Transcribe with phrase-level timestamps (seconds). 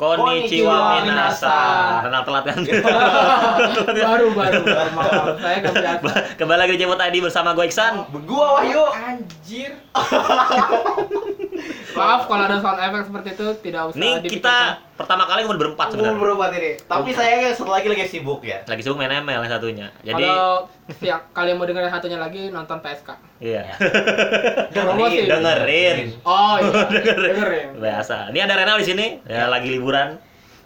[0.00, 2.08] Konnichiwa minasan.
[2.08, 2.56] Kenal telat kan?
[4.08, 5.60] baru baru baru maaf saya
[6.40, 8.08] Kembali lagi di Cemot ID bersama gue Iksan.
[8.24, 8.80] Gua Wahyu.
[8.96, 9.76] anjir
[12.00, 14.56] maaf kalau ada sound effect seperti itu tidak usah Nih kita
[14.94, 16.16] pertama kali ngobrol berempat sebenarnya.
[16.16, 16.72] berobat ini.
[16.78, 18.58] Tapi sayangnya satu lagi lagi sibuk ya.
[18.64, 19.86] Lagi sibuk main ML yang satunya.
[20.00, 23.62] Jadi kalau siap kalian mau dengerin satunya lagi nonton PSK iya.
[24.74, 25.24] Promosi.
[25.24, 25.98] Dengerin.
[26.22, 26.82] oh iya
[27.24, 28.16] dengerin Biasa.
[28.28, 29.06] Ini ada Renal di sini.
[29.24, 30.18] Ya lagi liburan.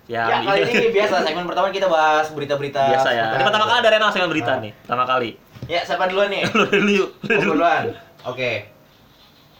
[0.04, 2.92] Ya, Ya, kali ini biasa segmen pertama kita bahas berita-berita.
[2.92, 3.26] biasa ya.
[3.34, 4.60] Ini pertama kali ada Renal segmen berita Ah.
[4.60, 4.72] nih.
[4.78, 5.30] Pertama kali.
[5.64, 6.44] Ya, siapa duluan nih?
[6.52, 7.10] Lu dulu yuk.
[7.24, 7.88] Lu duluan.
[8.22, 8.68] Oke.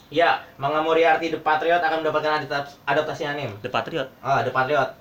[0.08, 3.50] Ya, Manga Moriarty The Patriot akan mendapatkan adaptasi, adaptasi anim.
[3.60, 4.08] The Patriot.
[4.20, 4.92] Ah, The Patriot.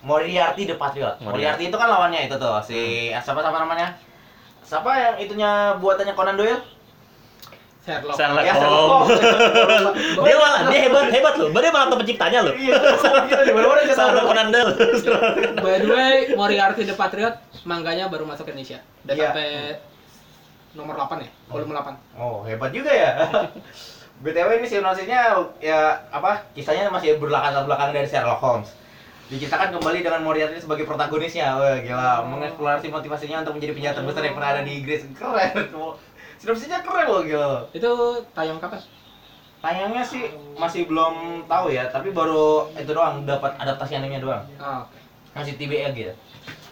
[0.00, 1.18] Moriarty The Patriot.
[1.18, 1.26] Moriarty.
[1.26, 2.78] Moriarty itu kan lawannya itu tuh si
[3.10, 3.98] siapa siapa namanya?
[4.62, 6.60] Siapa yang itunya buatannya Conan Doyle?
[7.82, 9.16] Sherlock Sherlock Ya, Sherlock Holmes.
[10.28, 11.48] Dia malah dia hebat hebat loh.
[11.50, 12.52] Dia malah tuh penciptanya loh.
[12.52, 14.24] Iya, Sherlock.
[14.28, 14.72] Conan Doyle.
[15.56, 19.28] by the way Moriarty the Patriot mangganya baru masuk ke Indonesia udah Iya.
[19.32, 19.48] sampai
[20.76, 23.10] nomor 8 ya volume 8 Oh, hebat juga ya.
[24.22, 25.30] BTW ini sinopsisnya
[25.62, 25.78] ya
[26.10, 26.42] apa?
[26.50, 28.74] Kisahnya masih berlatar belakang dari Sherlock Holmes.
[29.30, 31.54] Diceritakan kembali dengan Moriarty sebagai protagonisnya.
[31.54, 35.06] Wah, gila, mengeksplorasi motivasinya untuk menjadi penjahat terbesar yang pernah ada di Inggris.
[35.14, 35.54] Keren.
[36.42, 37.62] Sinopsisnya keren loh, gila.
[37.70, 37.90] itu
[38.34, 38.82] tayang kapan?
[39.58, 40.22] Tayangnya sih
[40.54, 44.42] masih belum tahu ya, tapi baru itu doang dapat adaptasi animenya doang.
[44.58, 44.82] Oh,
[45.34, 46.14] Masih TBA gitu.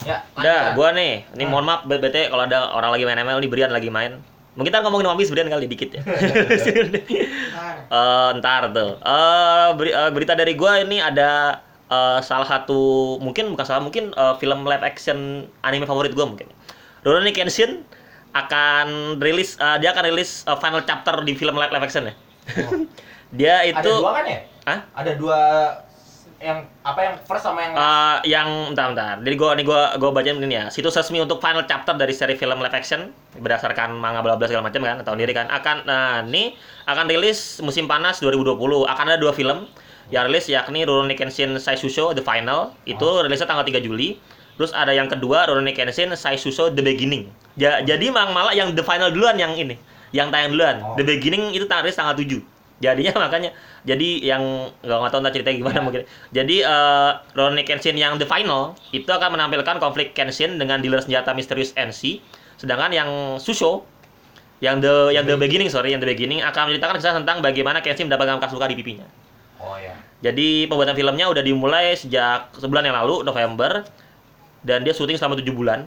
[0.06, 1.27] Ya, Udah, gua nih.
[1.34, 1.50] Ini Hmm.
[1.50, 4.22] mohon maaf BT kalau ada orang lagi main ML nih Brian lagi main.
[4.55, 6.03] Mungkin kita ngomongin One Piece Brian kali dikit ya.
[7.87, 8.99] Eh, ntar tuh.
[8.99, 14.11] Eh, beri- eh, berita dari gua ini ada eh, salah satu mungkin bukan salah mungkin
[14.11, 15.19] eh, film live action
[15.61, 16.50] anime favorit gua mungkin.
[17.03, 17.87] Rurouni Kenshin
[18.31, 22.15] akan rilis eh, dia akan rilis eh, final chapter di film live, live action ya.
[22.62, 22.87] Oh.
[23.39, 24.39] dia itu Ada dua kan ya?
[24.66, 24.78] Hah?
[24.95, 25.39] Ada dua
[26.37, 29.17] yang apa yang first sama yang Eh, yang bentar bentar.
[29.25, 30.65] Jadi gua nih gua gua bacain begini ya.
[30.69, 33.09] Situs resmi untuk final chapter dari seri film live action
[33.41, 35.49] berdasarkan manga bla bla segala macam kan, tahu sendiri kan.
[35.49, 36.53] Akan nah ini
[36.85, 38.85] akan rilis musim panas 2020.
[38.85, 39.65] Akan ada dua film
[40.13, 42.77] yang rilis yakni Rurouni Kenshin Saishusho The Final.
[42.85, 44.21] Itu rilisnya tanggal 3 Juli.
[44.57, 47.33] Terus ada yang kedua Rurouni Kenshin Saishusho The Beginning.
[47.57, 49.81] Ja- jadi mang malah yang The Final duluan yang ini,
[50.13, 50.85] yang tayang duluan.
[50.85, 50.95] Oh.
[51.01, 52.56] The Beginning itu rilis tanggal 7.
[52.77, 53.51] Jadinya makanya
[53.89, 54.43] jadi yang
[54.85, 55.83] nggak nggak tahu ntar ceritanya gimana Ya.
[55.85, 56.03] mungkin.
[56.33, 61.33] Jadi eh Rurouni Kenshin yang The Final itu akan menampilkan konflik Kenshin dengan dealer senjata
[61.33, 62.21] misterius NC.
[62.61, 63.85] Sedangkan yang Susho
[64.65, 68.09] yang the yang the beginning sorry yang the beginning akan menceritakan kisah tentang bagaimana Kenshin
[68.09, 69.05] mendapatkan bekas luka di pipinya.
[69.61, 69.97] Oh ya.
[70.25, 73.85] Jadi pembuatan filmnya udah dimulai sejak sebulan yang lalu November
[74.65, 75.85] dan dia syuting selama 7 bulan.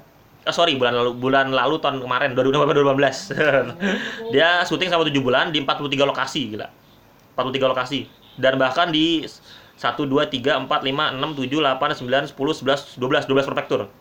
[0.50, 3.38] Oh, sorry bulan lalu bulan lalu tahun kemarin 2018.
[4.34, 6.74] dia syuting selama 7 bulan di 43 lokasi gila.
[7.38, 8.10] 43 lokasi
[8.42, 9.30] dan bahkan di 1
[9.78, 13.94] 2 3 4 5 6 7 8 9 10 11 12 12 prefektur.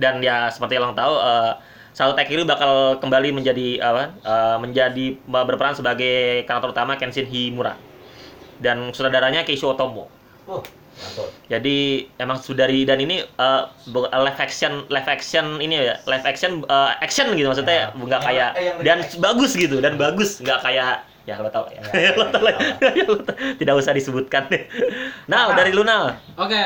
[0.00, 1.52] Dan ya seperti yang tahu eh
[1.92, 4.04] Sato Takeru bakal kembali menjadi apa?
[4.24, 7.76] eh, menjadi berperan sebagai karakter utama Kenshin Himura
[8.56, 10.08] dan saudaranya Keisho Otomo.
[10.48, 10.64] Oh.
[11.44, 11.76] Jadi
[12.16, 16.92] emang sudari dan ini eh, bu- live action live action ini ya live action eh,
[16.98, 17.86] action gitu maksudnya Ya.
[17.92, 19.20] nggak kayak eh, dan action.
[19.20, 22.52] bagus gitu dan bagus nggak kayak ya lo tau ya, Ya, lo tau lah.
[22.52, 23.32] ya, Lo tau.
[23.54, 24.44] tidak usah disebutkan
[25.24, 25.54] nah Nah.
[25.54, 26.62] dari Luna Oke,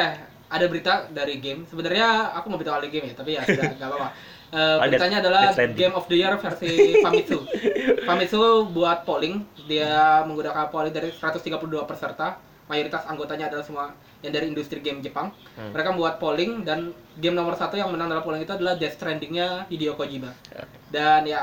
[0.48, 1.62] ada berita dari game.
[1.62, 4.08] Sebenarnya aku mau beritahu dari game ya, tapi ya sudah nggak apa-apa.
[4.48, 5.52] Eh, Oh, beritanya adalah.
[5.52, 7.44] Game of the Year versi Famitsu.
[8.08, 11.52] Famitsu buat polling, dia menggunakan polling dari 132
[11.84, 12.40] peserta.
[12.64, 13.92] Mayoritas anggotanya adalah semua
[14.22, 15.30] yang dari industri game Jepang.
[15.54, 15.70] Hmm.
[15.70, 19.70] Mereka membuat polling dan game nomor satu yang menang dalam polling itu adalah Death Stranding-nya
[19.70, 20.34] Hideo Kojima.
[20.50, 20.64] Ya.
[20.90, 21.42] Dan ya,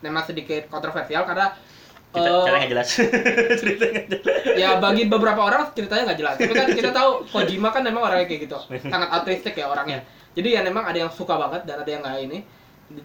[0.00, 1.52] memang sedikit kontroversial karena
[2.10, 2.88] ceritanya nggak jelas
[3.62, 7.70] ceritanya nggak jelas ya bagi beberapa orang ceritanya nggak jelas tapi kan kita tahu Kojima
[7.70, 8.58] kan memang orangnya kayak gitu
[8.90, 10.02] sangat artistik ya orangnya
[10.34, 12.38] jadi ya memang ada yang suka banget dan ada yang nggak ini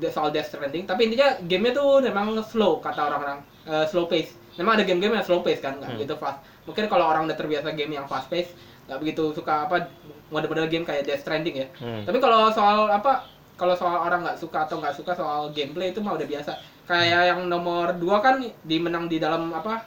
[0.09, 4.29] soal Death Stranding tapi intinya gamenya tuh memang slow kata orang-orang Eh, slow pace
[4.61, 6.01] memang ada game-game yang slow pace kan nggak Hmm.
[6.05, 6.37] gitu fast
[6.69, 8.53] mungkin kalau orang udah terbiasa game yang fast pace
[8.85, 9.89] nggak begitu suka apa
[10.27, 12.01] model-model game kayak Death Stranding ya Hmm.
[12.03, 15.99] tapi kalau soal apa kalau soal orang nggak suka atau nggak suka soal gameplay itu
[15.99, 16.51] mah udah biasa
[16.85, 19.81] kayak yang nomor dua kan di menang di dalam apa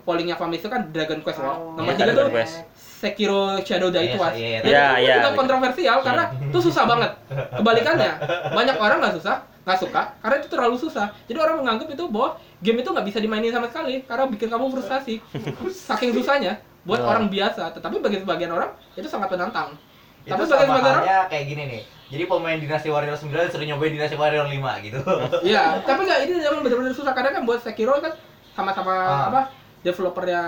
[0.00, 1.50] pollingnya Famitsu kan Dragon Quest War.
[1.52, 2.54] Oh, nomor iya, tiga Dragon tuh Quest.
[3.00, 4.36] Sekiro Shadow Die Iya, Twice.
[4.36, 4.58] iya, iya.
[4.60, 4.86] itu Iya,
[5.18, 5.34] juga iya.
[5.34, 7.10] kontroversial karena itu susah banget.
[7.50, 8.10] Kebalikannya,
[8.50, 11.06] banyak orang nggak susah, nggak suka karena itu terlalu susah.
[11.26, 12.28] Jadi orang menganggap itu bahwa
[12.60, 15.14] game itu nggak bisa dimainin sama sekali karena bikin kamu frustasi.
[15.88, 19.76] Saking susahnya buat orang biasa, tetapi bagi sebagian orang itu sangat menantang.
[20.24, 21.82] Itu Tapi bagi sebagian orang, kayak gini nih.
[22.10, 24.98] Jadi pemain Dinasti Warrior 9 suruh nyobain Dinasti Warrior 5 gitu.
[25.50, 25.78] iya.
[25.84, 28.12] Tapi nggak ini memang benar-benar susah karena kan buat Sekiro kan
[28.50, 29.22] sama-sama Ah.
[29.30, 29.40] apa
[29.80, 30.42] developernya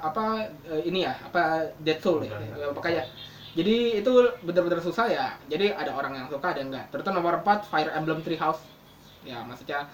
[0.00, 3.04] apa eh, ini ya apa Dead Soul ya, ya makanya
[3.52, 4.10] jadi itu
[4.40, 7.92] benar-benar susah ya jadi ada orang yang suka ada yang enggak terus nomor 4 Fire
[7.92, 8.64] Emblem Three House
[9.28, 9.84] ya maksudnya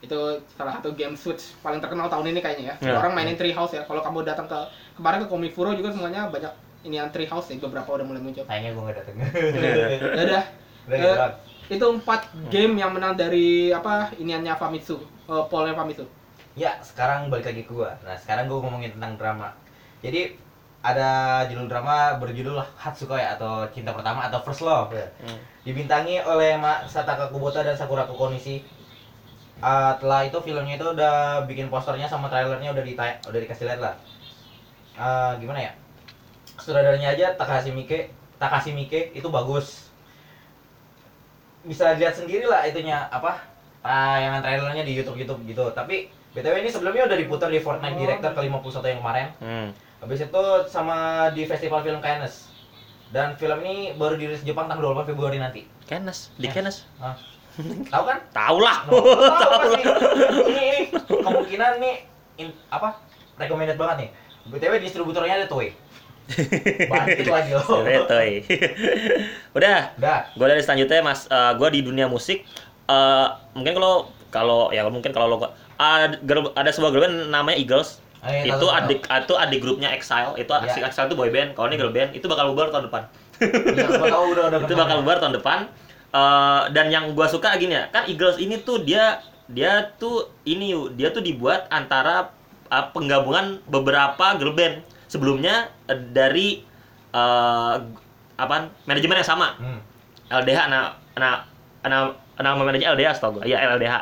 [0.00, 0.18] itu
[0.50, 2.96] salah satu game Switch paling terkenal tahun ini kayaknya ya Ya.
[2.96, 4.58] orang mainin Three House ya kalau kamu datang ke
[4.94, 6.48] kemarin ke Komifuro juga semuanya banyak
[6.82, 9.16] ini yang Three House ya beberapa udah mulai muncul Kayaknya gue nggak dateng.
[10.16, 10.44] ya udah
[10.82, 11.34] Eh, gitu doang.
[11.70, 16.02] itu empat game yang menang dari apa iniannya Famitsu uh, Paulnya Famitsu
[16.52, 17.94] Ya, sekarang balik lagi ke gua.
[18.02, 19.54] Nah, sekarang gua ngomongin tentang drama.
[20.02, 20.34] Jadi
[20.82, 21.08] ada
[21.46, 24.90] judul drama berjudul Hatsukoya atau Cinta Pertama atau First Love.
[24.90, 25.06] ya.
[25.22, 25.38] Hmm.
[25.62, 28.66] Dibintangi oleh Masataka Kubota dan Sakura Konishi.
[29.60, 33.80] Uh, setelah itu filmnya itu udah bikin posternya sama trailernya udah di udah dikasih lihat
[33.80, 33.94] lah.
[34.96, 35.72] Uh, gimana ya?
[36.56, 39.92] Sutradaranya aja Takahashi Miike, Takashi Miike itu bagus.
[41.60, 43.44] Bisa lihat sendiri lah itunya apa?
[43.84, 45.68] Tayangan trailernya di YouTube YouTube gitu.
[45.76, 48.00] Tapi BTW ini sebelumnya udah diputar di Fortnite Oh.
[48.00, 49.26] Director ke-51 yang kemarin.
[49.44, 49.68] Hmm.
[50.00, 52.48] Habis itu sama di Festival Film Cannes.
[53.10, 55.66] Dan film ini baru dirilis Jepang tanggal 28 Februari nanti.
[55.90, 56.46] Kenes, di.
[56.46, 56.86] Kenes.
[57.86, 58.18] Tahu kan?
[58.30, 58.78] Tahu lah.
[58.86, 58.94] No,
[59.42, 59.82] tahu pasti.
[60.46, 61.94] Ini ini kemungkinan nih
[62.38, 62.96] in- apa?
[63.36, 64.10] Recommended banget nih.
[64.48, 65.74] BTW distributornya ada Toei.
[66.86, 67.62] Bangkit lagi lo.
[67.62, 68.46] Seretoy.
[69.50, 70.18] Udah, Udah.
[70.30, 72.46] gue dari selanjutnya mas, eh gue di dunia musik.
[72.86, 73.94] eh mungkin kalau
[74.30, 75.36] kalau ya mungkin kalau lo
[75.74, 77.98] ada, girl- ada sebuah band namanya Eagles.
[78.20, 78.78] Iya, itu tahu, tahu.
[78.84, 80.36] adik itu adik grupnya Exile.
[80.36, 81.56] Itu si Exile itu boy band.
[81.56, 83.02] Kalau ini girl band itu bakal bubar tahun depan.
[83.96, 84.58] Gua tahu udah udah.
[84.68, 85.58] itu bakal bubar tahun depan.
[86.10, 90.74] Eh, dan yang gua suka gini ya, kan Eagles ini tuh dia dia tuh ini
[90.98, 92.34] dia tuh dibuat antara
[92.66, 94.82] eh, penggabungan beberapa girl band.
[95.06, 96.66] Sebelumnya eh, dari
[97.14, 97.76] eh
[98.34, 98.56] apa
[98.90, 99.54] manajemen yang sama.
[99.54, 99.78] Hmm.
[100.30, 101.46] LDH nah nah
[101.86, 102.10] nah
[102.42, 103.44] nama manajemen LDH setahu gua.
[103.46, 103.94] Iya LDH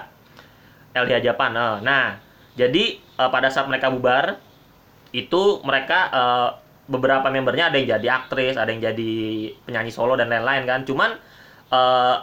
[0.96, 1.76] LDH Japan eh.
[1.84, 2.16] nah
[2.56, 4.40] jadi eh, pada saat mereka bubar
[5.12, 6.48] itu mereka eh,
[6.88, 9.12] beberapa membernya ada yang jadi aktris ada yang jadi
[9.68, 10.88] penyanyi solo dan lain-lain kan.
[10.88, 11.27] Cuman
[11.68, 12.16] eh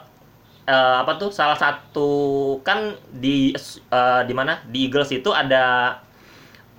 [0.65, 2.09] eh, apa tuh salah satu
[2.62, 2.80] kan
[3.13, 3.53] di
[3.92, 5.97] eh, di mana di Eagles itu ada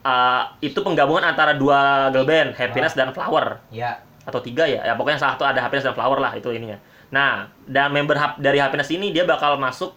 [0.03, 4.01] eh, itu penggabungan antara dua girl band Happiness dan Flower Ya.
[4.27, 6.75] atau tiga ya, ya pokoknya salah satu ada happiness dan flower lah itu ininya.
[7.15, 9.95] Nah, dan member hap- dari happiness ini dia bakal masuk,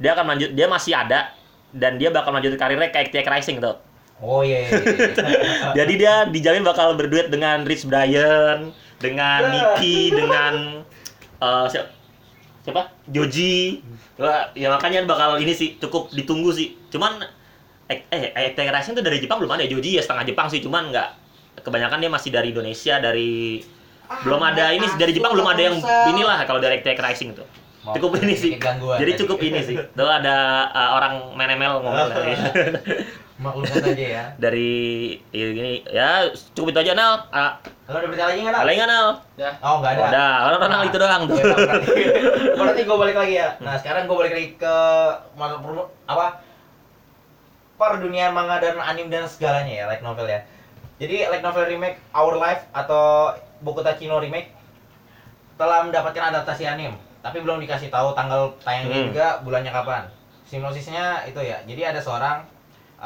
[0.00, 1.28] dia akan lanjut, dia masih ada
[1.76, 3.76] dan dia bakal lanjut karirnya kayak Tia Rising tuh.
[4.16, 4.64] Oh iya.
[4.64, 5.68] iya, iya.
[5.84, 9.44] Jadi dia dijamin bakal berduet dengan Rich Brian, dengan.
[9.52, 10.80] Nicky, dengan
[11.36, 11.92] eh, siapa?
[12.66, 12.82] Siapa?
[13.06, 13.78] Joji.
[14.58, 16.74] Ya makanya bakal ini sih cukup ditunggu sih.
[16.90, 17.22] Cuman
[17.86, 19.62] eh eh eh, Rising tuh dari Jepang belum ada.
[19.62, 21.08] Joji ya setengah Jepang sih, cuman nggak
[21.62, 23.62] kebanyakan dia masih dari Indonesia, dari
[24.06, 25.76] belum ada ini dari Jepang belum ada yang
[26.10, 27.46] inilah kalau dari Tia Rising tuh.
[27.86, 28.58] Cukup ini sih.
[28.58, 29.20] Jadi tadi.
[29.22, 29.78] cukup ini sih.
[29.78, 32.34] Tuh ada uh, orang menemel ngomong dari
[33.36, 34.24] Maklumkan aja ya.
[34.44, 34.72] dari
[35.28, 36.24] ya, gini ya
[36.56, 37.14] cukup itu aja Nal.
[37.28, 38.54] Ah, Lo ada berita lagi nggak?
[38.56, 38.62] Nal?
[38.64, 39.08] ada nggak Nal?
[39.36, 40.04] ya Oh nggak ada.
[40.08, 41.36] Udah, kalau Nal itu doang tuh.
[41.36, 41.92] Ya, udah, berarti
[42.56, 43.48] berarti gue balik lagi ya.
[43.60, 44.74] Nah sekarang gue balik lagi ke
[46.06, 46.26] apa?
[47.76, 50.40] Per dunia manga dan anime dan segalanya ya, light novel ya.
[50.96, 54.48] Jadi light novel remake Our Life atau Bokuta no remake
[55.56, 59.08] telah mendapatkan adaptasi anime, tapi belum dikasih tahu tanggal tayangnya Hmm.
[59.12, 60.08] juga bulannya kapan.
[60.44, 61.60] Sinopsisnya itu ya.
[61.68, 62.44] Jadi ada seorang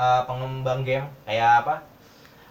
[0.01, 1.85] uh, pengembang game kayak apa?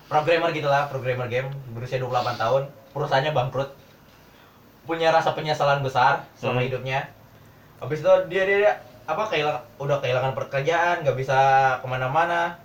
[0.06, 3.70] Programmer gitulah, programmer game berusia 28 tahun, perusahaannya bangkrut.
[4.84, 6.68] Punya rasa penyesalan besar selama Hmm.
[6.68, 7.00] hidupnya.
[7.78, 8.74] Habis itu dia dia, dia
[9.06, 11.38] apa kehilangan udah kehilangan pekerjaan, nggak bisa
[11.78, 12.58] ke mana-mana.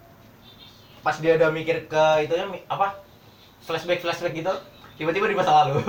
[1.00, 2.96] Pas dia udah mikir ke itunya apa?
[3.60, 4.52] Flashback flashback gitu,
[4.96, 5.80] tiba-tiba di masa lalu.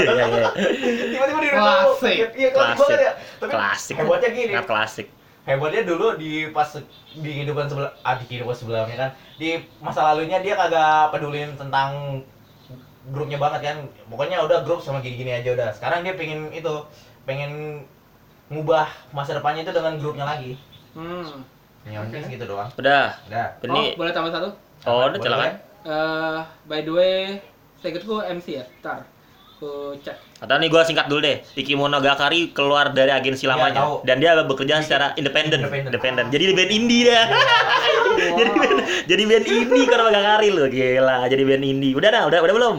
[0.00, 0.50] Iya iya.
[1.08, 1.90] tiba-tiba di masa lalu.
[1.94, 2.16] Klasik.
[2.34, 2.78] Iya klasik Klasik.
[2.80, 3.12] banget ya.
[3.38, 3.94] Tapi Klasik.
[3.96, 5.06] hebatnya gini, klasik.
[5.48, 6.68] Hebatnya dulu di pas
[7.16, 9.10] di kehidupan sebelah ah, di kehidupan sebelumnya kan.
[9.40, 12.20] Di masa lalunya dia kagak pedulin tentang
[13.10, 13.76] grupnya banget kan.
[14.08, 15.70] Pokoknya udah grup sama gini-gini aja udah.
[15.72, 16.72] Sekarang dia pengen itu
[17.24, 17.84] pengen
[18.50, 20.58] ngubah masa depannya itu dengan grupnya lagi.
[20.90, 21.46] Hmm.
[21.86, 22.68] ya mungkin segitu doang.
[22.76, 23.16] Udah.
[23.30, 23.46] udah.
[23.64, 24.52] Oh Ini boleh tambah satu?
[24.84, 25.52] Oh, udah Boleh, silakan.
[25.80, 27.14] Eh, by the way
[27.80, 28.64] saya ikutku MC ya?
[28.84, 29.08] Ntar
[29.60, 31.44] ku cek Atau nih gua singkat dulu deh.
[31.52, 33.94] Iki Monogatari keluar dari agensi Ya, lamanya tahu.
[34.02, 35.60] dan dia bekerja secara independen.
[35.60, 35.92] Independen.
[35.92, 36.24] Independen.
[36.26, 37.24] Jadi band indie dah.
[38.32, 41.18] jadi band jadi band indie kan Monogatari loh, gila.
[41.26, 41.92] Jadi band indie.
[41.92, 42.76] Udah dah, udah udah belum?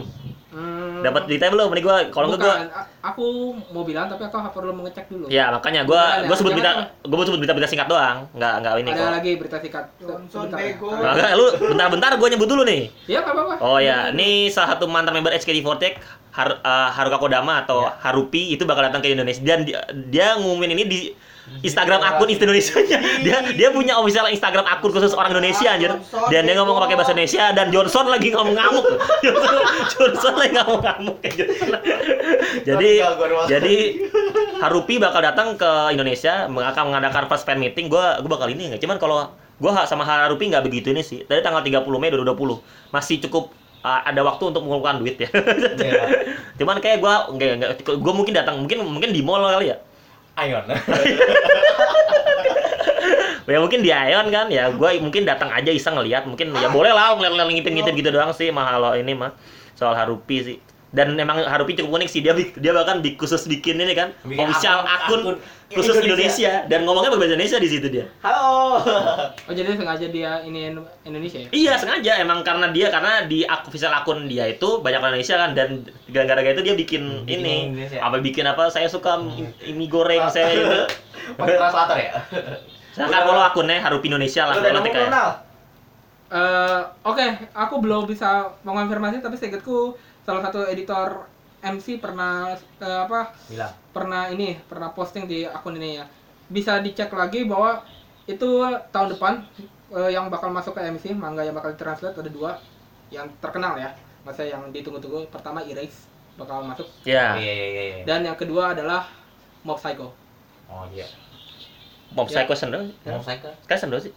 [0.52, 1.70] Hmm, Dapat beritanya belum?
[1.70, 3.26] Ini gua kalau enggak bukan, a- aku
[3.70, 6.72] mau bilang tapi aku perlu mengecek dulu Ya, makanya gua ya, sebut berita
[7.02, 8.28] gua sebut berita-berita singkat doang.
[8.34, 9.12] Enggak enggak ini ada kok.
[9.16, 10.58] lagi berita singkat Johnson ya.
[10.60, 10.90] bego.
[10.92, 12.90] Nah, enggak, lu bentar-bentar gua nyebut dulu nih.
[13.06, 13.54] Iya, nggak apa-apa.
[13.64, 17.96] Oh ya, ini salah satu mantan member HKT48 Har, uh, Haruka Kodama atau Ya.
[18.08, 21.00] Harupi itu bakal datang ke Indonesia dan dia, dia ngumumin ini di
[21.60, 23.00] Instagram akun Indonesia-nya.
[23.28, 25.92] Dia dia punya official Instagram akun khusus orang Indonesia anjir.
[26.32, 28.86] Dan dia ngomong pakai bahasa Indonesia dan Johnson lagi ngomong ngamuk.
[29.26, 29.54] Johnson,
[29.92, 31.70] Johnson lagi ngomong ngamuk kayak Johnson.
[32.64, 32.92] Jadi
[33.52, 33.76] jadi
[34.62, 37.92] Harupi bakal datang ke Indonesia akan mengadakan first fan meeting.
[37.92, 38.80] Gua gua bakal ini nggak.
[38.80, 41.28] Cuman kalau gua ha- sama Harupi nggak begitu ini sih.
[41.28, 45.30] Dari tanggal 30 Mei 2020 masih cukup uh, ada waktu untuk mengumpulkan duit ya.
[45.78, 46.02] Iya.
[46.62, 47.70] Cuman kayak gua enggak enggak
[48.02, 49.78] gua mungkin datang mungkin mungkin di mall kali ya.
[50.40, 50.64] Ayon.
[53.52, 56.96] ya mungkin di Ion kan ya gue mungkin datang aja iseng ngeliat mungkin ya boleh
[56.96, 59.36] lah ngeliat ngintip ngintip gitu doang sih mah kalau ini mah
[59.76, 60.58] soal Harupi sih
[60.92, 64.44] dan memang Harupi cukup unik sih dia dia bahkan bi- khusus bikin ini kan Bikin
[64.44, 65.36] official akun- akun,
[65.70, 66.12] khusus Indonesia.
[66.52, 66.54] Indonesia.
[66.68, 68.76] dan ngomongnya bahasa Indonesia di situ dia Halo.
[69.48, 71.50] Oh jadi sengaja dia ini Indonesia ya?
[71.50, 75.52] iya sengaja emang karena dia karena di official akun dia itu banyak orang Indonesia kan
[75.54, 75.70] dan
[76.08, 78.00] gara-gara itu dia bikin bikin ini Indonesia.
[78.02, 80.68] apa bikin apa saya suka mie mie goreng saya itu
[81.32, 82.12] Pakai translator ya?
[82.94, 85.08] Silakan follow akunnya Harupi Indonesia lah udah kalau nemu ya.
[85.08, 85.30] Nal?
[86.30, 88.28] Eh, Oke, aku belum bisa
[88.62, 91.26] mengonfirmasi tapi seingatku salah satu editor
[91.62, 93.72] MC pernah eh, apa Bilang.
[93.92, 96.06] pernah ini pernah posting di akun ini ya.
[96.48, 97.80] Bisa dicek lagi bahwa
[98.26, 98.50] itu
[98.90, 99.34] tahun depan
[99.92, 102.52] eh, yang bakal masuk ke MC manga yang bakal ditranslate ada dua
[103.10, 103.94] yang terkenal ya.
[104.22, 107.84] Masa yang ditunggu-tunggu pertama Erase bakal masuk ya Iya, iya, iya.
[107.84, 108.04] iya.
[108.06, 109.06] dan yang kedua adalah
[109.62, 110.10] Mob Psycho.
[110.66, 111.06] Oh iya.
[112.12, 112.42] Mob Ya.
[112.42, 113.52] Psycho sendiri saya ke?
[113.66, 114.14] kan sendiri sih?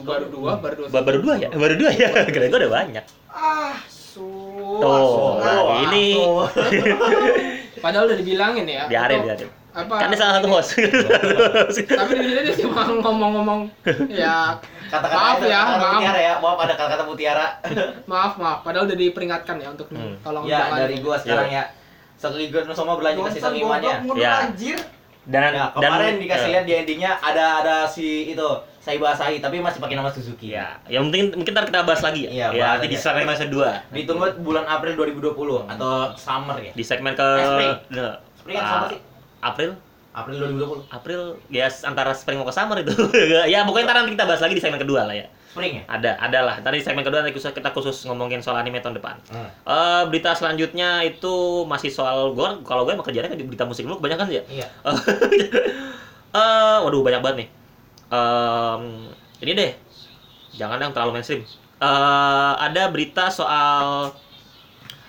[0.00, 0.88] Baru dua, baru dua.
[0.90, 3.76] Ba- baru dua ya baru dua ya kira gue udah banyak Ah,
[4.18, 6.18] Tuh, nah, Oh, ini
[7.82, 8.84] Padahal udah dibilangin ya.
[8.86, 9.94] biarin biarin Apa?
[9.96, 10.74] kan dia salah satu host
[11.86, 13.60] Tapi di sini dia cuma ngomong-ngomong
[14.10, 14.58] ya
[14.88, 15.92] Kata-kata Maaf ya, maaf.
[15.94, 16.34] mutiara ya.
[16.38, 17.46] Maaf ada kata-kata mutiara.
[18.10, 20.16] maaf maaf padahal udah diperingatkan ya untuk Hmm.
[20.18, 21.64] tolong ya, jangan dari gua sekarang ya.
[22.16, 23.94] Sekaligus sama berlanjut ke season 5-nya.
[24.16, 24.32] Ya.
[24.42, 24.78] anjir.
[25.28, 28.48] Dan Ya, dan kemarin dikasih eh, lihat di endingnya ada ada si itu
[28.80, 30.50] Saiba Asahi tapi masih pakai nama Suzuki.
[30.50, 33.04] ya yang penting mungkin ntar kita bahas lagi ya Iya, ya bahas nanti di aja.
[33.04, 36.72] segmen kedua Ditunggu bulan April 2020 atau summer ya.
[36.72, 37.72] di segmen ke Eh, spring.
[38.34, 39.00] Spring ah, summer sih?
[39.38, 39.70] April
[40.10, 40.88] April 2020.
[40.90, 42.90] April ya antara spring mau ke summer itu
[43.52, 45.84] ya pokoknya ntar nanti kita bahas lagi di segmen kedua lah ya Spring ya?
[45.86, 48.94] ada ada lah ntar di segmen kedua nanti khusus kita khusus ngomongin soal anime tahun
[48.94, 49.50] depan Hmm.
[49.64, 51.34] Eh berita selanjutnya itu
[51.64, 54.66] masih soal gue kalau gue emang kerjanya kan berita musik dulu kebanyakan sih ya Iya.
[56.30, 57.48] Eh, waduh banyak banget nih.
[58.10, 58.82] Em,
[59.40, 59.72] ini deh,
[60.52, 61.40] jangan yang terlalu mainstream.
[61.74, 64.12] Eh, ada berita soal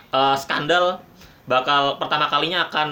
[0.10, 1.04] eh, skandal
[1.44, 2.90] bakal pertama kalinya akan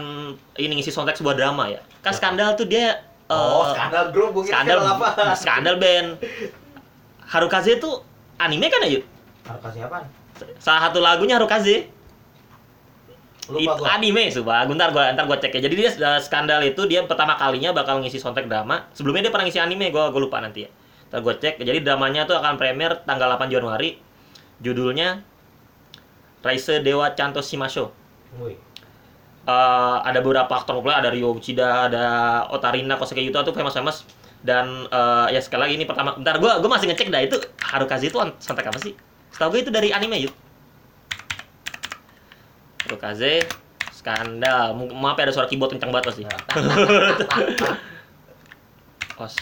[0.56, 1.80] ini ngisi soundtrack sebuah drama ya.
[2.02, 5.08] Kan skandal tuh dia eh, Oh, skandal grup mungkin skandal apa?
[5.34, 6.20] skandal band.
[7.28, 7.90] Harukaze itu
[8.40, 9.04] anime kan ya, Yud?
[9.48, 10.04] Harus kasih apaan?
[10.58, 11.92] Salah satu lagunya Harukaze.
[13.48, 13.96] Lupa itu gua.
[13.96, 17.32] anime sumpah ntar gua ntar gua cek ya jadi dia uh, skandal itu dia pertama
[17.40, 20.70] kalinya bakal ngisi soundtrack drama sebelumnya dia pernah ngisi anime gua gua lupa nanti ya
[21.08, 24.04] ntar gua cek jadi dramanya tuh akan premier tanggal 8 Januari
[24.60, 25.24] judulnya
[26.44, 27.96] Raise Dewa Canto Shimasho.
[29.48, 32.06] Eh, ada beberapa aktor populer ada Ryo Uchida ada
[32.52, 34.04] Otarina Kosuke Yuto tuh famous famous
[34.40, 38.08] dan eh, ya sekali lagi ini pertama bentar gua gua masih ngecek dah itu Harukaze
[38.08, 38.94] itu soundtrack apa sih
[39.30, 40.34] setahu gue itu dari anime yuk
[42.82, 43.44] Harukaze
[43.92, 46.40] skandal Mungkin- maaf ya ada suara keyboard kencang banget pasti Nah,
[49.18, 49.34] Os.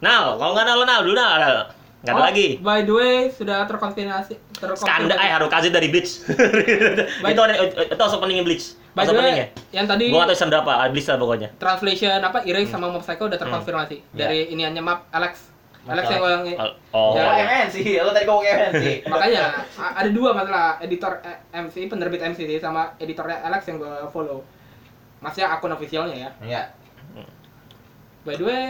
[0.00, 1.56] Nal, kalau nggak Nal, Nal, dulu Nal, Nal.
[2.00, 2.48] Nggak ada Oh, lagi.
[2.60, 4.84] By the way, sudah terkonfirmasi terkonfirmasi.
[4.84, 6.24] Skandal, eh Harukaze dari Bleach.
[7.30, 8.72] itu ada, itu harus openingnya Bleach.
[8.94, 9.46] By the way, openingnya.
[9.70, 11.48] yang tadi Gua tahu berapa, Bleach lah pokoknya.
[11.56, 12.74] translation apa Erase Hmm.
[12.74, 15.50] sama Mob Psycho udah terkonfirmasi dari iniannya map Alex.
[15.82, 16.46] Mas Alex yang Alex.
[16.48, 16.60] yang
[16.94, 17.76] Oh, Ya, Oh, MNC.
[17.98, 18.84] Lo tadi ngomong MNC.
[19.12, 19.42] makanya
[19.76, 24.40] ada dua masalah editor eh, MC penerbit MC sih sama editornya Alex yang gue follow.
[25.20, 26.30] Maksudnya akun officialnya ya.
[26.40, 26.62] Iya.
[28.22, 28.68] By the way,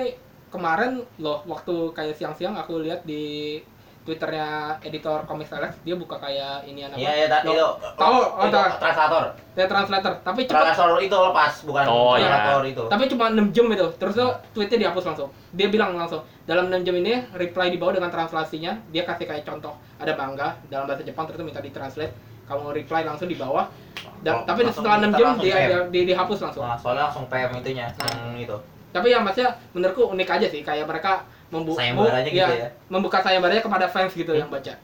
[0.49, 3.62] kemarin loh waktu kayak siang-siang aku lihat di
[4.05, 4.49] Twitternya
[4.81, 6.93] editor komik Alex dia buka kayak ini apa?
[6.95, 7.69] Iya, iya, ta- Lo- itu.
[7.97, 9.23] Tahu, oh, translator.
[9.55, 10.61] Dia translator, tapi cepat.
[10.69, 12.29] Translator itu lepas, bukan Oh, iya.
[12.29, 12.83] translator itu.
[12.85, 13.87] Tapi cuma 6 jam itu.
[13.97, 15.29] Terus tuh tweetnya dihapus langsung.
[15.51, 19.43] Dia bilang langsung, dalam 6 jam ini reply di bawah dengan translasinya, dia kasih kayak
[19.43, 19.73] contoh.
[19.97, 22.13] Ada bangga dalam bahasa Jepang terus minta ditranslate.
[22.45, 23.73] Kalau mau reply langsung di bawah.
[24.21, 26.63] Dan, Langsung- tapi langsung setelah 6 minta jam dia, dia, dia dihapus langsung.
[26.63, 28.05] Wah, soalnya langsung PM itunya, Nah.
[28.05, 28.57] yang itu.
[28.93, 32.69] Tapi yang maksudnya menurutku unik aja sih kayak mereka membu Sayembaranya gitu ya.
[32.91, 34.75] membuka sayembaranya kepada fans gitu yang baca.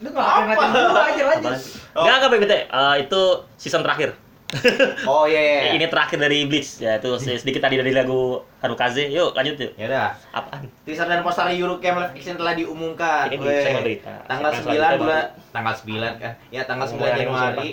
[0.00, 1.52] Lu ngapain ngeliatin gua aja Apa lanjut.
[1.52, 1.68] lagi?
[1.92, 2.62] Nggak, nggak.
[2.72, 3.20] Eh, itu
[3.60, 4.16] season terakhir.
[5.06, 5.38] Oh iya.
[5.38, 5.78] iya.
[5.78, 6.82] Ini terakhir dari Bleach.
[6.82, 9.06] Ya, itu se- sedikit tadi dari lagu Harukaze.
[9.06, 9.72] Yuk, lanjut yuk.
[9.78, 10.10] Ya udah.
[10.34, 10.66] Apaan?
[10.82, 13.30] Teaser dan poster Eurocamp live action telah diumumkan.
[13.30, 13.62] Ini Weh.
[13.62, 14.10] segmen berita.
[14.26, 16.32] Tanggal Segmen 9 selanjutnya bulan tanggal 9 kan.
[16.50, 17.70] Ya tanggal 9 Mulai Januari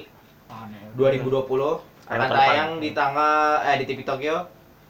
[0.93, 4.37] 2020 Akan tayang di tanggal eh di TV Tokyo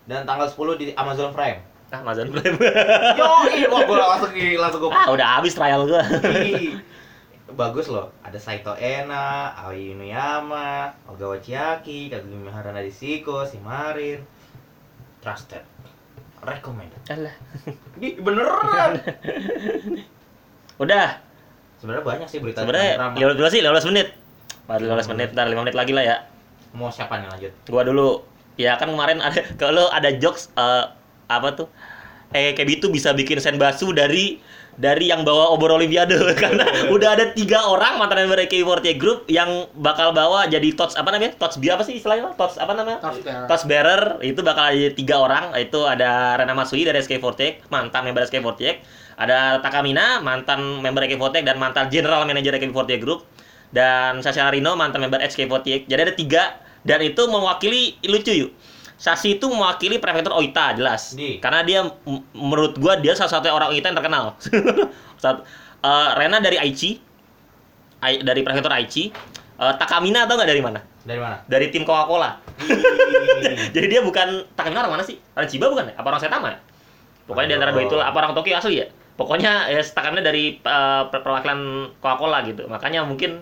[0.06, 1.64] dan tanggal 10 di Amazon Prime.
[1.88, 2.60] Ah, Amazon Prime.
[3.20, 3.28] Yo,
[3.72, 6.04] wah, gua langsung langsung gua ah, udah habis trial gua.
[6.44, 6.76] Ih,
[7.62, 14.20] bagus loh ada Saito Ena, Aoi Inuyama, Ogawa Chiaki, Kagumi Harana Disiko, Simarin
[15.24, 15.64] trusted
[16.44, 17.36] recommended Alah.
[17.98, 19.00] ini beneran
[20.78, 21.18] Udah.
[21.82, 24.08] sebenarnya banyak sih berita Sebenarnya 15 sih, 15 menit.
[24.70, 26.18] Baru 15 menit, ntar 5 menit lagi lah ya.
[26.76, 28.22] mau siapa nih lanjut Gua dulu.
[28.58, 30.86] Ya kan kemarin ada kalau ada jokes eh,
[31.28, 31.68] apa tuh?
[32.36, 34.40] Eh kayak gitu bisa bikin senbasu dari
[34.78, 36.16] dari yang bawa obor olimpiade.
[36.42, 41.10] Karena udah ada tiga orang mantan member AK48 Group yang bakal bawa jadi touch apa
[41.10, 41.34] namanya?
[41.36, 43.00] Touch biar apa sih istilahnya touch apa namanya?
[43.02, 43.48] Torchbearer.
[43.50, 44.04] touch bearer.
[44.22, 45.44] Itu bakal ada tiga orang.
[45.58, 48.64] Itu ada Rena Masui dari SK48 mantan member SK48
[49.18, 53.26] ada Takamina mantan member AK48 dan mantan general manager SK48 Group.
[53.68, 56.44] Dan Sasha Rino mantan member SK48 jadi ada tiga.
[56.88, 58.52] Dan itu mewakili lucu yuk
[58.98, 61.38] Sashi itu mewakili prefektur Oita jelas Di.
[61.38, 61.86] karena dia
[62.34, 64.34] menurut gua dia salah satu orang Oita yang terkenal
[65.22, 65.46] Satu-
[65.80, 66.98] eh, Rena dari Aichi
[68.02, 69.14] Ai- dari prefektur Aichi
[69.58, 72.38] Eh, Takamina atau nggak dari mana dari mana dari tim Coca-Cola
[73.74, 75.18] jadi dia bukan Takamina orang mana sih?
[75.34, 75.94] Orang Chiba bukan ya?
[75.98, 76.60] Apa orang Saitama ya?
[77.26, 78.88] Pokoknya di antara dua itu apa orang Tokyo asli ya?
[79.18, 82.70] Pokoknya ya Takamina dari per- perwakilan Coca-Cola gitu.
[82.70, 83.42] Makanya mungkin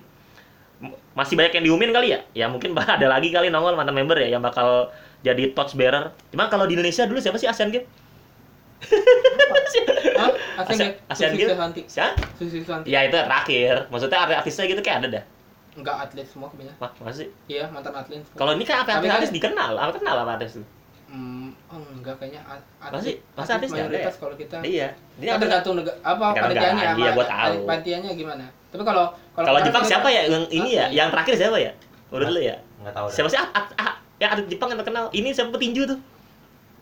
[1.19, 2.19] masih banyak yang diumumin kali ya?
[2.31, 4.87] Ya mungkin ada lagi kali nongol mantan member ya yang bakal
[5.25, 6.13] jadi touch bearer.
[6.29, 7.89] Cuma kalau di Indonesia dulu siapa sih Asian Game?
[10.15, 10.29] Hah?
[10.61, 10.95] Asian Games?
[11.09, 11.49] Asian Susi Game?
[11.51, 11.81] Susanti.
[11.87, 12.13] Siapa?
[12.37, 12.87] Susi Susanti.
[12.87, 13.89] Ya itu terakhir.
[13.89, 15.23] Maksudnya artis-artisnya gitu kayak ada dah.
[15.75, 16.79] Enggak atlet semua kebanyakan.
[16.79, 17.27] Wah, masih.
[17.45, 18.21] Iya, mantan atlet.
[18.31, 19.71] Kalau ini kan apa artis kan- dikenal?
[19.75, 20.63] Apa kenal apa artis itu?
[21.05, 23.35] Hmm, oh, enggak kayaknya at- Masih- atlet.
[23.35, 24.19] masih artis ada mayoritas ya?
[24.21, 24.57] kalau kita.
[24.63, 24.87] Iya.
[25.19, 25.41] Ini apa?
[25.41, 26.87] tergantung apa panitianya negara.
[26.87, 27.55] sama Iya, gua tahu.
[27.67, 28.45] panitianya gimana.
[28.71, 30.21] Tapi kalau Kalau Jepang kita- siapa ya?
[30.25, 30.85] Yang ini ya?
[30.85, 31.71] Ah, Yang terakhir siapa ya?
[32.07, 32.55] Menurut lu ya?
[32.79, 33.07] nggak tahu.
[33.11, 33.39] Siapa sih?
[34.25, 35.05] Yang atlet Jepang yang terkenal.
[35.13, 35.99] Ini siapa petinju tuh?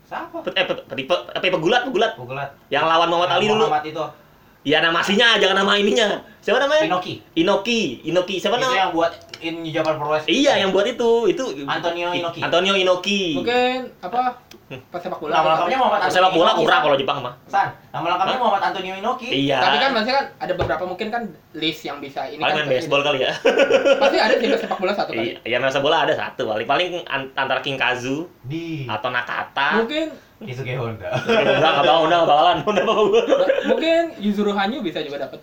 [0.04, 2.12] siapa eh, pe, pe, pe- pe- pegulat, pegulat.
[2.16, 3.68] Pukulat Yang lawan Muhammad Ali dulu.
[3.68, 4.04] Muhammad itu
[4.64, 6.24] Ya nama aslinya, jangan nama ininya.
[6.40, 6.88] Siapa namanya?
[6.88, 8.00] Inoki Inoki.
[8.00, 8.40] Inoki.
[8.40, 8.72] Siapa itu nama?
[8.72, 9.12] yang buat
[9.44, 11.10] in New Japan Pro Wrestling Iya, yang buat itu.
[11.28, 12.40] Itu Antonio Inoki.
[12.40, 13.22] Antonio Inoki.
[13.36, 14.40] Mungkin apa?
[14.64, 15.32] Pas sepak bola.
[15.34, 15.76] nama lengkapnya?
[15.76, 17.34] Muhammad Antonio sepak bola kurang kalau Jepang mah.
[17.44, 18.38] San nama lengkapnya?
[18.40, 19.58] Muhammad Antonio Inoki Iya.
[19.60, 21.22] Tapi kan maksudnya kan ada beberapa mungkin kan
[21.52, 23.32] list yang bisa ini paling kan main baseball kali ya.
[24.02, 25.36] Pasti ada tim sepak bola satu kali.
[25.36, 29.08] Iya, ya main sepak bola ada satu paling paling an- antara King Kazu di atau
[29.08, 29.80] Nakata.
[29.80, 30.06] Mungkin
[30.44, 32.56] Isuke Honda Enggak, enggak bakalan.
[32.66, 33.22] Enggak bawa gua.
[33.64, 35.40] mungkin Yuzuru Hanyu bisa juga dapat.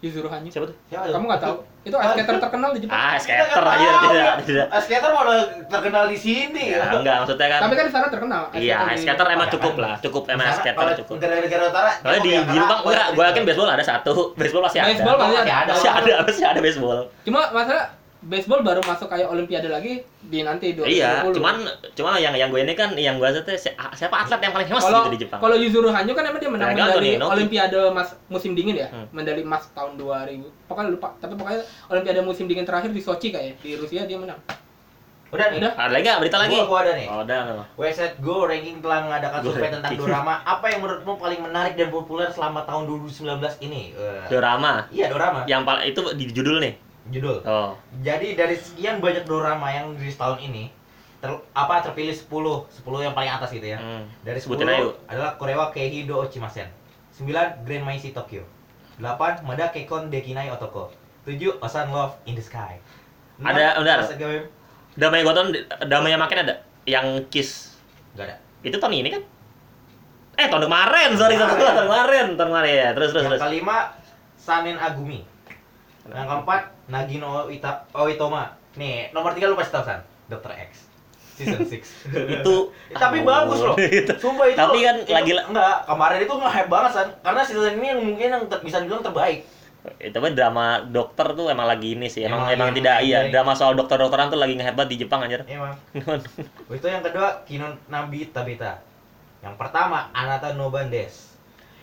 [0.00, 0.48] Yuzuru Hanyu.
[0.48, 0.76] Siapa tuh?
[0.86, 1.12] Siapa tuh?
[1.12, 1.54] Kamu nggak tahu?
[1.80, 2.96] Itu ice skater terkenal di Jepang.
[2.96, 4.66] Ah, skater aja tidak, tidak.
[4.66, 7.60] Ah, skater malah terkenal di sini Ya, enggak maksudnya kan.
[7.60, 8.42] Tapi kan di sana terkenal.
[8.50, 11.14] ice Iya, di- skater emang cukup lah, cukup emang Misalnya skater kalau cukup.
[11.16, 14.12] negara-negara utara Soalnya di, di Jepang enggak, gua yakin baseball ada satu.
[14.34, 14.88] Baseball masih ada.
[14.90, 15.52] Baseball pasti Masih ada.
[15.60, 15.72] ada.
[15.72, 16.98] Masih ada, masih ada baseball.
[17.22, 17.84] Cuma masalah
[18.22, 20.92] baseball baru masuk kayak olimpiade lagi di nanti 2020.
[20.92, 21.54] Iya, cuman
[21.90, 24.82] cuman yang yang gue ini kan yang gue tuh si- siapa atlet yang paling famous
[24.82, 25.40] kalau gitu di Jepang.
[25.40, 28.88] kalau Yuzuru Hanyu kan emang dia menang Tergantung medali nih, olimpiade mas musim dingin ya
[28.88, 29.08] Hmm.
[29.10, 33.56] medali emas tahun 2000 pokoknya lupa tapi pokoknya olimpiade musim dingin terakhir di Sochi kayak
[33.58, 34.36] di Rusia dia menang
[35.30, 36.56] udah nih udah Ada lagi nggak berita lagi?
[36.56, 37.66] Gua, gua ada nih Oh, udah nggak?
[37.78, 40.34] Website Go Ranking telah mengadakan survei tentang dorama.
[40.42, 43.94] Apa yang menurutmu paling menarik dan populer selama tahun 2019 ini?
[43.94, 44.90] Eh, Dorama.
[44.90, 45.46] Iya, dorama.
[45.46, 46.74] Yang paling itu di judul nih.
[47.10, 47.42] Judul.
[47.42, 47.74] Oh.
[48.00, 50.70] Jadi dari sekian banyak dorama yang di tahun ini,
[51.18, 52.30] ter, apa terpilih 10,
[52.70, 53.78] 10 yang paling atas gitu ya.
[53.78, 54.06] Hmm.
[54.22, 54.70] Dari 10 Sebutin
[55.10, 56.70] adalah Korewa Keihido Ochimasen.
[57.18, 57.26] 9
[57.66, 58.46] Grand Maisi Tokyo.
[59.02, 60.88] 8 Mada Kekon Dekinai Otoko.
[61.26, 62.78] 7 Osan Love in the Sky.
[63.36, 63.98] Enam, Ada- bentar.
[64.06, 64.48] Asagame-
[64.98, 65.54] Damai Goton,
[65.86, 66.54] damai yang makin ada.
[66.84, 67.50] Yang Kiss.
[68.18, 68.36] Nggak ada.
[68.60, 69.22] Itu tahun ini kan?
[70.36, 71.08] Eh, tahun kemarin.
[71.14, 71.64] Sorry, tahun kemarin.
[71.70, 72.26] Tahun kemarin.
[72.34, 72.88] Tahun kemarin ya.
[72.96, 73.42] Terus terus yang terus.
[73.44, 73.76] kelima
[74.34, 75.20] Sanen Agumi.
[76.10, 78.50] Yang keempat Nagino Ita Oitoma.
[78.74, 80.00] Nih, nomor 3 lu pasti tahu San.
[80.26, 80.50] Dr.
[80.52, 80.90] X.
[81.34, 81.72] Season 6.
[82.42, 83.30] Itu tapi ampun.
[83.30, 83.76] bagus loh.
[84.22, 84.58] Sumpah itu.
[84.58, 87.08] Tapi kan itu- lagi enggak, kemarin itu nge-hype banget San.
[87.24, 89.46] Karena season ini yang mungkin yang ter- bisa dibilang terbaik.
[89.96, 92.28] itu kan drama dokter tuh emang lagi ini sih.
[92.28, 93.32] Emang Emang emang, tidak iya.
[93.32, 95.40] Drama soal dokter-dokteran tuh lagi ngehebat di Jepang anjir.
[95.48, 95.72] Emang.
[96.76, 98.76] itu yang kedua Kinon Nabi Tabita.
[99.40, 101.29] Yang pertama Anata no Bandes.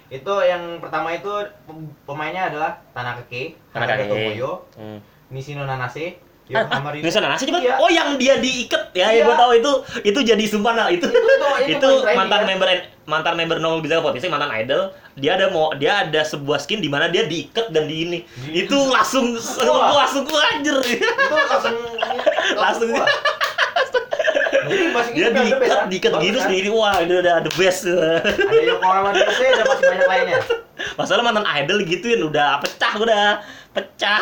[0.07, 1.27] Itu yang pertama itu
[1.63, 4.11] pem- pemainnya adalah Tanaka Kei, Tanaka Harada Kei.
[4.31, 4.99] Tomoyo, Hmm.
[5.27, 7.59] Nishino Nanase, Ah, Nusa Nasi juga?
[7.59, 7.75] Iya.
[7.75, 9.23] Oh, yang dia diikat ya, ya Iya.
[9.27, 9.71] gua tahu itu
[10.05, 11.03] itu jadi sumpah nah itu.
[11.03, 12.67] Itu- itu- itu training, mantan member
[13.03, 16.87] mantan member Nobel Bizarre Potensi mantan idol dia ada mau dia ada sebuah skin di
[16.87, 21.75] mana dia diikat dan di ini itu langsung langsung anjir itu langsung
[22.63, 22.89] Langsung.
[24.47, 25.85] Jadi masih dia gitu, diikat kan?
[25.89, 26.45] diikat gitu kan?
[26.49, 30.39] sendiri wah itu udah the best Ada Yokohama Dose dan masih banyak lainnya.
[30.97, 33.25] Masalah mantan idol gituin udah pecah udah
[33.73, 34.21] pecah.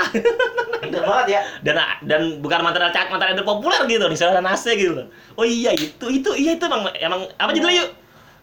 [0.84, 1.42] Pinter banget ya.
[1.64, 5.08] dan dan bukan mantan idol mantan idol populer gitu saudara Nase gitu.
[5.40, 7.90] Oh iya itu itu iya itu emang emang apa judulnya yuk?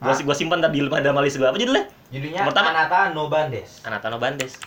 [0.02, 1.54] Gua gua simpan tadi pada malis gua.
[1.54, 1.86] Apa judulnya?
[2.10, 2.68] Judulnya Pertama.
[2.74, 3.80] Anata No Bandes.
[3.86, 4.58] Anatano Bandes.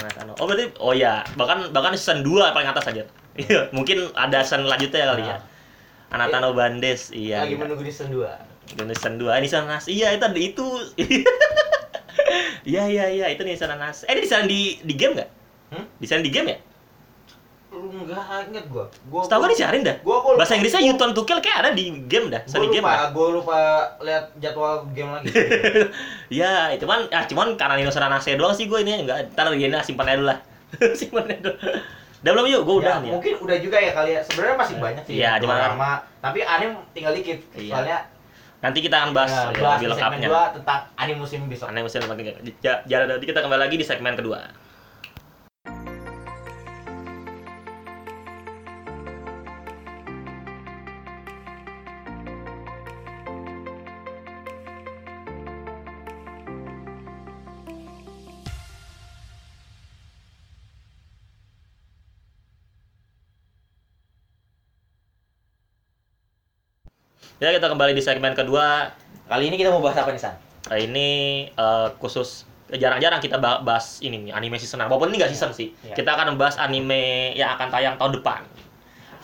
[0.00, 0.32] Anatano.
[0.38, 3.04] Oh berarti oh ya, bahkan bahkan season 2 paling atas aja.
[3.40, 5.38] Iya, mungkin ada season lanjutnya kali ya.
[6.10, 7.46] Anatano Bandes, iya.
[7.46, 7.60] Lagi iya.
[7.62, 8.76] menunggu di season 2.
[8.82, 9.86] Ini season 2, ini season Nas.
[9.86, 10.66] Iya, itu itu.
[12.60, 14.04] Iya, iya, iya, itu nih season Nas.
[14.04, 15.30] Eh, ini desain di di game nggak?
[15.72, 15.84] Hmm?
[15.98, 16.58] Desain di game ya?
[17.70, 18.84] Lu enggak inget gua.
[19.06, 19.96] Gua Setahu gua disiarin dah.
[20.02, 23.10] Gua gua Bahasa Inggrisnya gua- Yuton Tukel kayak ada di game dah, Gua game lupa,
[23.14, 23.58] gua lupa
[24.02, 25.30] lihat jadwal game lagi.
[26.42, 29.32] Ya, itu cuman ah cuman karena ini season Nas doang sih gue ini enggak.
[29.34, 30.38] Ntar gini simpan aja dulu lah.
[30.98, 31.58] simpan aja dulu.
[32.20, 32.62] Udah belum yuk?
[32.62, 33.08] Gue udah Ya, nih.
[33.08, 33.12] ya.
[33.16, 34.20] mungkin udah juga ya kali ya.
[34.22, 35.14] Sebenarnya masih banyak sih.
[35.16, 35.92] Iya, cuma- drama.
[36.20, 37.38] Tapi anime tinggal dikit.
[37.56, 37.72] Iya.
[37.74, 37.98] Soalnya
[38.60, 40.28] Nanti kita akan bahas, ya, ya, lebih lengkapnya.
[40.28, 41.72] 2 tentang anime musim besok.
[41.72, 42.24] Mesin makin
[42.60, 44.36] ja- jalan nanti kita kembali lagi di segmen kedua.
[67.40, 68.92] Ya kita kembali di segmen kedua
[69.30, 70.34] Kali ini kita mau bahas apa nih, San?
[70.68, 71.08] Nah, ini
[71.48, 74.82] eh, khusus jarang-jarang kita ba- bahas ini nih, anime season.
[74.82, 75.70] Walaupun ini nggak season sih.
[75.86, 75.94] Iya.
[75.94, 78.42] Kita akan membahas anime yang akan tayang tahun depan.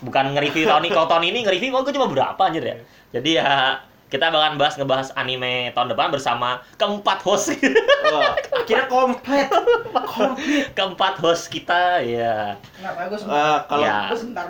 [0.06, 0.90] Bukan nge-review tahun ini.
[0.94, 2.76] Kalau tahun ini nge-review kok gue cuma berapa aja ya.
[3.18, 7.58] Jadi ya kita bakalan bahas ngebahas anime tahun depan bersama keempat host.
[8.06, 9.50] Wah, akhirnya komplit.
[10.72, 12.54] keempat host kita ya.
[12.78, 13.98] Kenapa gue Eh, kalau ya.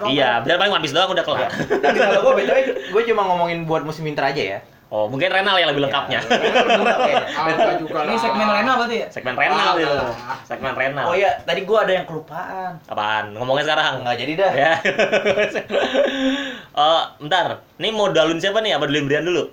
[0.06, 1.48] Iya biar paling One Piece doang udah kelar.
[1.48, 2.58] Tapi kalau gue btw
[2.92, 4.60] gue cuma ngomongin buat musim winter aja ya.
[4.86, 8.04] Oh mungkin Renal yang lebih lengkapnya enggak juga lah.
[8.06, 9.06] Ini segmen Rena berarti ya?
[9.10, 12.78] segmen Renal Ah, segmen Renal Oh iya, tadi gue ada yang kelupaan.
[12.84, 14.52] apaan ngomongnya sekarang Nggak jadi dah.
[14.54, 14.72] ya
[16.76, 17.46] oh bentar
[17.76, 19.44] ini mau dalun siapa nih apa dulu Brian dulu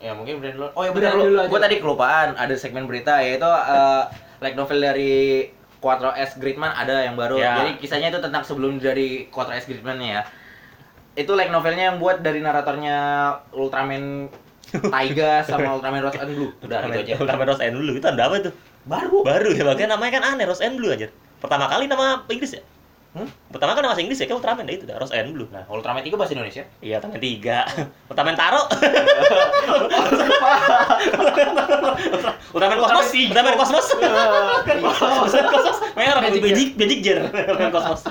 [0.00, 0.68] Ya mungkin brand dulu.
[0.72, 1.40] Oh ya Brian benar dulu.
[1.46, 4.02] Gue tadi kelupaan ada segmen berita yaitu eh,
[4.40, 5.44] like novel dari
[5.76, 7.36] Quattro S Gridman ada yang baru.
[7.36, 7.60] Ya.
[7.60, 10.24] Jadi kisahnya itu tentang sebelum dari Quattro S Gridman ya.
[11.12, 12.96] Itu like novelnya yang buat dari naratornya
[13.52, 14.32] Ultraman
[14.70, 16.50] Taiga sama Ultraman Rose and Blue.
[16.62, 17.12] Udah gitu aja.
[17.18, 19.20] Ultraman Rose and Blue itu ada apa tuh Baru.
[19.20, 22.62] baru ya makanya namanya kan aneh Rose and Blue aja pertama kali nama Inggris ya
[23.10, 23.26] Hmm?
[23.50, 25.50] pertama kan nama bahasa Inggris ya kan Ultraman ya itu dah Rose and Blue.
[25.50, 26.62] Nah, Ultraman 3 bahasa Indonesia.
[26.78, 27.66] iya Ultraman tiga.
[28.10, 28.70] Ultraman Taro.
[32.54, 33.10] Ultraman Kosmos.
[33.10, 35.82] Ultraman Kosmos Ultraman Kosmos.
[35.98, 36.22] Merah.
[36.22, 37.18] Magic Magic Magic Jar.
[37.34, 38.06] Ultraman Kosmos.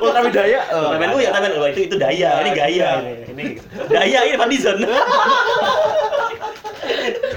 [0.00, 0.64] Ultraman Daya.
[0.72, 1.50] Ultraman oh ya Ultraman.
[1.60, 2.40] Oh itu itu daya.
[2.40, 3.60] Ini gaya ini ini
[3.92, 4.80] daya ini Van Dizon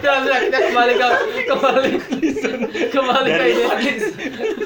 [0.03, 1.07] Sudah, sudah, kita kembali ke
[1.47, 1.91] kembali
[2.91, 3.95] kembali ke ini.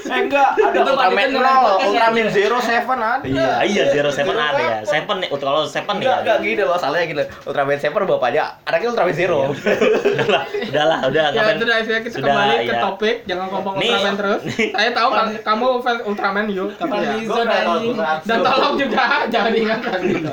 [0.07, 2.07] Eh enggak, ada Itu Ultraman Pak Dikan 0, ya?
[2.07, 3.23] Ultraman Zero Seven ada.
[3.23, 6.77] iya iya Zero Seven ada ya Seven nih kalau Seven nih Enggak, enggak gini loh,
[6.77, 7.23] salahnya gini.
[7.43, 9.39] Ultraman Seven bapaknya, anaknya Ultraman Zero.
[9.51, 12.81] udahlah udahlah udah Ya sudah, sudah kita Sudah, kembali ke ya.
[12.81, 13.89] topik, jangan ngomong Nih.
[13.89, 14.41] Ultraman terus.
[14.47, 17.11] Saya tahu kan kamu fans Ultraman yuk, tapi ya.
[17.23, 17.35] Gua.
[17.43, 18.17] Ultraman.
[18.23, 20.29] Dan tolong juga jangan diingatkan gitu.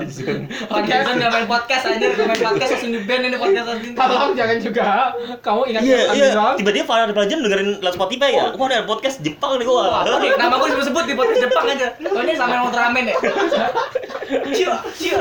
[0.64, 3.66] Pandizon nggak main podcast aja, nggak main podcast langsung di ban ini podcast.
[3.94, 4.86] Tolong jangan juga
[5.40, 6.04] kamu ingat Iya, iya.
[6.08, 6.54] Pandizon.
[6.58, 8.44] Tiba-tiba Fire Legend dengerin Spotify ya.
[8.52, 10.02] Wah, ada podcast Jepang nih gua.
[10.04, 11.88] oke, nama gue disebut di podcast Jepang aja.
[12.06, 13.16] Oh ini sama yang Ultraman ya?
[14.50, 15.18] Cia, cia.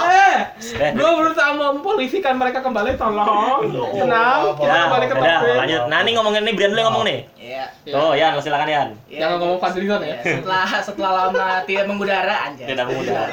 [0.00, 3.62] Eh, Eh, gue berusaha mempolisikan mereka kembali, tolong.
[3.94, 5.56] Tenang, kita kembali ke topik.
[5.56, 5.80] lanjut.
[5.86, 7.18] Nah, ini ngomongin nih Brian dulu yang ngomong nih.
[7.38, 7.64] Iya.
[7.86, 8.88] Tuh, Yan, silakan Yan.
[9.06, 9.58] Iya, Jangan ngomong.
[9.58, 10.16] Pandizon ya.
[10.18, 12.64] Iya, Setelah setelah lama tidak mengudara aja.
[12.64, 13.32] Tidak mengudara.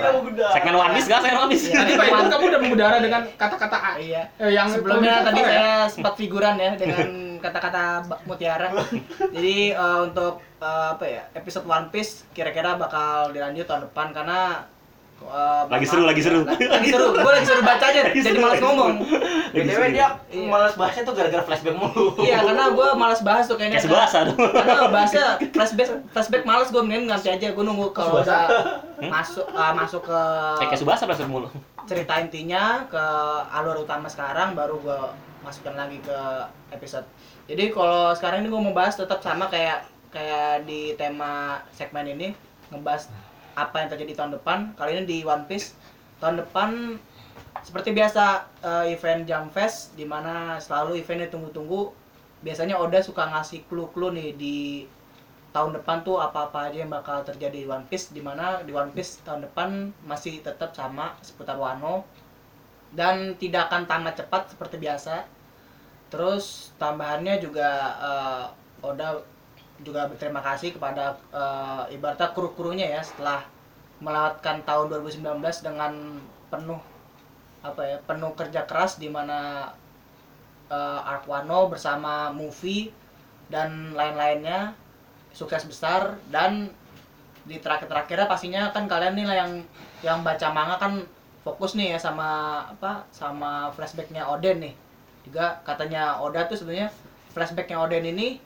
[0.52, 1.20] Segmen One Piece enggak?
[1.22, 1.66] Segmen One Piece.
[1.66, 1.76] Iya.
[1.76, 3.92] Tadi Pak Iwan, kamu udah mengudara dengan kata-kata A.
[3.98, 4.22] Iya.
[4.38, 5.46] Eh, yang Sebelumnya tadi ya?
[5.46, 7.08] saya sempat figuran ya dengan
[7.46, 7.84] kata-kata
[8.24, 8.74] Mutiara.
[9.36, 14.66] Jadi eh, untuk eh, apa ya episode One Piece kira-kira bakal dilanjut tahun depan karena
[15.18, 16.42] eh, Lagi seru, lagi seru.
[16.76, 17.06] Lagi seru.
[17.12, 18.02] Gue lagi seru baca aja.
[18.04, 18.92] Lagi Jadi seru, malas ngomong.
[19.52, 20.46] BTW dia Iya.
[20.46, 22.12] malas bahasnya tuh gara-gara flashback mulu.
[22.20, 23.78] Iya karena gue malas bahas tuh kayaknya.
[23.78, 24.38] Kayak sebahasa dong.
[24.38, 28.44] Karena bahasa flashback flashback malas gue mending nanti aja gue nunggu kalau udah
[29.16, 30.20] masuk eh, masuk ke
[30.58, 31.48] Eh, kayak Subasa Blaster mulu.
[31.86, 33.04] cerita intinya ke
[33.48, 35.00] alur utama sekarang baru gue
[35.40, 36.18] masukkan lagi ke
[36.72, 37.06] episode
[37.46, 42.34] jadi kalau sekarang ini gue mau bahas tetap sama kayak kayak di tema segmen ini
[42.74, 43.06] ngebahas
[43.54, 44.74] apa yang terjadi tahun depan.
[44.74, 45.78] Kali ini di One Piece.
[46.18, 46.98] Tahun depan
[47.62, 51.94] seperti biasa eh, event Jump Fest di mana selalu eventnya tunggu-tunggu
[52.42, 54.58] biasanya Oda suka ngasih clue-clue nih di
[55.54, 58.90] tahun depan tuh apa-apa aja yang bakal terjadi di One Piece di mana di One
[58.90, 62.10] Piece tahun depan masih tetap sama seputar Wano.
[62.96, 65.35] Dan tidak akan tamat cepat seperti biasa
[66.16, 67.68] terus tambahannya juga
[68.00, 68.46] eh,
[68.80, 69.20] Oda
[69.84, 73.44] juga berterima kasih kepada eh, ibaratnya kru-krunya ya setelah
[74.00, 76.80] melewatkan tahun 2019 dengan penuh
[77.60, 79.68] apa ya penuh kerja keras di mana
[80.72, 82.96] eh, Ark Wano bersama movie
[83.52, 84.72] dan lain-lainnya
[85.36, 86.16] sukses besar.
[86.32, 86.72] Dan
[87.46, 89.52] di terakhir-terakhirnya pastinya kan kalian nih lah yang
[90.02, 91.04] yang baca manga kan
[91.46, 94.85] fokus nih ya sama apa sama flashbacknya Oden nih
[95.26, 96.94] juga katanya Oda tuh sebenarnya
[97.34, 98.40] flashbacknya Oden ini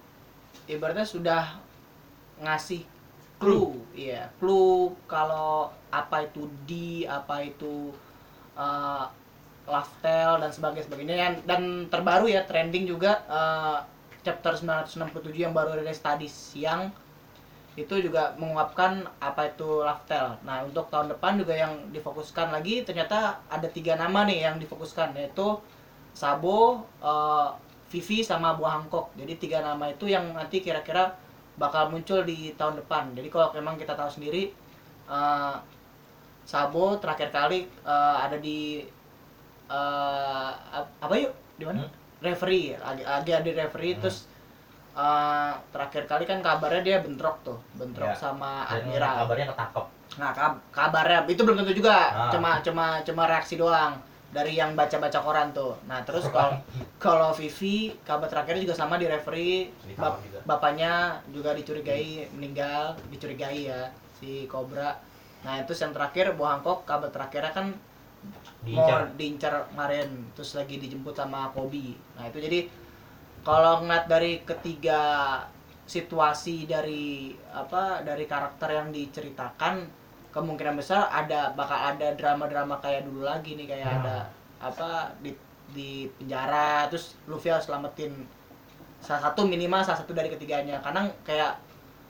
[0.66, 1.60] ibaratnya sudah
[2.40, 2.88] ngasih
[3.38, 3.76] clue.
[3.94, 7.92] Iya clue kalau apa itu di apa itu
[8.56, 9.06] uh,
[9.70, 11.16] Laftel dan sebagainya sebagainya.
[11.20, 11.62] Dan- dan
[11.92, 13.78] terbaru ya trending juga uh,
[14.26, 16.92] chapter 967 yang baru rilis tadi siang
[17.78, 20.36] itu juga mengungkapkan apa itu Laftel.
[20.44, 25.16] Nah untuk tahun depan juga yang difokuskan lagi ternyata ada tiga nama nih yang difokuskan
[25.16, 25.56] yaitu
[26.20, 26.60] Sabo,
[27.00, 27.48] eh,
[27.90, 29.16] Vivi sama Buah Hangkok.
[29.16, 31.16] Jadi tiga nama itu yang nanti kira-kira
[31.56, 33.16] bakal muncul di tahun depan.
[33.16, 34.52] Jadi kalau memang kita tahu sendiri
[35.08, 35.56] eh,
[36.44, 38.84] Sabo terakhir kali eh, ada di
[40.70, 41.80] ap- apa yuk di mana?
[41.80, 41.92] Hmm?
[42.20, 44.02] Referee, lagi, lagi ada di referee Hmm.
[44.02, 44.28] terus
[44.92, 48.16] eh, terakhir kali kan kabarnya dia bentrok tuh, bentrok Ya.
[48.18, 49.24] sama Admiral.
[49.24, 49.86] kabarnya ketangkep.
[50.20, 51.96] Nah, kab- kabarnya itu belum tentu juga.
[52.12, 52.28] Ah.
[52.28, 53.96] Cuma cuma cuma reaksi doang
[54.30, 55.74] dari yang baca-baca koran tuh.
[55.90, 56.54] Nah, terus kalau
[57.04, 63.90] kalau Vivi kabar terakhirnya juga sama di referee bap- bapaknya juga dicurigai meninggal, dicurigai ya
[64.22, 64.94] si Cobra.
[65.42, 67.68] Nah, itu yang terakhir Bu Hancock kabar terakhirnya kan
[68.70, 69.02] mau Diincar.
[69.16, 71.96] diincar kemarin terus lagi dijemput sama Kobi.
[72.20, 72.68] Nah, itu jadi
[73.42, 75.02] kalau ngeliat dari ketiga
[75.90, 79.90] situasi dari apa dari karakter yang diceritakan
[80.30, 83.98] kemungkinan besar ada bakal ada drama-drama kayak dulu lagi nih kayak Ya.
[83.98, 84.18] ada
[84.60, 84.90] apa
[85.20, 85.32] di
[85.70, 88.14] di penjara terus Luffy harus selamatin
[89.00, 91.56] salah satu minimal salah satu dari ketiganya karena kayak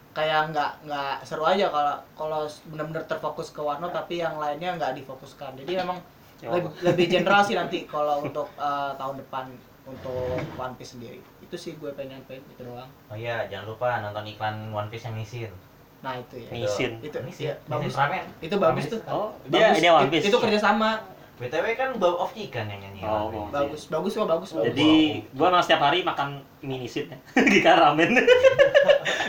[0.09, 4.95] kayak nggak nggak seru aja kalau kalau benar-benar terfokus ke Wano tapi yang lainnya nggak
[4.95, 5.99] difokuskan jadi memang
[6.39, 6.47] Ya.
[6.49, 9.51] lebih, lebih general sih nanti kalau untuk eh, tahun depan
[9.83, 13.99] untuk One Piece sendiri itu sih gue pengen pengen itu doang Oh iya, jangan lupa
[13.99, 15.51] nonton iklan One Piece yang Nisin.
[15.99, 16.91] Nah itu ya Nisin.
[16.99, 18.23] itu Nisin, ya, bagus ramen.
[18.39, 19.77] itu bagus tuh Oh, dia Bagus.
[19.77, 20.25] ini One Piece.
[20.25, 21.03] itu kerja sama
[21.37, 22.99] BTW kan Bow of Chicken yang nyanyi.
[23.01, 23.47] Oh, Piece.
[23.49, 24.91] bagus bagus kok bagus bagus Jadi
[25.31, 26.27] gua memang setiap hari makan
[26.59, 27.15] mini sit ya.
[27.45, 28.11] Gika ramen.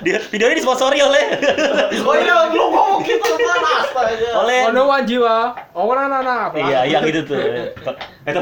[0.01, 1.25] Dia videonya disponsori oleh
[2.09, 4.31] Oh iya, lu ngomong gitu kan astaga.
[4.39, 5.37] oleh Ono wajiwa,
[5.71, 6.57] orang anak apa?
[6.57, 7.37] Iya, yang itu tuh.
[7.37, 8.41] Itu.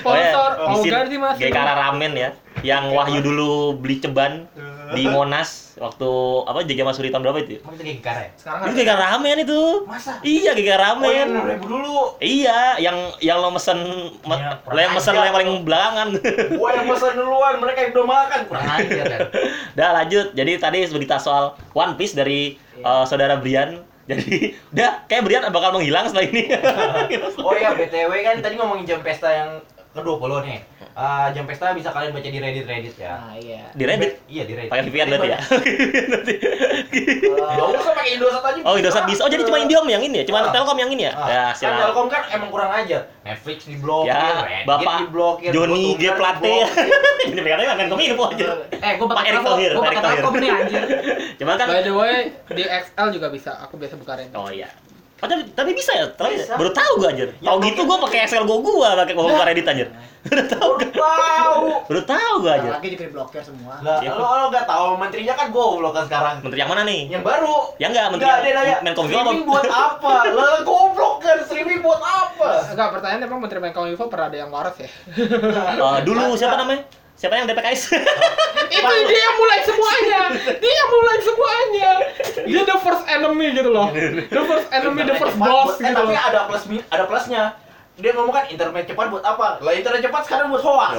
[0.00, 1.36] Sponsor, Oh, Ogar sih Mas.
[1.36, 2.30] Gekara Ramen ya.
[2.62, 4.44] Yang Wahyu dulu beli ceban
[4.92, 6.10] di Monas waktu
[6.44, 7.58] apa Jaga Masuri tahun berapa itu?
[7.58, 8.28] Emang itu kayak gitar ya?
[8.34, 9.60] sekarang Itu Gekara Ramen itu.
[9.82, 10.12] Masa?
[10.20, 11.42] Iya, Gekara Oh yang Ramen.
[11.42, 11.96] 6 ribu dulu.
[12.16, 13.78] Iya, yang yang lo mesen
[14.20, 16.08] me- Iya, lo yang mesen yang paling belakangan.
[16.60, 18.40] Gua yang pesan duluan, mereka yang udah makan.
[18.46, 19.20] Kurang ajar kan.
[19.74, 20.26] Udah lanjut.
[20.32, 22.84] Jadi tadi berita soal One Piece dari Iya.
[22.84, 23.80] eh, saudara Brian.
[24.06, 26.46] Jadi udah kayak Brian bakal menghilang setelah ini.
[27.42, 29.50] Oh iya, BTW kan tadi ngomongin jam pesta yang
[29.96, 30.58] ke-20 nih.
[30.92, 33.12] Ah, jam pesta bisa kalian baca di Reddit-Reddit ya.
[33.14, 34.70] nah iya Di Reddit Iya, di Reddit.
[34.70, 35.40] pakai VPN berarti ya.
[36.56, 38.60] Gak usah pakai Indosat aja.
[38.62, 39.20] oh, Indosat bisa.
[39.20, 40.24] Oh, jadi cuma Indiom yang ini ya?
[40.24, 40.52] Cuma Ah.
[40.52, 41.12] Telkom yang ini ya?
[41.12, 41.72] Ah, Ya, kan siap.
[41.82, 43.02] Telkom kan emang kurang ajar.
[43.22, 46.54] Netflix diblokir, Ya, Reddit Bapak diblokir, Joni G Plate.
[47.26, 48.46] Ini PKT kan kominfo aja.
[48.70, 50.82] eh gue Pak pakai telkom Pak pakai telkom nih anjir
[51.38, 52.16] Cuma kan By the way,
[52.48, 53.50] di XL juga bisa.
[53.60, 54.30] Aku biasa buka rent.
[54.32, 54.70] Oh iya.
[55.16, 56.12] Oh, tapi, tapi bisa ya?
[56.12, 56.60] Tapi Bisa.
[56.60, 57.32] baru tahu gua anjir.
[57.40, 59.88] Ya, Tahu gitu gua pakai Excel gua gua pakai gua buka Reddit anjir.
[60.26, 60.70] Baru tahu.
[60.76, 61.64] Baru tahu.
[61.88, 62.70] Baru tahu gua anjir.
[62.76, 66.34] lagi juga diblokir semua Lah, Ya, lo lo gak tahu menterinya kan goblok kan sekarang.
[66.44, 67.00] Menteri yang mana nih?
[67.08, 67.56] Yang baru.
[67.80, 69.24] Ya enggak, menteri Enggak, dia nanya, yang Menkominfo apa?
[69.24, 70.14] streaming buat apa?
[70.36, 72.48] Lah, goblok kan, streaming buat apa?
[72.76, 74.88] Enggak, pertanyaan emang Menteri Menkominfo pernah ada yang waras ya?
[75.16, 76.84] Eh, dulu siapa namanya?
[77.16, 77.96] Siapa yang DPKS?
[78.76, 80.20] Itu dia yang mulai semuanya.
[80.36, 81.90] Dia yang mulai semuanya.
[82.44, 83.88] Dia the first enemy gitu loh.
[84.28, 86.28] The first enemy, the first boss eh, gitu tapi loh.
[86.28, 87.42] ada plus ada plusnya.
[87.96, 89.64] Dia ngomong kan internet cepat buat apa?
[89.64, 90.92] Lah internet cepat sekarang buat hoax.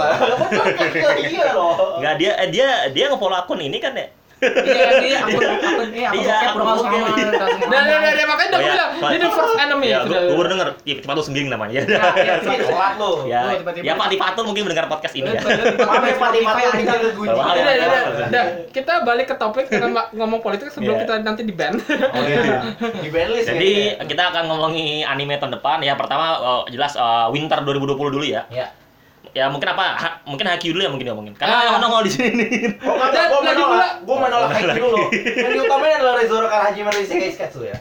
[1.29, 2.01] iya loh.
[2.01, 4.09] Enggak dia eh, dia dia nge-follow akun ini kan ya?
[4.39, 6.85] Iya iya akun akun iya akun Iya, bokep akun udah bokep.
[6.87, 8.73] sama udah sama Nah, nah, nah, nah, makanya udah Oh, gue ya.
[8.73, 9.87] bilang, dia the first enemy.
[9.87, 10.07] Ya, gitu.
[10.07, 10.67] gua, gua baru denger.
[10.83, 11.73] Ya, cepat tuh sengging namanya.
[11.79, 11.83] Ya.
[11.89, 13.11] Nah, iya, Ini telat lo.
[13.23, 15.41] Ya, Lu tiba-tiba- ya Pak Tifatul mungkin mendengar podcast ini ya.
[15.41, 17.29] Mana pati pati tinggal ke gunji.
[17.29, 18.27] Bawa- Udah, udah, udah, Udah.
[18.27, 18.45] udah.
[18.69, 21.01] Kita balik ke topik kita ma- ngomong politik sebelum Iya.
[21.03, 21.73] kita nanti di ban.
[21.77, 22.61] Oh iya.
[23.03, 23.71] Di bandlist Jadi
[24.05, 25.81] kita akan ngomongi anime tahun depan.
[25.81, 28.45] Ya pertama eh, jelas eh, Winter 2020 dulu ya.
[29.37, 29.43] Ya.
[29.43, 29.85] Ya mungkin apa?
[29.93, 31.33] Ha- mungkin Haikyuu dulu ya mungkin ya mungkin.
[31.37, 31.63] Karena Ah.
[31.69, 32.45] yang nongol di sini.
[32.89, 34.97] Oh kan, Dan gua lagi menolak, pula- gua menolak Haikyuu dulu.
[35.13, 37.77] Yang diutamain adalah Rezoro Karahajime Isekai Sketsu ya.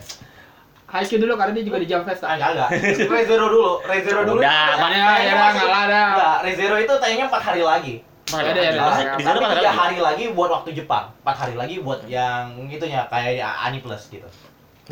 [0.87, 2.23] Haikyuu dulu karena dia juga di jam fest.
[2.23, 2.69] Ah, enggak enggak.
[3.09, 3.73] Rezero dulu.
[3.83, 4.39] Rezero dulu.
[4.39, 4.89] Udah, Pak.
[4.93, 6.07] Ya, ya, ngalah dah.
[6.13, 7.95] Enggak, Rezero itu tayangnya 4 hari lagi.
[8.27, 8.99] Mana Ya, ada, ya, ada, ya, ada.
[8.99, 9.15] ya.
[9.15, 12.43] Di sana Tapi mana tiga hari lagi buat waktu Jepang, 4 hari lagi buat yang
[12.67, 14.27] gitunya kayak Ani Plus gitu.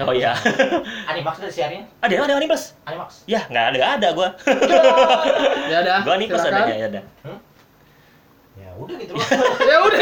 [0.02, 0.34] Oh iya.
[1.06, 1.86] Animax udah siarin?
[2.02, 2.74] Ada ada Ani Plus.
[2.82, 3.22] Animax.
[3.30, 4.28] Ya, nggak ada nggak ada gua.
[5.70, 5.96] Ya udah.
[6.02, 6.66] Gua Ani Plus silakan.
[6.66, 7.00] adanya ya ada.
[8.54, 9.22] Ya udah gitu loh.
[9.70, 9.98] Ya udah.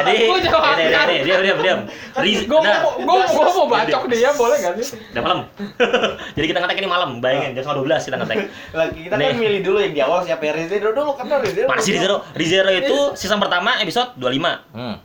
[0.00, 1.06] Jadi, Gua jawab ini, ini, kan.
[1.12, 1.80] ini, diam, diam, diam.
[2.16, 4.96] Riz, Gue nah, mau gue mau bacok dia boleh gak sih?
[4.96, 5.40] udah malam.
[6.36, 8.38] Jadi kita ngetek ini malam, bayangin jam setengah 12 kita ngetek.
[8.72, 11.68] Lagi kita kan milih dulu yang di awal siapa ya Rizero dulu kan Rizero.
[11.68, 12.24] Mana sih Rizero?
[12.32, 14.76] Rizero itu season pertama episode 25.
[14.76, 14.96] Hmm.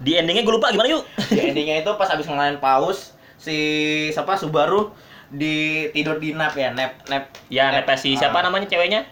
[0.00, 1.04] Di endingnya gue lupa gimana yuk?
[1.28, 3.12] Di endingnya itu pas abis ngelain paus
[3.42, 3.58] si
[4.08, 4.94] siapa Subaru
[5.28, 5.54] di
[5.90, 8.46] tidur di nap ya nap nap Ya, nepes si siapa Ah.
[8.46, 9.02] namanya ceweknya?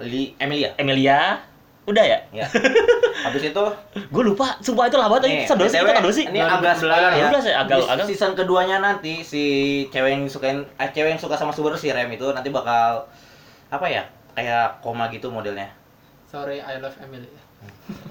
[0.00, 1.38] Li Emilia Emilia.
[1.84, 2.18] Udah ya?
[2.30, 2.44] ya
[3.24, 3.64] habis itu
[4.12, 5.24] Gue lupa, sumpah itu lah banget.
[5.24, 6.24] nih, Season 2 sih, BTW, itu kan sih.
[6.26, 9.42] ini agak spoiler ya Udah sih, agak Di agak season keduanya nanti si
[9.88, 13.08] cewek yang sukain eh, cewek yang suka sama Subaru si Rem itu nanti bakal
[13.68, 15.72] apa ya kayak koma gitu modelnya
[16.26, 17.24] Sorry, I love Emily.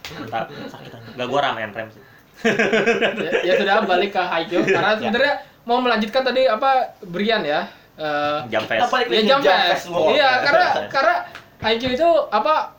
[0.10, 1.10] Mantap, sakit aja.
[1.14, 2.02] Gak gua ramen rem sih.
[2.44, 5.34] Ya, ya sudah balik ke Haikyuu karena sebenarnya
[5.66, 7.68] mau melanjutkan tadi apa Brian ya.
[7.98, 8.94] Eh, Jam fest.
[9.10, 9.90] Ya jam fest.
[9.90, 11.16] Iya, karena karena
[11.58, 12.78] Haikyuu itu apa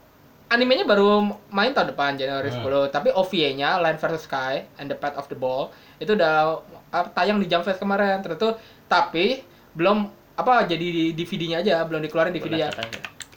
[0.48, 2.88] animenya baru main tahun depan Januari Hmm.
[2.88, 5.68] 10, tapi OVA-nya Land vs Sky and the Path of the Ball
[6.00, 8.56] itu udah uh, tayang di Jam Fest kemarin terus
[8.88, 9.44] tapi
[9.76, 12.70] belum apa jadi di DVD-nya aja belum dikeluarin DVD-nya.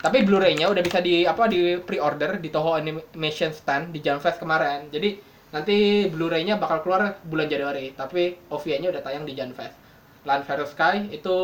[0.01, 4.39] Tapi Blu-ray-nya udah bisa di apa di pre-order di Toho Animation Stand di Jam Fest
[4.39, 4.89] kemarin.
[4.89, 5.17] Jadi
[5.51, 9.75] nanti Blu-ray-nya bakal keluar bulan Januari, tapi OVA-nya udah tayang di Fest.
[10.21, 11.37] Land vs Sky itu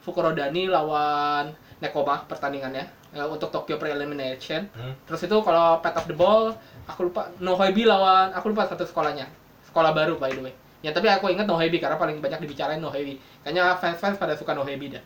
[0.00, 1.52] Fukurodani lawan
[1.84, 4.64] Nekoma pertandingannya eh, untuk Tokyo Pre-Elimination.
[4.72, 4.94] Hmm.
[5.04, 6.56] Terus itu kalau Path of the Ball,
[6.88, 9.28] aku lupa Nohoibi lawan aku lupa satu sekolahnya.
[9.68, 10.54] Sekolah baru by the way.
[10.80, 13.20] Ya tapi aku ingat Nohoibi karena paling banyak dibicarain Nohoibi.
[13.44, 15.04] Kayaknya fans-fans pada suka Nohoibi dah.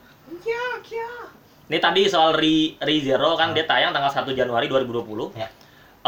[1.69, 5.37] Ini tadi soal Re, Re Zero kan dia tayang tanggal 1 Januari 2020.
[5.37, 5.53] Ya.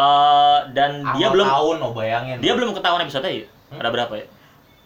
[0.00, 3.46] Eh, dan dia belum tahun oh bayangin dia belum ketahuan episode-nya ya?
[3.70, 3.80] Hmm.
[3.84, 4.26] Ada berapa ya?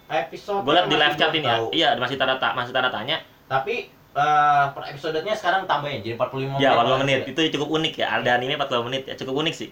[0.05, 1.57] episode Gue liat di live chat ini ya.
[1.73, 3.19] Iya, masih tanda ta- masih tanda tanya.
[3.45, 7.21] tapi eh, per episodenya sekarang tambahin jadi 45 Ya, 45 menit menit.
[7.35, 8.07] Itu cukup unik ya.
[8.21, 9.71] Ada anime 45 menit ya, cukup unik sih.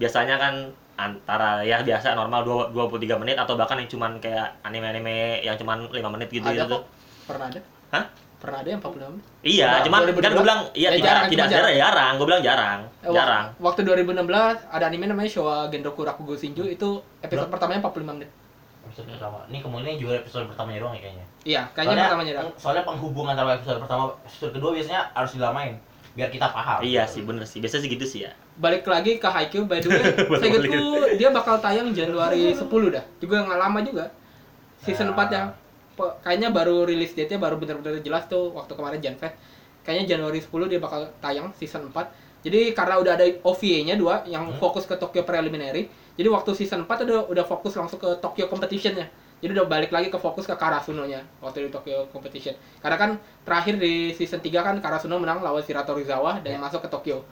[0.00, 0.54] Biasanya kan
[0.96, 5.88] antara ya biasa normal 2 23 menit atau bahkan yang cuman kayak anime-anime yang cuman
[5.88, 6.76] 5 menit gitu ada gitu.
[6.76, 6.82] kok.
[7.24, 7.60] Pernah ada?
[7.90, 8.04] Hah?
[8.40, 9.24] Pernah ada yang 46 menit?
[9.42, 10.16] Iya, Coba, cuman 2012?
[10.16, 12.12] kan gue bilang iya Ya, tidak jarang, tidak jarang, jarang.
[12.16, 12.80] Gue bilang jarang.
[12.98, 13.46] Eh, Jarang.
[13.58, 14.16] Waktu 2016
[14.66, 16.88] ada anime namanya Showa Genroku Rakugo Shinju itu
[17.20, 17.52] episode Belum.
[17.52, 18.30] pertamanya 45 menit.
[18.82, 22.44] episode pertama ini kemungkinan juga episode pertamanya doang ya kayaknya Iya, kayaknya soalnya, pertamanya dah.
[22.56, 25.74] soalnya penghubungan antara episode pertama episode kedua biasanya harus dilamain
[26.10, 27.62] biar kita paham Iya sih, bener sih.
[27.62, 28.32] Biasa sih gitu sih ya.
[28.56, 30.02] Balik lagi ke Haikyuu by the way.
[30.26, 30.82] Balik Seingetku
[31.14, 33.04] dia bakal tayang Januari 10 dah.
[33.16, 34.04] Juga nggak lama juga.
[34.80, 35.14] Season Ah.
[35.14, 35.42] 4 ya.
[36.20, 39.36] Kayaknya baru rilis date-nya baru bener-bener jelas tuh waktu kemarin Janfest.
[39.80, 42.06] Kayaknya Januari 10 dia bakal tayang season 4.
[42.40, 44.56] Jadi karena udah ada OVA-nya dua yang Hmm.
[44.56, 45.88] fokus ke Tokyo Preliminary.
[46.16, 49.08] Jadi waktu season 4 udah udah fokus langsung ke Tokyo Competition-nya.
[49.40, 52.52] Jadi udah balik lagi ke fokus ke Karasuno-nya waktu di Tokyo Competition.
[52.80, 53.10] Karena kan
[53.44, 56.60] terakhir di season 3 kan Karasuno menang lawan Shirato Rizawa dan Ya.
[56.60, 57.24] masuk ke Tokyo.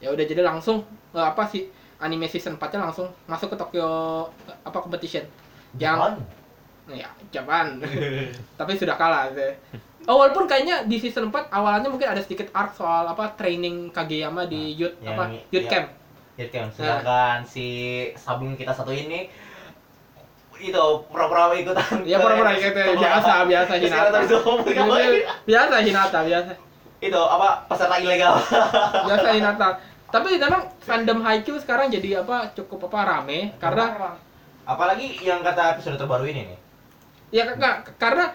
[0.00, 3.88] Ya udah jadi langsung eh, apa sih anime season 4-nya langsung masuk ke Tokyo
[4.44, 5.24] eh, apa competition.
[5.76, 6.12] Yang Jangan.
[6.86, 7.80] Ya Japan.
[8.60, 9.52] Tapi sudah kalah sih.
[10.04, 14.44] Oh, walaupun kayaknya di season 4 awalnya mungkin ada sedikit arc soal apa training Kageyama
[14.44, 15.70] di youth yang- apa youth ya.
[15.70, 15.86] camp.
[16.34, 16.66] Gitu kan.
[16.68, 17.66] Sedangkan si
[18.14, 19.30] sabun kita satu ini
[20.54, 22.04] itu pura-pura ikutan.
[22.04, 24.18] Ya pura-pura gitu biasa biasa Hinata.
[25.44, 26.52] biasa Hinata biasa.
[27.00, 28.32] Itu apa peserta ilegal.
[29.08, 29.68] Biasa Hinata.
[30.08, 34.14] Tapi memang fandom Haikyuu sekarang jadi apa cukup apa rame karena
[34.64, 36.58] apalagi yang kata episode terbaru ini nih.
[37.34, 38.30] Ya kak karena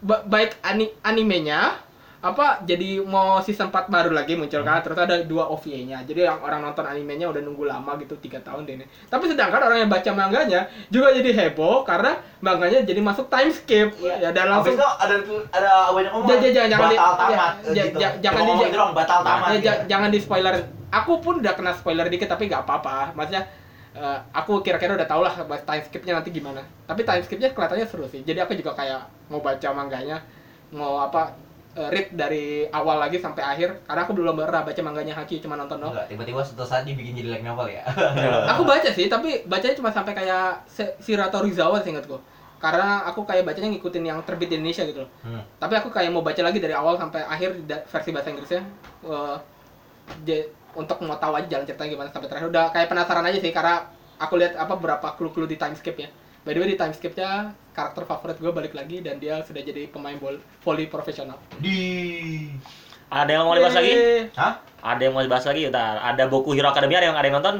[0.00, 1.78] ba- baik ani animenya
[2.20, 6.42] apa jadi mau season 4 baru lagi muncul kan terus ada dua OVA-nya jadi yang
[6.42, 9.88] orang nonton animenya udah nunggu lama gitu tiga tahun deh ini tapi sedangkan orang yang
[9.88, 14.74] baca manganya juga jadi heboh karena manganya jadi masuk time skip ya dan Habis langsung
[14.74, 15.14] itu ada
[15.48, 17.98] ada banyak ja- jangan- jangan di- batal ya, tamat ja- gitu.
[17.98, 18.52] ja- jangan di-
[18.92, 19.40] batal tamat.
[19.40, 19.64] ya, gitu.
[19.64, 20.54] ja- jangan di spoiler
[20.90, 23.48] aku pun udah kena spoiler dikit tapi nggak apa-apa maksudnya
[23.92, 26.62] eh, aku kira-kira udah tau lah time skipnya nanti gimana.
[26.84, 28.22] Tapi time skipnya kelihatannya seru sih.
[28.22, 30.22] Jadi aku juga kayak mau baca manganya
[30.70, 31.34] mau apa
[31.74, 33.82] eh, read dari awal lagi sampai akhir.
[33.84, 35.94] Karena aku belum pernah baca manganya Haki cuma nonton doang.
[36.06, 37.82] Tiba-tiba suatu saat dibikin jadi light novel ya.
[38.54, 40.66] aku baca sih tapi bacanya cuma sampai kayak
[40.98, 42.18] Shirato Rizawa seingatku
[42.60, 45.10] karena aku kayak bacanya ngikutin yang terbit di Indonesia gitu loh.
[45.24, 45.40] Hmm.
[45.56, 47.56] tapi aku kayak mau baca lagi dari awal sampai akhir
[47.88, 48.60] versi bahasa Inggrisnya
[50.24, 53.52] je- untuk mau tahu aja jalan ceritanya gimana sampai terakhir udah kayak penasaran aja sih
[53.52, 56.08] karena aku lihat apa beberapa clue-clue di time skip ya
[56.40, 59.88] by the way di time skipnya karakter favorit gue balik lagi dan dia sudah jadi
[59.88, 62.48] pemain bol volley profesional Di
[63.10, 63.94] Ada yang mau dibahas lagi?
[64.38, 64.52] Hah?
[64.86, 65.66] Ada yang mau dibahas lagi?
[65.66, 65.98] Bentar.
[65.98, 67.56] Ada Boku Hero Academia ada yang ada yang nonton?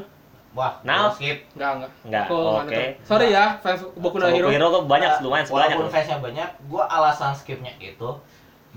[0.54, 1.10] Wah, Nah.
[1.10, 1.42] skip.
[1.58, 1.90] Enggak, enggak.
[2.06, 2.26] Enggak.
[2.30, 2.62] Nggak Oke.
[2.70, 2.82] nonton.
[3.02, 4.48] Sorry ya, fans Boku no Boku Hero.
[4.50, 5.74] Hero kok banyak, Nah, lumayan sebanyak.
[5.74, 8.10] Walaupun fansnya banyak, gua alasan skipnya itu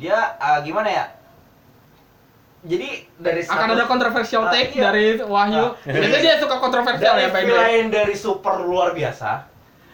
[0.02, 1.06] dia ah, gimana ya?
[2.64, 4.84] Jadi dari Akan satu- ada kontroversial Ah, take iya.
[4.86, 5.64] dari Wahyu.
[5.66, 5.76] Ah.
[5.84, 7.48] Biasanya dia suka kontroversial dari ya, by the way.
[7.50, 9.44] villain dari super luar biasa.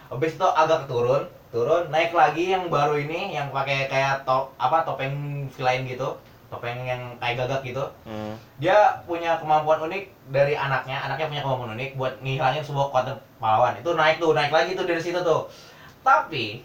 [0.08, 4.82] Habis itu agak turun, turun, naik lagi yang baru ini yang pakai kayak top apa
[4.84, 5.14] topeng
[5.50, 6.14] villain gitu,
[6.48, 7.82] topeng yang kayak gagak gitu.
[8.04, 8.38] Hmm.
[8.58, 13.74] Dia punya kemampuan unik dari anaknya, anaknya punya kemampuan unik buat ngilangin sebuah kekuatan pahlawan.
[13.76, 15.50] Itu naik tuh, naik lagi tuh dari situ tuh.
[16.00, 16.62] Tapi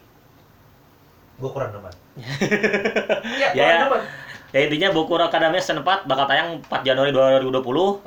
[1.34, 1.94] gue kurang demen.
[3.26, 3.82] Iya, Ya, kurang ya.
[3.82, 4.02] demen.
[4.55, 7.59] Ya intinya Boku Hero Academia season 4 bakal tayang 4 Januari 2020,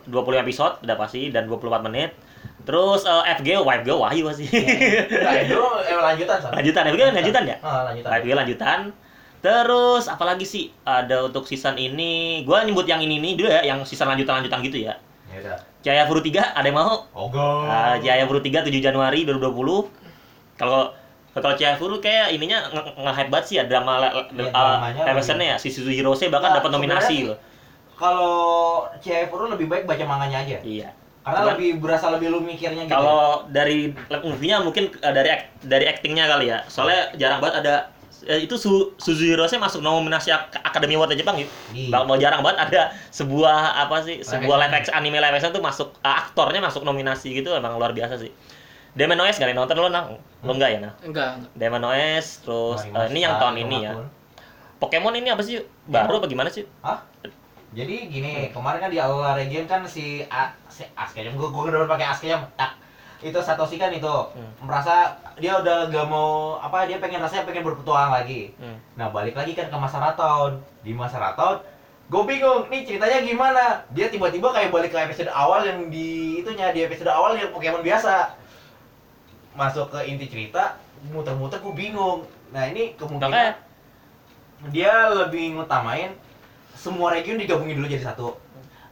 [0.07, 2.15] 20 episode udah pasti dan 24 menit.
[2.63, 4.47] Terus eh, FG, YFG Wahyu pasti.
[5.27, 5.59] Nah, itu
[5.91, 6.55] emang lanjutan San.
[6.55, 7.55] lanjutan, FG kan lanjutan ya?
[7.59, 8.09] Ah, lanjutan.
[8.15, 8.79] YFG lanjutan.
[9.43, 12.47] Terus apalagi sih ada untuk season ini?
[12.47, 14.95] Gua nyebut yang ini nih dulu ya, yang season lanjutan-lanjutan gitu ya.
[15.27, 15.59] Ya udah.
[15.83, 17.11] Jaya Furu 3 ada yang mau?
[17.11, 17.67] Ogong.
[17.67, 19.91] Ah, Jaya Furu 3 7 Januari 2020.
[20.55, 20.95] Kalau
[21.41, 25.55] kalau Jaya Furu kayak ininya nge- nge-hype banget sih ya drama le- Iya, uh, ya
[25.57, 27.37] si Suzu Hirose bahkan Nah, dapat nominasi loh.
[27.97, 30.61] Kalau CFR lebih baik baca manganya aja.
[30.61, 30.93] Iya.
[31.25, 32.93] Karena Cuman- lebih berasa lebih lu mikirnya gitu.
[32.93, 33.91] Kalau dari
[34.23, 36.61] movie-nya mungkin uh, dari act- dari actingnya kali ya.
[36.69, 37.75] Soalnya jarang banget ada
[38.29, 41.51] eh, itu Su, Suzu Hirose masuk nominasi Academy Award Jepang gitu.
[41.73, 42.05] Iya.
[42.05, 45.89] Mau jarang banget ada sebuah apa sih sebuah live action anime live action tuh masuk
[45.99, 48.31] uh, aktornya masuk nominasi gitu emang luar biasa sih.
[48.97, 50.03] Demon OS gak ada yang nonton lo nah?
[50.41, 50.93] Lo enggak ya nah?
[51.05, 51.29] Enggak.
[51.53, 53.91] Demon OS terus Mari eh, ini yang tahun ini ya.
[54.77, 55.61] Pokemon ini apa sih?
[55.85, 56.65] Baru apa gimana sih?
[56.81, 57.05] Hah?
[57.71, 61.85] Jadi gini, kemarin kan di Aula Region kan si A, si Askenya, gua gua udah
[61.85, 62.73] pakai Askenya tak
[63.17, 64.49] itu Satoshi kan itu Hmm.
[64.61, 68.53] merasa dia udah gak mau apa dia pengen rasanya pengen berpetualang lagi.
[68.57, 68.77] Hmm.
[68.93, 71.57] Nah balik lagi kan ke masa Raton Di masa Raton
[72.07, 76.69] Gue bingung, nih ceritanya gimana Dia tiba-tiba kayak balik ke episode awal yang di itunya
[76.71, 78.31] Di episode awal yang Pokemon biasa
[79.57, 80.77] Masuk ke inti cerita
[81.09, 82.25] Muter-muter gue bingung.
[82.53, 83.53] Nah ini kemungkinan Makanya
[84.69, 86.13] Dia lebih ngutamain
[86.77, 88.37] Semua region digabungin dulu jadi satu.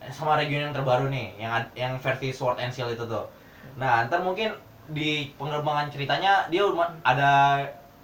[0.09, 3.29] Sama region yang terbaru nih Yang yang versi Sword and Shield itu tuh.
[3.77, 4.53] Nah ntar mungkin
[4.89, 6.65] di pengembangan ceritanya Dia
[7.01, 7.61] ada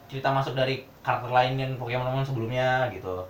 [0.10, 3.26] cerita masuk dari karakter lain yang Pokemon-Pokemon sebelumnya gitu.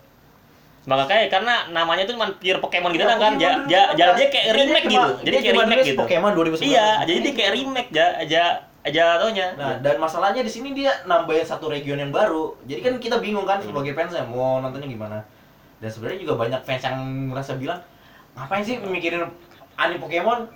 [0.82, 3.34] Makanya karena namanya tuh cuma pure Pokemon gitu Iya, kan kan?
[3.38, 4.00] Pokemon ja, ja, 2019.
[4.02, 5.10] jalannya kayak Dia remake gitu.
[5.22, 6.00] Jadi kayak remake gitu.
[6.02, 6.66] Pokemon 2019.
[6.66, 8.44] iya jadi dia kayak remake ja aja
[8.82, 12.58] aja taunya Nah, dan masalahnya di sini dia nambahin satu region yang baru.
[12.66, 15.22] Jadi kan kita bingung kan sebagai fans ya mau nontonnya gimana.
[15.78, 16.98] Dan sebenarnya juga banyak fans yang
[17.30, 17.82] merasa bilang,
[18.34, 19.26] ngapain sih mikirin
[19.78, 20.50] anime Pokemon?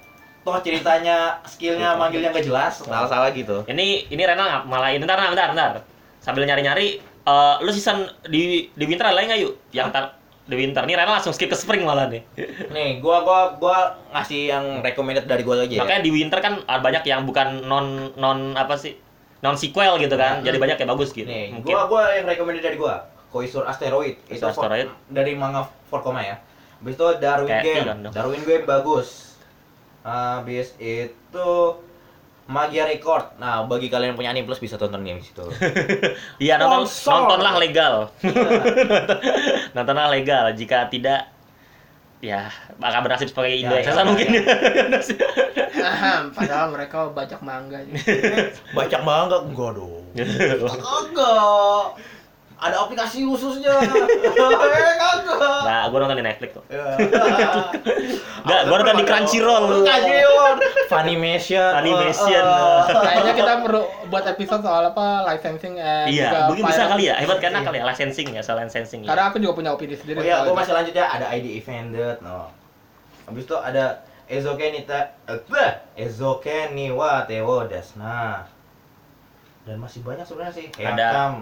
[0.46, 3.66] Toh ceritanya, skillnya manggilnya nggak jelas, salah-salah gitu.
[3.66, 5.82] ini ini Renal nggak malah ini ntar ntar ntar
[6.22, 10.14] sambil nyari nyari eh lu season di di winter lagi nggak yuk yang tar
[10.46, 12.22] di winter nih Renal langsung skip ke spring malah nih
[12.70, 13.78] Nih, gua gua gua
[14.12, 15.82] ngasih yang recommended dari gua aja ya.
[15.82, 18.94] makanya di winter kan ada banyak yang bukan non non apa sih
[19.42, 22.62] non sequel gitu kan jadi banyak yang bagus gitu Nih, mungkin gua gua yang recommended
[22.62, 24.22] dari gua, Koisur Asteroid.
[24.24, 24.88] Koisur for- Asteroid.
[25.08, 26.40] dari manga 4 koma ya.
[26.78, 28.10] Habis itu Darwin Kayak Game.
[28.10, 29.36] Darwin Game bagus.
[30.02, 31.50] Habis itu
[32.46, 33.42] Magia Record.
[33.42, 35.42] Nah, bagi kalian yang punya Anime Plus bisa tonton game situ.
[36.44, 37.26] iya nonton Sponsor.
[37.26, 37.96] nontonlah legal
[39.76, 41.34] nontonlah legal jika tidak
[42.22, 44.28] ya akan bernasib sebagai Indo Ya, Eksesa ya, mungkin
[45.76, 47.78] Ahem, padahal mereka bajak mangga.
[48.78, 50.02] Baca manga enggak dong.
[50.18, 51.86] Enggak.
[52.56, 53.76] Ada aplikasi khususnya.
[54.36, 54.96] Eh,
[55.66, 56.64] nah gue nonton di Netflix tuh.
[58.46, 59.66] Nggak, gua nonton di Crunchyroll.
[59.84, 60.54] Crunchyroll.
[60.90, 61.72] Funimation.
[61.82, 62.44] Funimation.
[62.46, 63.02] Oh, oh.
[63.02, 67.42] Kayaknya kita perlu buat episode soal apa licensing eh iya mungkin bisa kali ya hebat
[67.42, 70.22] karena kali ya licensing ya soal licensing ya Karena aku juga punya opini sendiri.
[70.22, 70.54] Oh iya, itu.
[70.54, 71.06] masih lanjut ya.
[71.10, 72.50] Ada ID Evended, no.
[73.26, 73.86] Habis itu ada
[74.26, 75.86] Ezoke Nita, apa?
[75.98, 78.46] Ezoke Niwa Tewo Dasna.
[79.66, 80.68] Dan masih banyak sebenarnya sih.
[80.78, 81.42] Ada.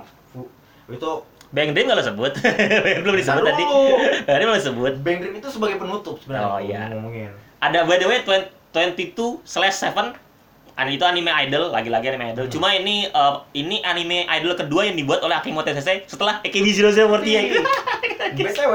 [0.90, 1.12] Itu
[1.54, 2.34] Bang Dream nggak lo sebut
[3.06, 3.64] belum disebut tadi
[4.28, 6.48] tadi belum disebut Bang Dream itu sebagai penutup sebenarnya.
[6.50, 6.82] Oh, kalau iya.
[6.90, 7.32] Ngomongin.
[7.62, 10.18] ada by the way 20 22 slash 7
[10.74, 12.54] An- itu anime idol lagi-lagi anime idol Hmm.
[12.58, 17.62] cuma ini eh, ini anime idol kedua yang dibuat oleh Akimoto Sensei setelah AKB0048
[18.34, 18.74] BTW,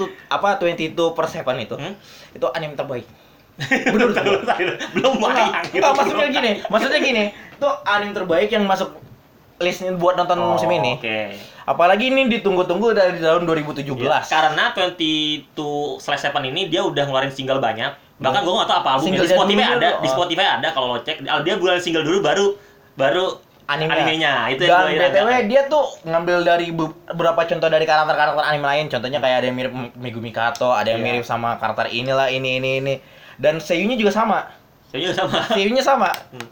[0.00, 1.76] tu, apa 22 per 7 itu?
[1.76, 1.92] Hmm?
[2.32, 3.04] Itu anime terbaik.
[3.92, 4.40] belum belum
[4.96, 8.96] belum main maksudnya gini, maksudnya gini, itu anime terbaik yang masuk
[9.60, 10.96] list buat nonton Oh, musim ini.
[10.96, 11.18] oke
[11.68, 13.86] Apalagi ini ditunggu-tunggu dari tahun 2017.
[13.94, 15.46] Ya, karena 22
[16.00, 19.32] slash 7 ini dia udah ngeluarin single banyak bahkan gue gak tau apa albumnya di
[19.32, 20.12] Spotify ada dulu, di oh.
[20.12, 22.46] Spotify ada kalau lo cek dia bulan single dulu baru
[22.92, 23.24] baru
[23.64, 23.92] anime.
[23.94, 25.10] Animenya, itu yang Dan ingat.
[25.14, 28.84] BTW dia tuh ngambil dari be- beberapa contoh dari karakter-karakter anime lain.
[28.90, 31.06] Contohnya kayak ada yang mirip Megumi Kato, ada yang Iya.
[31.06, 32.94] mirip sama karakter inilah ini ini ini.
[33.38, 34.50] Dan seiyunya juga sama.
[34.90, 35.38] Juga sama.
[35.48, 36.10] Seiyunya sama.
[36.34, 36.44] Hmm.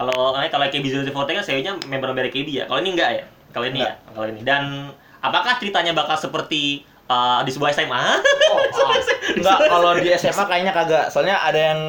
[0.00, 2.64] Kalau eh, kalau KB Zero Forte kan saya member dari KB ya.
[2.64, 3.24] Kalau ini enggak ya.
[3.52, 3.92] Kalau ini ya.
[4.16, 4.40] Kalau ini.
[4.40, 4.88] Dan
[5.20, 8.04] apakah ceritanya bakal seperti eh, di sebuah SMA?
[8.48, 8.96] Oh, ah.
[9.36, 11.12] Enggak, kalau di SMA kayaknya kagak.
[11.12, 11.80] Soalnya ada yang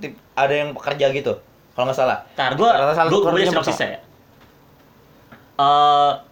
[0.00, 1.36] tip, ada yang pekerja gitu.
[1.76, 2.24] Kalau nggak salah.
[2.32, 4.00] Ntar gua Rata-rata salah gua, gua punya sinopsisnya ya.
[5.60, 6.29] S-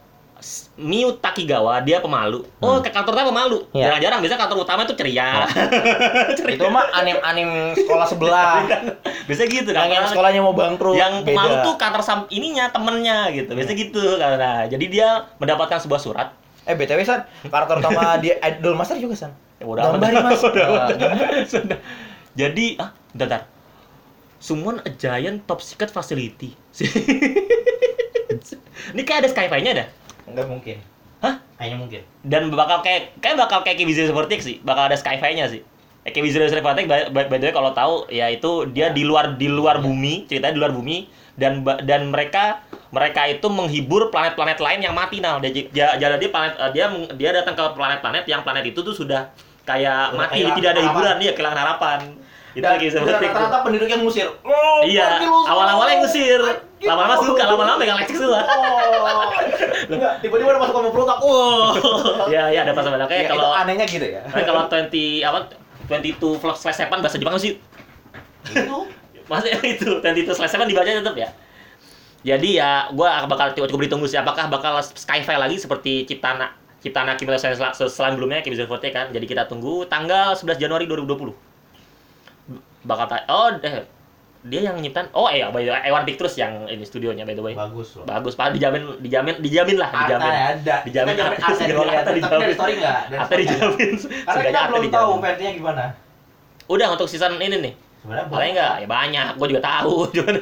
[0.79, 2.47] Miu Takigawa dia pemalu.
[2.63, 3.59] Oh, kayak kantor utama pemalu.
[3.71, 3.75] Hmm.
[3.75, 3.85] Iya.
[3.91, 5.29] Jarang-jarang biasanya kantor utama itu ceria.
[6.55, 8.63] Itu mah anim-anim sekolah sebelah.
[9.27, 10.95] biasanya gitu yang, yang sekolahnya mau bangkrut.
[10.95, 11.35] yang beda.
[11.35, 13.51] pemalu tuh kantor sam ininya temennya gitu.
[13.51, 15.09] Biasanya gitu karena jadi dia
[15.43, 16.29] mendapatkan sebuah surat.
[16.69, 19.33] Eh BTW San, karakter utama di Idol Master juga San.
[19.59, 19.91] Ya, udah.
[19.91, 20.39] Gambari Mas.
[20.39, 20.95] Udah.
[21.51, 21.79] Sudah.
[22.39, 23.43] Jadi ah, bentar, bentar.
[24.39, 26.55] Summon a giant top secret facility.
[28.95, 29.89] Ini kayak ada skyfi-nya dah.
[30.33, 30.77] Enggak mungkin.
[31.19, 31.35] Hah?
[31.59, 32.01] Kayaknya mungkin.
[32.23, 35.63] Dan bakal kayak kayak bakal kayak Zero Vertex sih, bakal ada skyfi-nya sih.
[36.07, 39.03] Eh, Kevin Zero Vertex by, by, by the way kalau tahu ya itu dia di
[39.03, 42.63] luar di luar bumi, ceritanya di luar bumi dan dan mereka
[42.95, 45.43] mereka itu menghibur planet-planet lain yang mati nah.
[45.43, 46.87] Dia dia, planet eh, dia
[47.19, 49.29] dia datang ke planet-planet yang planet itu tuh sudah
[49.67, 52.01] kayak Udah mati, tidak ada hiburan, dia kehilangan harapan.
[52.91, 53.31] Zero dan Vertex.
[53.31, 54.27] rata-rata penduduknya ngusir.
[54.43, 56.41] Oh, Iya, awal-awalnya ngusir.
[56.79, 58.43] Lama-lama suka, lama-lama megang lecek semua.
[58.43, 59.31] Oh.
[59.91, 61.19] Enggak, tiba-tiba ada masuk sama produk.
[61.19, 61.67] Wow.
[62.31, 64.23] Iya, iya ada pas kayak Ya, kalau anehnya gitu ya.
[64.27, 65.39] kalau 20 apa
[65.89, 67.57] 22 vlog slash 7 bahasa Jepang sih
[68.53, 68.85] Itu
[69.29, 71.29] Masih itu 22 slash 7 dibaca tetap ya.
[72.27, 77.39] Jadi ya gua bakal cukup ditunggu sih apakah bakal Skyfi lagi seperti Ciptana Ciptana Kimura
[77.39, 79.11] sel sel sebelumnya Kim Forte kan.
[79.11, 81.48] Jadi kita tunggu tanggal 11 Januari 2020.
[82.89, 83.85] Bakal oh deh
[84.47, 87.43] dia yang nyiptain oh iya by the way Ewan Pictures yang ini studionya by the
[87.43, 87.53] way.
[87.59, 88.07] bagus loh.
[88.07, 90.31] Bagus, Pak dijamin dijamin dijamin lah, dijamin.
[90.31, 90.77] Artanya ada.
[90.87, 91.43] Dijamin Kita jamin dilihat.
[91.43, 92.41] artis Tapi dijamin.
[92.41, 92.99] dari story enggak?
[93.11, 93.59] Dari story nggak?
[93.59, 93.91] dijamin?
[94.25, 95.19] Karena kita belum tahu dijamin.
[95.21, 95.85] versinya gimana.
[96.71, 97.75] Udah untuk season ini nih.
[98.09, 98.75] Sebenarnya Paling enggak?
[98.81, 99.95] Ya banyak, gua juga tahu.
[100.17, 100.35] Cuman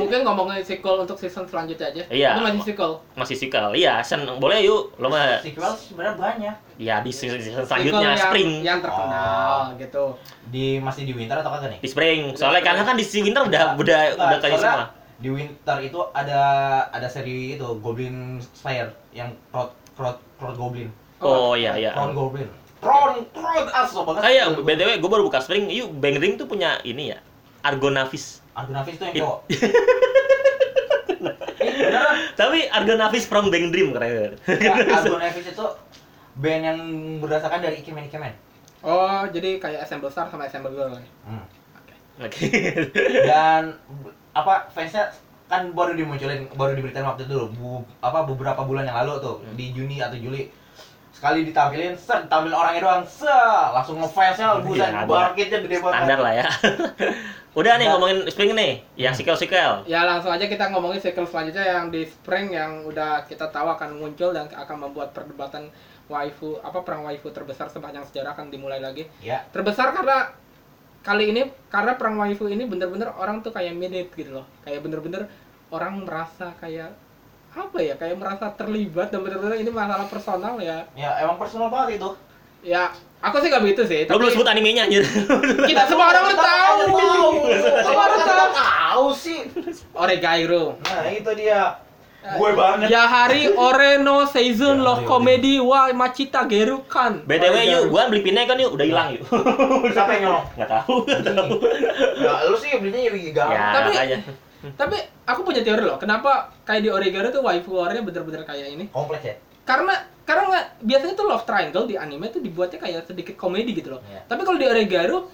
[0.00, 2.02] Mungkin ngomongin sequel untuk season selanjutnya aja.
[2.08, 2.30] Iya.
[2.32, 2.92] Itu masih sequel.
[3.12, 3.68] masih sequel.
[3.76, 4.96] Iya, sen boleh yuk.
[4.96, 6.56] Lo mah sequel sebenarnya banyak.
[6.80, 8.50] ya di season season selanjutnya yang, spring.
[8.64, 10.16] yang terkenal gitu.
[10.48, 11.80] Di masih di winter atau kagak nih?
[11.84, 12.32] Di spring.
[12.32, 14.84] Soalnya karena kan di winter udah udah Nggak, udah kayak semua.
[15.20, 16.42] Di winter itu ada
[16.88, 20.88] ada seri itu Goblin Slayer yang Crowd Crowd Crowd Goblin.
[21.20, 21.92] Oh iya iya.
[21.92, 22.48] Crown Goblin.
[22.80, 24.22] Crown Crown aso banget.
[24.22, 25.68] Kayak BTW gue baru buka spring.
[25.68, 27.18] Yuk, Bang Ring tuh punya ini ya.
[27.60, 28.40] Argonavis.
[28.50, 29.38] Argonavis itu yang It- cowok.
[31.60, 32.16] Beneran.
[32.34, 34.36] Tapi Argonavis from Bang Dream keren.
[34.46, 35.66] Nggak, Argonavis itu
[36.34, 36.78] band yang
[37.18, 38.32] berdasarkan dari Ikemen Ikemen.
[38.80, 40.88] Oh, jadi kayak Assemble Star sama Assemble Girl.
[40.90, 41.04] ya?
[41.22, 41.44] Hmm.
[42.18, 42.44] Oke.
[43.22, 45.12] Dan b- apa fansnya
[45.46, 49.36] kan baru dimunculin baru diberitain waktu itu dulu bu, apa beberapa bulan yang lalu tuh
[49.42, 49.52] Hmm.
[49.52, 50.48] di Juni atau Juli
[51.20, 53.28] sekali ditampilin ser tampil orangnya doang se
[53.70, 55.04] langsung ngefansnya buset Iya, ada.
[55.04, 56.48] bangkitnya gede banget Standar lah ya.
[57.50, 57.92] Udah nih Nah.
[57.92, 59.20] ngomongin spring nih, yang Hmm.
[59.20, 59.72] sequel-sequel.
[59.84, 63.98] Ya langsung aja kita ngomongin sequel selanjutnya yang di Spring yang udah kita tahu akan
[63.98, 65.68] muncul dan akan membuat perdebatan
[66.06, 69.04] waifu apa perang waifu terbesar sepanjang sejarah akan dimulai lagi.
[69.20, 70.30] ya Terbesar karena
[71.00, 74.46] kali ini karena perang waifu ini bener-bener orang tuh kayak mirip gitu loh.
[74.62, 75.26] Kayak bener-bener
[75.68, 76.94] orang merasa kayak
[77.50, 80.86] apa ya kayak merasa terlibat dan bener-bener ini masalah personal ya.
[80.94, 82.10] Ya emang personal banget itu.
[82.60, 85.00] Ya aku sih gak begitu sih Lo belum sebut animenya anjir.
[85.64, 86.78] kita semua orang udah tahu.
[87.80, 88.48] semua orang tahu.
[88.52, 89.40] tahu sih.
[89.92, 91.80] Oregairo nah itu dia.
[92.20, 92.92] Gue banget.
[92.92, 97.24] Yahari Oreno Season Ya, Love ayo, Comedy wa Machita Gerukan.
[97.24, 99.24] BTW yuk, gua beli pinnya kan yuk, udah hilang yuk.
[99.88, 100.44] siapa yang nyolong?
[100.52, 100.94] Enggak tahu.
[101.08, 101.50] nggak tahu.
[102.20, 103.96] ya lu sih belinya ya Ya, Tapi-
[104.62, 104.76] makanya.
[104.76, 108.84] Tapi aku punya teori loh, kenapa kayak di Oregairo tuh waifu warnya bener-bener kayak ini?
[108.88, 110.46] kompleks ya Karena karena
[110.78, 114.00] biasanya tuh love triangle di anime tuh dibuatnya kayak sedikit komedi gitu loh.
[114.04, 114.26] Iya.
[114.26, 115.30] Tapi kalau di Oregairo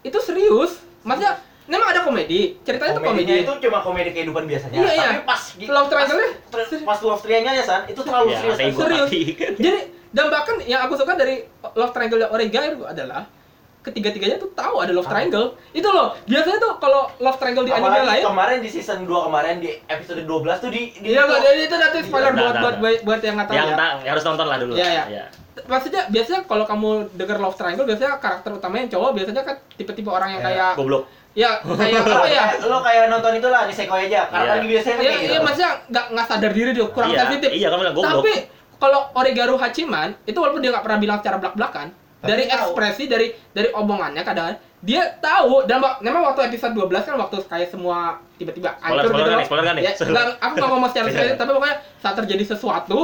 [0.00, 0.80] itu serius.
[1.00, 1.36] Maksudnya
[1.66, 3.46] memang ada komedi, ceritanya tuh komedinya komedi.
[3.46, 5.08] itu cuma komedi kehidupan biasanya Iya, iya.
[5.08, 9.08] tapi pas di- Love triangle-nya pas, pas love triangle-nya san itu terlalu Ya, serius serius.
[9.56, 9.80] Jadi
[10.10, 13.22] dan bahkan yang aku suka dari love triangle Oregairo adalah
[13.80, 15.56] ketiga-tiganya tuh tahu ada love triangle.
[15.70, 19.54] Itu loh, biasanya tuh kalau love triangle di anime lain kemarin di season 2 kemarin
[19.56, 20.28] di episode 12
[20.58, 23.34] tuh di, di Iya, nggak, jadi itu nanti spoiler Nggak, buat, buat, buat, buat yang
[23.34, 23.76] nggak tahu Yang ya.
[23.76, 24.72] tak yang harus nonton lah dulu.
[24.74, 25.04] Iya, iya.
[25.08, 25.24] Iya.
[25.62, 30.08] Maksudnya biasanya kalau kamu denger love triangle biasanya karakter utamanya yang cowok biasanya kan tipe-tipe
[30.08, 30.48] orang yang Iya.
[30.50, 31.04] kayak Goblok.
[31.30, 32.44] ya kayak apa ya?
[32.60, 34.66] lo kayak nonton itu lah di Sekoi aja karena Iya.
[34.66, 35.44] biasanya kan Iya, kayak iya gitu.
[35.44, 37.50] maksudnya nggak nggak sadar diri dia kurang Iya, sensitif.
[37.50, 38.12] Iya, kamu bilang goblok.
[38.18, 38.34] Tapi
[38.76, 41.86] kalau Oregaru Hachiman itu walaupun dia nggak pernah bilang secara belak-belakan,
[42.20, 42.76] dari tahu.
[42.76, 47.68] ekspresi dari dari omongannya kadang dia tahu dan memang waktu episode 12 kan waktu kayak
[47.68, 49.36] semua tiba-tiba hancur spoiler gitu kan loh.
[49.36, 49.82] nih, spoiler kan nih?
[49.84, 52.98] Ya, enggak, aku nggak ngomong secara spesifik, tapi pokoknya saat terjadi sesuatu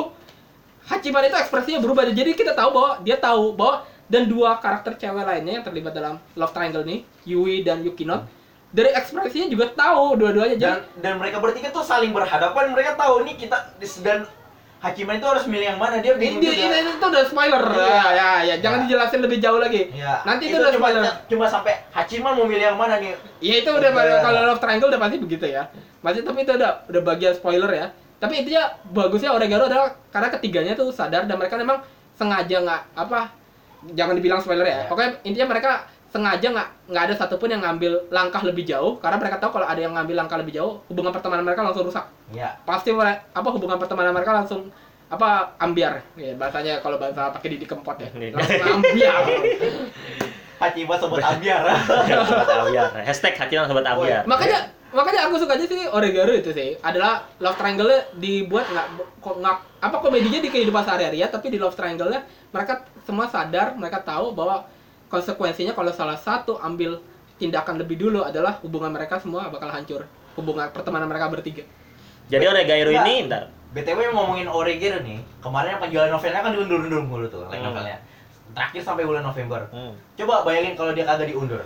[0.87, 5.27] Hachiman itu ekspresinya berubah jadi kita tahu bahwa dia tahu bahwa dan dua karakter cewek
[5.27, 8.23] lainnya yang terlibat dalam love triangle nih Yui dan Yukinot
[8.71, 13.27] dari ekspresinya juga tahu dua-duanya dan jadi dan mereka bertiga tuh saling berhadapan mereka tahu
[13.27, 13.75] nih kita
[14.07, 14.31] dan
[14.87, 16.79] Hakiman itu harus milih yang mana dia ini, bingung ini, juga.
[16.79, 17.83] itu udah spoiler Iya.
[17.83, 18.83] ya ya ya jangan Ya.
[18.87, 21.03] dijelasin lebih jauh lagi Ya, Nanti itu udah cuma, spoiler.
[21.27, 24.23] cuma sampai Hachiman mau milih yang mana nih Ya itu udah Udah.
[24.23, 25.67] kalau love triangle udah pasti begitu ya.
[26.01, 27.87] Masih tapi itu udah udah bagian spoiler ya.
[28.17, 31.83] Tapi intinya bagusnya Oregano adalah karena ketiganya tuh sadar dan mereka memang
[32.15, 33.29] sengaja nggak apa
[33.93, 34.77] jangan dibilang spoiler ya.
[34.77, 34.87] Ya.
[34.87, 35.85] Pokoknya intinya mereka
[36.17, 39.77] sengaja nggak nggak ada satupun yang ngambil langkah lebih jauh karena mereka tahu kalau ada
[39.77, 42.09] yang ngambil langkah lebih jauh hubungan pertemanan mereka langsung rusak.
[42.33, 44.73] ya Pasti apa hubungan pertemanan mereka langsung
[45.13, 46.01] apa ambiar.
[46.17, 48.09] Ya bahasanya kalau bahasa pakai Didi Kempot ya.
[48.33, 49.21] Langsung ambiar.
[50.65, 51.63] Hachiman sobat ambiar.
[52.25, 52.89] Sobat Abiar.
[53.05, 54.25] Hashtag sobat Abiar.
[54.25, 56.81] makanya makanya aku suka aja sih Oregano itu sih.
[56.81, 58.87] Adalah love triangle dibuat nggak
[59.21, 62.09] kok nggak apa komedinya di kehidupan sehari-hari ya tapi di love triangle
[62.49, 64.65] mereka semua sadar mereka tahu bahwa
[65.07, 66.99] konsekuensinya kalau salah satu ambil
[67.37, 70.03] tindakan lebih dulu adalah hubungan mereka semua bakal hancur
[70.35, 71.63] hubungan pertemanan mereka bertiga
[72.27, 73.07] Jadi Oregairu Enggak.
[73.07, 77.71] ini ntar BTW ngomongin Oregano nih kemarin penjualan novelnya kan diundur-undur mulu tuh like Hmm.
[77.71, 77.99] novelnya
[78.57, 79.93] terakhir sampai bulan November hmm.
[80.17, 81.61] coba bayangin kalau dia kagak diundur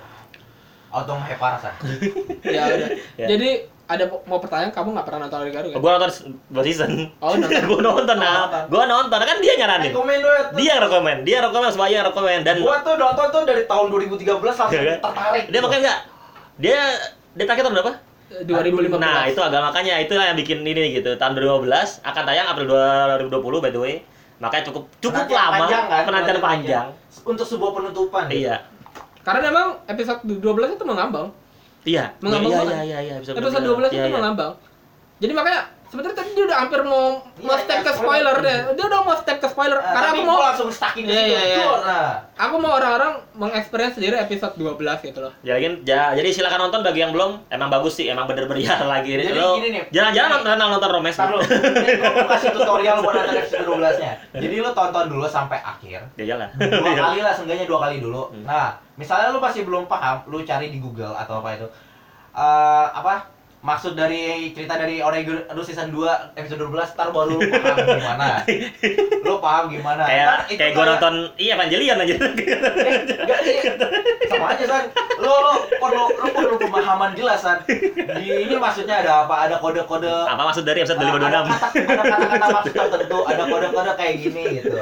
[0.91, 1.71] auto heparasan
[2.45, 2.89] ya udah
[3.21, 3.27] Ya.
[3.31, 3.51] jadi
[3.91, 6.11] ada mau pertanyaan kamu nggak pernah nonton Oregano kan Gua nonton
[6.47, 6.91] dua season.
[7.19, 8.47] oh nonton gua nonton nah.
[8.65, 9.91] Gua nonton kan dia nyaranin.
[9.91, 13.43] komen doang Dia yang rekomen, dia rekomen supaya yang rekomen dan gua tuh nonton tuh
[13.43, 14.99] dari tahun 2013 langsung Iya kan?
[15.03, 15.99] tertarik dia makanya enggak
[16.57, 16.79] dia
[17.33, 17.93] dia terakhir tahun berapa?
[18.31, 21.11] 2015 Nah, itu agak makanya itulah yang bikin ini gitu.
[21.13, 21.67] Tahun 2015
[22.01, 23.27] akan tayang April 2020
[23.59, 23.95] by the way.
[24.39, 26.03] Makanya cukup cukup Penantian lama panjang, kan?
[26.07, 26.87] penantian panjang.
[27.23, 28.47] untuk sebuah penutupan gitu.
[28.47, 28.57] Iya.
[29.21, 30.41] karena memang episode 12
[30.73, 31.29] itu mengambang
[31.85, 32.05] Iya.
[32.21, 34.17] Mengambang Iya iya iya iya episode episode 12 itu Iya, iya.
[34.21, 34.53] mengambang.
[35.21, 35.61] Jadi makanya
[35.91, 38.59] sebenarnya tadi dia udah hampir mau mau Iya, step iya, ke spoiler deh.
[38.73, 41.19] Dia udah mau step ke spoiler Nah, karena tapi aku mau langsung stacking ke Iya,
[41.19, 41.29] situ.
[41.29, 41.57] iya, iya.
[41.59, 45.33] Jor, Nah, aku mau orang-orang mengexperience sendiri episode 12 gitu loh.
[45.41, 47.43] Jadi, ja- jadi silakan nonton bagi yang belum.
[47.49, 49.11] Emang bagus sih, emang bener-bener lagi.
[49.13, 49.83] Jadi Lo gini nih.
[49.91, 51.19] Jalan-jalan nonton nonton romance.
[51.19, 51.39] Ntar lu,
[51.83, 54.13] ini gua mau kasih tutorial buat nonton episode 12-nya.
[54.33, 56.01] Jadi lu tonton dulu sampai akhir.
[56.15, 56.49] Ya jalan.
[56.55, 58.31] Dua kali lah, seenggaknya dua kali dulu.
[58.31, 58.47] Hmm.
[58.47, 61.67] Nah, misalnya lu masih belum paham, lu cari di Google atau apa itu.
[62.31, 63.40] Eh, apa?
[63.61, 66.01] Maksud dari cerita dari Oregon aduh season 2
[66.33, 68.27] episode 12 ntar baru lu paham gimana.
[69.21, 70.03] Lu paham gimana.
[70.03, 72.15] kayak itu kayak gue nonton iya Evangelion aja.
[72.17, 73.57] Eh, enggak sih.
[74.27, 74.85] Sama aja, San.
[75.19, 77.61] Lu lu perlu lu perlu pemahaman jelas, San.
[77.69, 79.45] Di ini maksudnya ada apa?
[79.45, 81.21] Ada kode-kode Apa maksud dari episode ada 526?
[81.21, 84.81] kata- ada kata-kata maksud tertentu, ada kode-kode kayak gini gitu.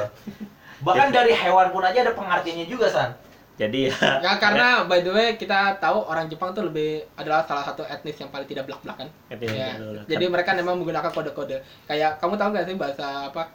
[0.79, 3.11] Bahkan dari hewan pun aja ada pengertiannya juga, San.
[3.59, 4.23] Jadi ya.
[4.23, 8.15] Ya karena by the way kita tahu orang Jepang tuh lebih adalah salah satu etnis
[8.15, 9.11] yang paling tidak belak-belakan.
[9.27, 9.75] Etnis Ya.
[10.07, 11.59] Jadi mereka memang menggunakan kode-kode.
[11.83, 13.51] Kayak kamu tahu gak sih bahasa apa?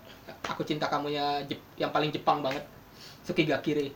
[0.53, 2.61] Aku cinta kamunya Jep- yang paling Jepang banget.
[3.25, 3.89] Tsukigakire.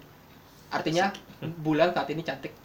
[0.72, 1.12] Artinya
[1.60, 2.56] bulan saat ini cantik.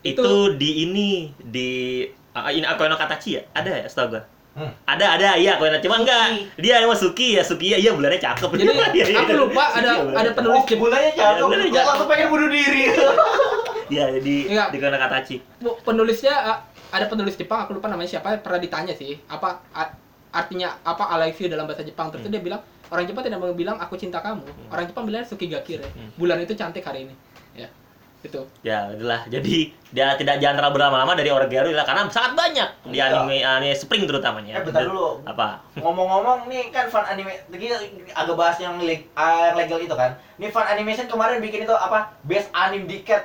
[0.00, 3.42] itu di ini di ah, ini Akoino Katachi ya?
[3.52, 4.22] Ada ya setahu gua?
[4.50, 4.72] Hmm.
[4.84, 6.02] Ada ada iya Akoino cuma Suki.
[6.02, 6.24] enggak
[6.56, 8.48] dia emang Suki ya Suki ya iya bulannya cakep.
[8.50, 9.40] Jadi Iya, iya, aku iya.
[9.40, 10.36] lupa Suki ada ya, ada cakep.
[10.36, 10.80] penulis Oh, Jepang.
[10.80, 11.44] bulannya jatuh.
[11.44, 11.86] bulannya jatuh.
[11.86, 12.82] langsung pengen bunuh diri.
[13.86, 14.64] Iya jadi Iya.
[14.68, 15.36] di Katachi.
[15.56, 16.58] Bu, penulisnya uh,
[16.90, 19.62] ada penulis Jepang aku lupa namanya siapa pernah ditanya sih apa
[20.30, 22.30] artinya apa I love you dalam bahasa Jepang terus Hmm.
[22.30, 26.10] dia bilang orang Jepang tidak mau bilang aku cinta kamu orang Jepang bilang sukigakire Hmm.
[26.14, 27.14] bulan itu cantik hari ini
[28.20, 29.24] itu Ya, itulah.
[29.26, 33.16] Jadi dia tidak jangan terlalu berlama-lama dari Oregairu lah karena sangat banyak di Iya.
[33.16, 34.54] anime anime Spring terutamanya.
[34.54, 35.24] Eh, bentar dulu.
[35.24, 35.64] Apa?
[35.74, 37.66] Ngomong-ngomong nih kan fan anime tadi
[38.10, 40.10] agak bahas yang leg, ah, yang legal itu kan.
[40.36, 42.12] Ini fan animation kemarin bikin itu apa?
[42.22, 43.24] Best anime diket.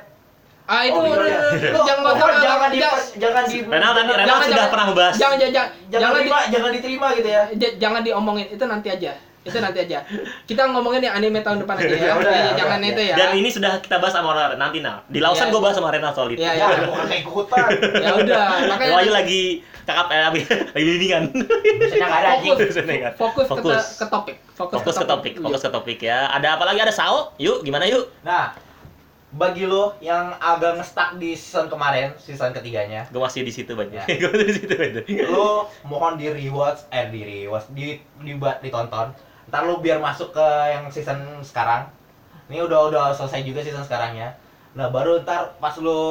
[0.66, 1.38] ah itu Oh, iya.
[1.78, 4.72] jangan pokoknya jangan jangan di jangan jangan di Renal tadi Renal Jangan, sudah jangan.
[4.74, 5.14] pernah membahas.
[5.14, 7.42] jangan jangan jangan, jangan jangan, di- diterima, jangan diterima gitu ya.
[7.78, 9.12] jangan diomongin itu nanti aja
[9.46, 10.02] itu nanti aja
[10.44, 13.02] kita ngomongin yang anime tahun depan aja ya, Ya udah, Ya, ya jangan udah, itu
[13.04, 15.06] ya Dan ini sudah kita bahas sama orang nanti nah.
[15.06, 15.54] Di Lausan Iya.
[15.54, 16.42] gue bahas sama Renal soal itu.
[16.42, 17.68] Iya, Ya, bukan kayak ikutan.
[17.96, 19.42] ya udah makanya Wahyu lagi
[19.86, 21.24] kakap eh, lagi lagi bimbingan.
[21.96, 22.58] Ada anjing.
[22.58, 22.74] fokus
[23.14, 23.78] fokus, Fokus.
[23.78, 26.26] Ke, ke topik fokus, Fokus ke topik, fokus ke topik ya.
[26.28, 26.82] Ada apa lagi?
[26.82, 27.38] Ada Sao?
[27.38, 28.10] Yuk, gimana yuk?
[28.22, 28.58] Nah,
[29.30, 34.02] bagi lo yang agak ngestak di season kemarin, season ketiganya, Gue masih di situ banyak.
[34.02, 34.16] Ya.
[34.18, 35.04] Gue masih di situ banyak.
[35.28, 39.14] lo mohon di rewatch eh di rewatch di dibuat ditonton
[39.50, 41.86] ntar lo biar masuk ke yang season sekarang
[42.50, 44.34] ini udah udah selesai juga season sekarangnya
[44.76, 46.02] nah baru ntar pas lo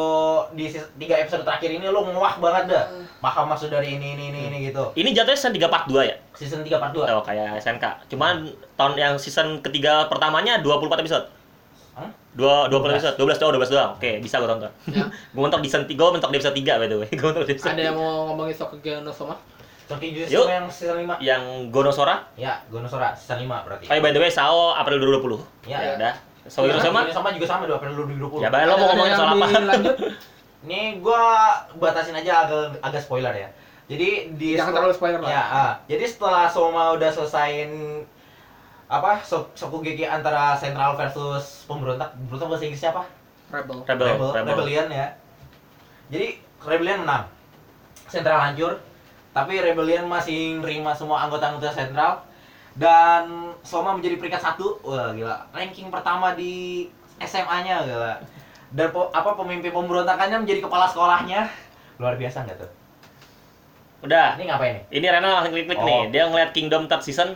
[0.57, 2.85] di season, tiga episode terakhir ini lo nguak banget dah
[3.21, 6.17] paham maksud dari ini ini ini, ini gitu Ini jatuhnya season 3 part 2 ya?
[6.37, 8.13] season 3 part 2 Oh, kayak SNK.
[8.13, 8.45] Cuman
[8.77, 11.25] tahun yang season ketiga pertamanya 24 episode.
[11.97, 12.11] Hah?
[12.35, 13.01] Dua, dua 12.
[13.01, 13.91] episode, 12 doang, 12 doang.
[13.97, 14.73] Oke, bisa gue tonton.
[14.91, 15.07] Ya.
[15.33, 17.09] gue mentok di season 3, gue mentok di episode 3 by the way.
[17.21, 19.13] Gue mentok di episode Ada yang mau ngomongin Sokuge no
[19.85, 20.47] Toki Jutsu Yuk.
[20.49, 21.21] yang season 5.
[21.21, 22.25] yang Gonosora.
[22.41, 23.85] Ya, Gonosora season 5 berarti.
[23.93, 25.69] Oh, by the way, Sao April 2020.
[25.69, 25.79] Ya.
[25.81, 26.15] Ya udah.
[26.45, 27.01] So, Sama sama?
[27.09, 28.45] sama juga sama 2 April 2020.
[28.45, 29.47] Ya, Bay, lo mau ngomongin soal apa?
[29.49, 29.97] dilanjut?
[30.65, 31.21] Ini gua
[31.77, 33.49] batasin aja agak agak spoiler ya.
[33.85, 35.29] Jadi di Jangan terlalu spoiler lah.
[35.29, 35.73] Ya, ah.
[35.85, 38.01] jadi setelah Soma udah selesaiin
[38.89, 43.05] apa so Sokugeki antara Central versus pemberontak, pemberontak bahasa Inggrisnya apa?
[43.53, 43.79] Rebel.
[43.85, 44.49] Rebel, Rebel, Rebel.
[44.57, 45.07] Rebellion ya.
[46.09, 47.29] Jadi Rebellion menang.
[48.09, 48.81] Central hancur,
[49.35, 52.23] tapi Rebellion masih nerima semua anggota-anggota Central
[52.73, 53.27] dan
[53.61, 54.79] Soma menjadi peringkat satu.
[54.81, 56.87] Wah gila, ranking pertama di
[57.19, 58.15] SMA-nya gila.
[58.71, 61.47] Dan po- apa pemimpin pemberontakannya menjadi kepala sekolahnya.
[61.97, 62.71] Luar biasa nggak tuh?
[64.03, 64.37] Udah.
[64.37, 64.83] Ini ngapain nih?
[64.93, 65.85] Ini Rena langsung klik-klik Oh.
[65.85, 66.01] nih.
[66.11, 67.35] Dia ngeliat Kingdom third season.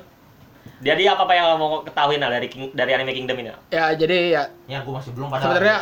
[0.78, 3.51] Jadi apa apa yang lo mau ketahuin lah dari King- dari anime Kingdom ini?
[3.68, 5.42] Ya jadi ya Ya aku masih belum pada.
[5.42, 5.76] sebenarnya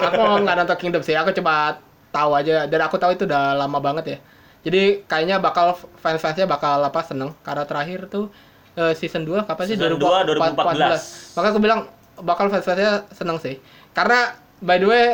[0.00, 1.14] aku nggak nonton Kingdom sih.
[1.14, 4.18] Aku coba tahu aja dan aku tahu itu udah lama banget ya.
[4.62, 8.30] Jadi kayaknya bakal fans-fansnya bakal apa seneng karena terakhir tuh
[8.78, 9.74] eh, season 2 kapan sih?
[9.74, 11.36] Season 2 2014.
[11.38, 11.90] Maka aku bilang
[12.22, 13.58] bakal fans-fansnya seneng sih.
[13.90, 15.06] Karena by the way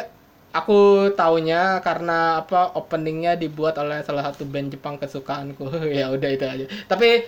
[0.53, 5.69] aku taunya karena apa openingnya dibuat oleh salah satu band Jepang kesukaanku.
[5.99, 6.67] ya udah itu aja.
[6.85, 7.25] Tapi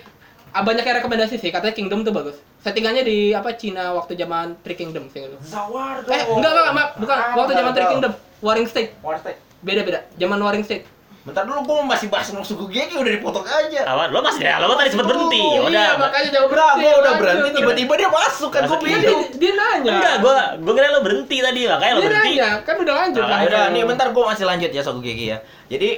[0.53, 2.37] ah, banyak yang rekomendasi sih katanya Kingdom tuh bagus.
[2.61, 5.37] Settingannya di apa Cina waktu zaman Three Kingdom sih itu.
[5.41, 7.17] Zawar Eh, enggak, enggak, enggak, bukan.
[7.17, 7.89] Ah, Waktu zaman Three.
[7.89, 8.13] Kingdom,
[8.45, 8.91] Warring State.
[9.01, 9.39] War State.
[9.65, 10.05] Beda-beda.
[10.21, 10.85] Zaman Warring State.
[11.21, 13.85] Bentar dulu gua masih bahas Sokugeki udah dipotong aja.
[13.93, 15.37] Awan, lo masih ya, lo tadi sempat berhenti.
[15.37, 15.69] Ya udah.
[15.69, 16.81] iya, makanya jauh Udah, berhenti.
[16.81, 19.21] gua udah berhenti tiba-tiba dia masuk kan Dia, bingung.
[19.29, 19.91] dia, dia nanya.
[20.01, 22.33] Enggak, gua gua kira lo berhenti tadi, makanya lo Dia berhenti.
[22.33, 23.21] nanya, kan udah lanjut.
[23.21, 23.37] Ah, kan.
[23.37, 25.37] Ayo udah, nih bentar gua masih lanjut ya Sokugeki ya.
[25.69, 25.89] Jadi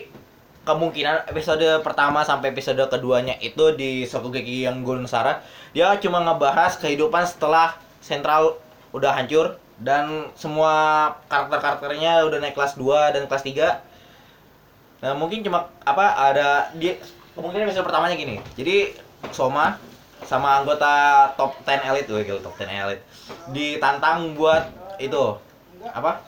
[0.64, 5.44] kemungkinan episode pertama sampai episode keduanya itu di Sokugeki yang Gurnosara
[5.76, 8.56] dia cuma ngebahas kehidupan setelah sentral
[8.96, 10.72] udah hancur dan semua
[11.28, 13.93] karakter-karakternya udah naik kelas 2 dan kelas 3
[15.04, 16.96] Nah, mungkin cuma apa ada dia
[17.36, 18.40] kemungkinan episode pertamanya gini.
[18.56, 18.96] Jadi
[19.36, 19.76] Soma
[20.24, 23.04] sama anggota top 10 elite tuh, gitu, top 10 elite
[23.52, 24.64] ditantang buat
[24.96, 25.36] itu
[25.92, 26.24] apa?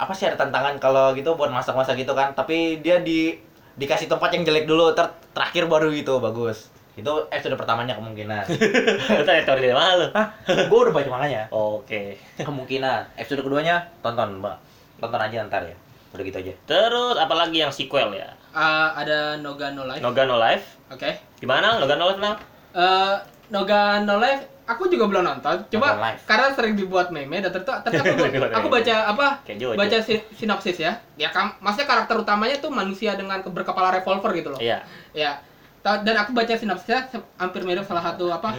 [0.00, 2.32] Apa sih ada tantangan kalau gitu buat masak-masak gitu kan?
[2.32, 3.36] Tapi dia di
[3.76, 6.72] dikasih tempat yang jelek dulu, ter terakhir baru gitu bagus.
[6.96, 8.48] Itu episode pertamanya kemungkinan.
[9.22, 10.06] Itu teori dari mana lo?
[10.10, 10.34] Hah?
[10.66, 11.46] Gue udah baca makanya.
[11.54, 12.18] Oke.
[12.42, 13.14] Kemungkinan.
[13.14, 14.56] Episode keduanya tonton, Mbak.
[14.98, 15.78] Tonton aja ntar ya.
[16.10, 16.52] Udah gitu aja.
[16.64, 18.28] Terus apalagi yang sequel ya?
[18.50, 20.00] Ah, ada Noga No Life.
[20.00, 20.80] Noga No Life.
[20.88, 21.10] Oke.
[21.38, 21.76] Gimana?
[21.76, 22.36] Noga No Life nang?
[22.72, 23.14] Eh,
[23.48, 25.56] Noga No Life aku juga belum nonton.
[25.70, 26.20] Coba live.
[26.28, 28.20] karena sering dibuat meme dan ternyata tapi aku,
[28.60, 29.26] aku baca apa?
[29.74, 30.92] Baca si- sinopsis ya.
[31.16, 34.60] Ya kam, maksudnya karakter utamanya tuh manusia dengan ke- berkepala revolver gitu loh.
[34.60, 34.84] Iya.
[35.16, 35.40] Ya.
[35.82, 37.06] Dan aku baca sinopsisnya
[37.38, 38.50] hampir mirip salah satu apa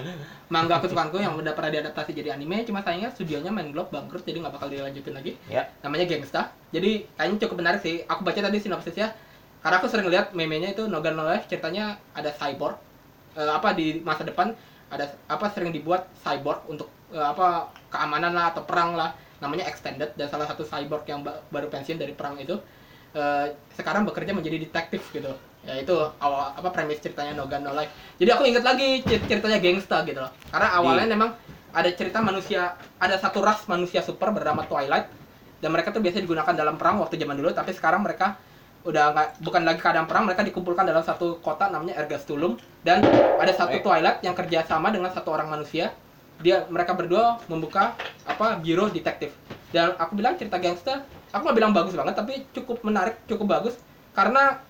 [0.49, 4.41] manga kesukaanku yang udah pernah diadaptasi jadi anime cuma sayangnya studionya main Globe bangkrut jadi
[4.41, 5.37] nggak bakal dilanjutin lagi.
[5.45, 5.69] Ya.
[5.85, 6.49] namanya Gangsta.
[6.73, 8.01] Jadi kayaknya cukup menarik sih.
[8.09, 9.13] Aku baca tadi sinopsisnya
[9.59, 12.79] karena aku sering lihat meme-nya itu Nogan No Life ceritanya ada cyborg
[13.37, 14.51] Eh, apa di masa depan
[14.89, 19.13] ada apa sering dibuat cyborg untuk eh, apa keamanan lah atau perang lah.
[19.39, 22.57] Namanya extended dan salah satu cyborg yang ba- baru pensiun dari perang itu
[23.13, 25.29] eh, sekarang bekerja menjadi detektif gitu
[25.59, 25.91] ya itu
[26.23, 27.91] awal apa premis ceritanya Nogan No Life.
[28.15, 30.31] Jadi aku inget lagi cer- ceritanya gangsta gitu loh.
[30.49, 31.29] Karena awalnya memang
[31.69, 35.11] ada cerita manusia ada satu ras manusia super bernama Twilight.
[35.59, 38.39] Dan mereka tuh biasanya digunakan dalam perang waktu zaman dulu tapi sekarang mereka
[38.87, 42.55] udah nggak bukan lagi keadaan perang mereka dikumpulkan dalam satu kota namanya Ergastulum.
[42.79, 43.03] Dan
[43.35, 43.75] ada satu.
[43.83, 45.91] Twilight yang kerja sama dengan satu orang manusia.
[46.39, 49.35] Dia mereka berdua membuka apa biro detektif.
[49.75, 53.75] Dan aku bilang cerita gangster aku nggak bilang bagus banget tapi cukup menarik cukup bagus.
[54.15, 54.63] Karena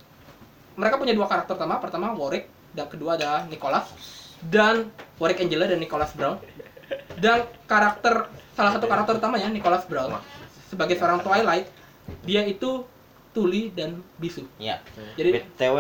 [0.80, 3.92] mereka punya dua karakter utama pertama Warwick dan kedua ada Nicholas
[4.48, 4.88] dan
[5.20, 6.40] Warwick Angela dan Nicholas Brown
[7.20, 10.16] dan karakter salah satu karakter utamanya Nicholas Brown
[10.72, 11.68] sebagai seorang Twilight
[12.24, 12.88] dia itu
[13.36, 14.80] tuli dan bisu Ya.
[15.20, 15.78] jadi BTW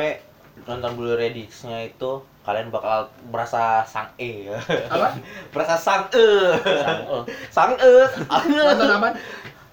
[0.67, 4.51] nonton Blu-ray Disc-nya itu kalian bakal merasa sang E
[4.91, 5.15] apa
[5.55, 6.27] Merasa sang E.
[7.07, 7.23] Oh.
[7.47, 7.93] Sang E.
[8.51, 9.09] nonton apa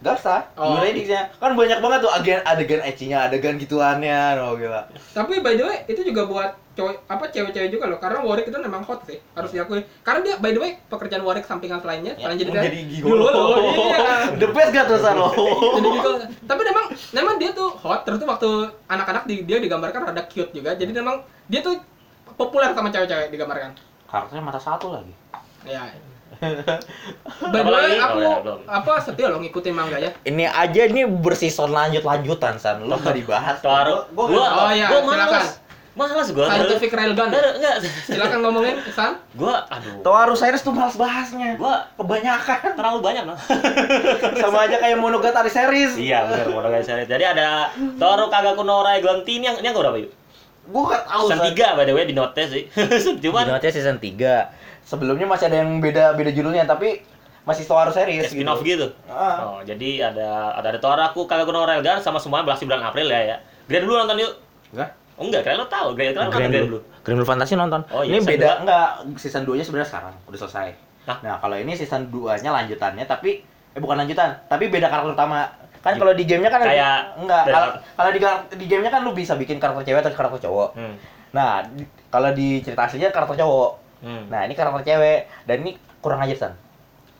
[0.06, 0.40] Gak usah.
[0.54, 0.78] Oh.
[0.78, 4.86] Disc-nya kan banyak banget tuh adegan adegan ecchinya, adegan gituannya, oh gila.
[5.10, 8.58] tapi by the way itu juga buat cowok apa cewek-cewek juga loh karena Warwick itu
[8.60, 12.28] memang hot sih harus diakui karena dia by the way pekerjaan Warwick sampingan selainnya Ya,
[12.28, 13.26] selain jadi menjadi gigolo.
[13.64, 13.98] iya
[14.40, 15.32] The best gak tuh Saro?
[15.80, 16.10] jadi gitu
[16.44, 18.48] tapi memang memang dia tuh hot terus tuh waktu
[18.86, 21.80] anak-anak di, dia digambarkan rada cute juga jadi memang dia tuh
[22.36, 23.72] populer sama cewek-cewek digambarkan
[24.06, 25.10] Karakternya mata satu lagi.
[25.64, 25.82] ya
[27.52, 30.82] by the Apa way aku Oh, ya, apa setia loh ngikutin manga ya Ini aja
[30.84, 32.80] ini bersison lanjut-lanjutan San.
[32.80, 33.58] Lu gak dibahas.
[33.58, 34.04] Taruh.
[34.10, 35.30] Gua- Gua, Oh, iya, gua silakan.
[35.32, 35.50] males.
[35.96, 36.44] Malas gua.
[36.46, 37.32] Scientific Railgun.
[37.32, 37.76] Enggak, enggak.
[38.04, 39.16] Silakan ngomongin, San.
[39.32, 40.04] Gua aduh.
[40.04, 41.56] Toaru Series tuh males bahasnya.
[41.56, 42.76] Gua Kebanyakan.
[42.76, 43.38] terlalu banyak loh.
[44.44, 45.96] Sama aja kayak Monogatari Series.
[45.96, 46.84] iya, benar mau guys.
[46.84, 50.12] Jadi ada Toru Kagaku no Raigon T ini yang ini yang berapa yuk?
[50.66, 51.30] Gua gak tahu.
[51.30, 52.66] Season 3 by the way di note sih.
[53.24, 54.65] Cuman Cuman season 3.
[54.86, 57.02] Sebelumnya masih ada yang beda beda judulnya tapi
[57.42, 58.26] masih Toaru Series.
[58.26, 58.86] spin off gitu.
[59.06, 59.58] Ah.
[59.58, 63.20] Oh, jadi ada ada ada Toraku Kagaku no Railgun sama semuanya berlangsung bulan April ya
[63.20, 63.36] ya.
[63.66, 64.32] Grand dulu nonton yuk.
[64.70, 64.90] Enggak.
[65.16, 65.88] Oh, enggak, kalian lo tahu.
[65.94, 66.78] Grand kalian nonton Grand Grand Blue.
[66.78, 67.02] dulu.
[67.02, 67.80] Grand Blue Fantasy nonton.
[67.88, 68.54] Oh, iya, ini season beda dua.
[68.62, 70.68] enggak season 2-nya sebenarnya sekarang udah selesai.
[71.06, 71.18] Hah?
[71.22, 75.46] Nah, kalau ini season 2-nya lanjutannya tapi eh bukan lanjutan, tapi beda karakter utama.
[75.80, 78.18] Kan kalau di gamenya kan Kayak- enggak, kalau kalau di
[78.56, 80.74] di gamenya kan lu bisa bikin karakter cewek atau karakter cowok.
[80.74, 80.94] Hmm.
[81.30, 81.62] Nah,
[82.10, 83.85] kalau di cerita aslinya karakter cowok.
[84.06, 84.30] Hmm.
[84.30, 86.52] Nah, ini karakter cewek dan ini kurang ajar san.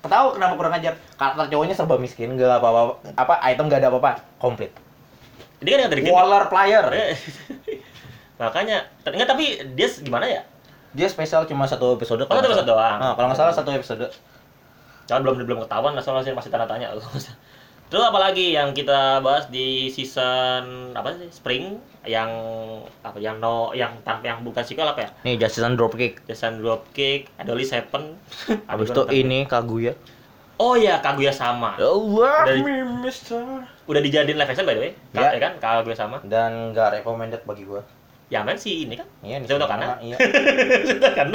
[0.07, 0.95] Tahu kenapa kurang ajar?
[1.19, 4.71] Karakter cowoknya serba miskin, enggak apa-apa, apa item enggak ada apa-apa, komplit.
[5.59, 6.03] Ini kan yang tadi.
[6.07, 6.87] Waller player.
[6.95, 7.19] Eh,
[8.41, 10.47] Makanya, enggak tapi dia gimana ya?
[10.95, 12.23] Dia spesial cuma satu episode.
[12.23, 13.03] Oh, satu episode doang.
[13.03, 14.07] Nah, kalau nggak salah satu episode.
[15.11, 16.95] Jangan belum belum ketahuan lah soalnya masih tanda tanya.
[17.87, 21.31] Terus apalagi yang kita bahas di season apa sih?
[21.31, 22.31] Spring yang
[23.03, 25.11] apa yang no yang tanpa yang bukan sequel apa ya?
[25.23, 26.27] Nih, Justice Dropkick.
[26.27, 28.19] Jason Dropkick, Adoli Seven.
[28.71, 29.95] Habis itu ini Kaguya.
[30.57, 31.77] Oh ya, Kaguya sama.
[31.79, 33.45] Love Dari- me, Mister.
[33.87, 34.93] Udah dijadiin live action by the way.
[35.15, 35.37] Iya.
[35.37, 35.53] Ya kan?
[35.63, 36.19] Kaguya sama.
[36.27, 37.87] Dan nggak recommended bagi gua.
[38.27, 39.07] Ya main sih ini kan.
[39.23, 39.89] Iya, Saya udah kanan.
[40.03, 40.17] Iya.
[40.91, 41.31] Sudah kan?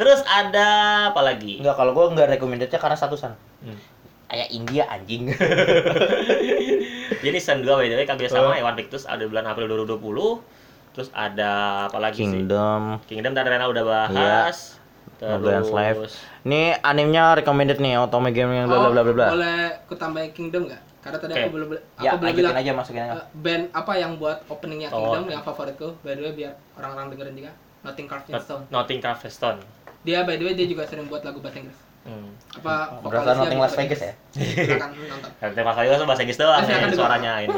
[0.00, 0.68] Terus ada
[1.12, 1.60] apa lagi?
[1.60, 3.36] Enggak, kalau gua nggak recommendednya karena satusan.
[3.60, 3.76] Hmm.
[4.34, 5.30] Kayak India anjing.
[7.24, 8.58] Jadi season 2 by the way Kaguya sama Oh.
[8.58, 10.42] Ewan Pictus ada bulan April 2020.
[10.90, 11.50] Terus ada
[11.86, 12.26] apa lagi sih?
[12.26, 12.98] Kingdom.
[13.06, 14.82] Kingdom tadi Rena udah bahas.
[15.16, 15.98] Balance Life.
[16.02, 19.24] Terus Ini animenya recommended nih, Otome Game yang bla bla bla bla.
[19.24, 20.82] Oh, Boleh ku tambahin Kingdom nggak?
[20.98, 23.12] Karena tadi aku belum aku Ya, belum lanjutin bilang aja masukin aja.
[23.14, 25.14] eh, band apa yang buat openingnya Oh.
[25.14, 25.94] Kingdom yang favoritku.
[26.02, 27.52] By the way biar orang-orang dengerin juga.
[27.84, 28.64] Nothing Carved in Stone.
[28.68, 29.62] Nothing Carved Stone.
[30.02, 31.78] Dia by the way dia juga sering buat lagu bahasa Inggris.
[32.04, 32.28] Hmm.
[32.60, 34.12] Apa Berasa Nothing bisa Las Vegas ya?
[34.36, 35.64] Silakan nonton.
[35.64, 37.56] Mas Ayu bahasa Inggris doang ya, suaranya ini.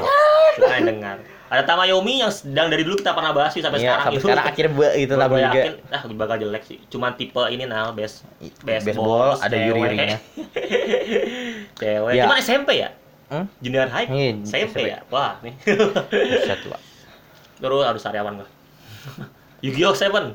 [0.54, 1.18] Silakan dengar.
[1.46, 4.26] Ada Tamayomi yang sedang dari dulu kita pernah bahas sih sampai Iya, sekarang sampai itu.
[4.26, 5.38] sekarang akhirnya buat itu gua juga.
[5.46, 6.78] yakin ah bakal jelek sih.
[6.90, 8.26] Cuman tipe ini nah best
[8.62, 10.18] Baseball, ada yuri-yurinya.
[11.78, 12.12] Cewek.
[12.18, 12.24] Ya.
[12.26, 12.90] Cuman SMP ya?
[13.30, 13.46] Hmm?
[13.62, 14.06] Junior high?
[14.10, 14.78] Iya, SMP SMP.
[14.90, 14.98] ya?
[15.10, 15.54] Wah, nih.
[16.10, 16.80] Buset lah.
[17.58, 18.48] Terus harus sariawan gua.
[19.66, 19.94] Yu-Gi-Oh!
[19.94, 20.34] Seven.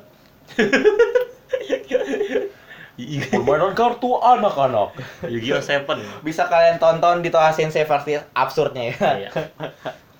[3.28, 4.98] Permainan kartu anak-anak.
[5.26, 5.60] Yu-Gi-Oh!
[5.60, 5.98] Seven.
[6.22, 8.96] Bisa kalian tonton di Toha Sensei versi absurdnya ya.
[9.18, 9.30] Iya.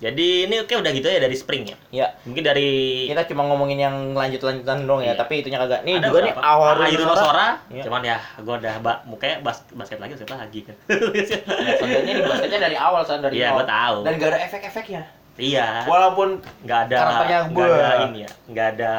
[0.02, 1.76] Jadi ini oke udah gitu ya dari spring ya.
[1.94, 2.70] Ya, Mungkin dari
[3.06, 5.14] kita cuma ngomongin yang lanjut-lanjutan dong ya, Iya.
[5.14, 5.86] tapi itunya kagak.
[5.86, 7.48] Nih ada juga nih awal Ah, Ayuno Sora.
[7.70, 7.82] Iya.
[7.86, 10.74] Cuman ya gua udah ba mukanya bas basket lagi basket lagi kan.
[10.90, 13.96] Nah, Sebenarnya nih basketnya dari awal san dari Iya, gua tahu.
[14.02, 15.02] Dan gak ada efek-efeknya.
[15.40, 15.84] Iya.
[15.88, 17.76] Walaupun nggak ada Karakternya nggak gua.
[17.76, 18.92] ada ini ya nggak ada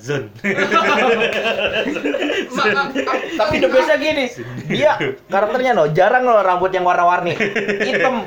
[0.00, 0.28] zone
[3.38, 4.26] tapi the bestnya gini,
[4.66, 4.96] dia
[5.28, 7.36] karakternya no jarang loh rambut yang warna-warni,
[7.84, 8.26] hitam.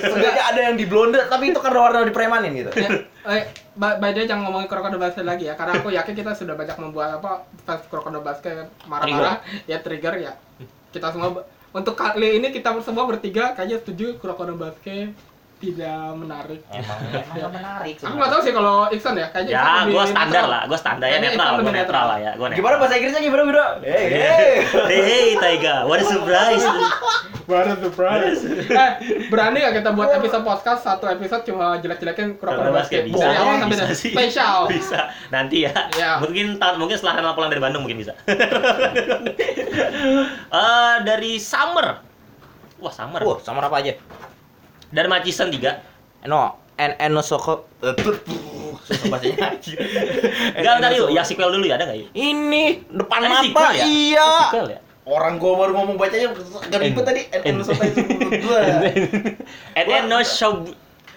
[0.00, 2.70] Sengaja ada yang di blonde, tapi itu karena warna dipremanin gitu.
[2.72, 2.88] Ya,
[3.28, 6.56] eh, by, the way jangan ngomongin Crocodile Basket lagi ya, karena aku yakin kita sudah
[6.56, 10.32] banyak membuat apa fans Crocodile Basket marah-marah, ya trigger ya.
[10.92, 15.12] Kita semua untuk kali ini kita semua bertiga kayaknya setuju Crocodile Basket
[15.62, 16.60] tidak menarik.
[16.74, 16.98] Emang,
[17.62, 17.94] menarik.
[18.02, 21.06] Aku nggak tahu sih kalau Iksan ya, kayaknya ya lebih gua standar lah gua standar
[21.06, 23.66] ya netral lebih netral lah ya gua netral Gimana bahasa Inggrisnya gimana bro?
[23.80, 24.52] Hey, hey.
[24.90, 26.66] hey Taiga what a surprise
[27.42, 28.38] What a surprise.
[28.86, 28.90] eh,
[29.26, 33.54] berani gak kita buat episode podcast satu episode cuma jelek-jelekin Crocodile Basket bisa dari awal
[33.58, 34.70] sampai bisa sih spesial.
[34.70, 36.22] bisa nanti ya Ya.
[36.22, 38.14] mungkin tahun mungkin setelah Renal pulang dari Bandung mungkin bisa
[40.48, 41.98] Eh dari Summer
[42.78, 43.94] wah Summer Wah, sama apa aja?
[44.92, 47.66] Dari Macisen 3 No, en en no soko.
[48.86, 49.58] Susah bahasanya.
[50.54, 52.08] Enggak, bentar yuk, ya sequel dulu ya, ada nggak yuk?
[52.14, 52.64] Ini
[52.94, 53.82] depan Ada mata, ya?
[53.82, 54.30] iya.
[54.46, 54.80] Sequel ya?
[55.02, 56.30] Orang gua baru ngomong bacanya
[56.70, 57.22] gak ribet tadi.
[57.34, 57.82] En en no soko
[58.46, 58.58] gua.
[59.74, 60.62] And then no show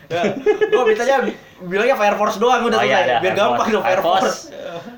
[0.06, 0.38] Ya,
[0.70, 1.18] gua mintanya
[1.66, 3.22] bilangnya Fire Force doang udah Oh, iya, selesai.
[3.26, 4.38] Biar Fire gampang dong Fire Force.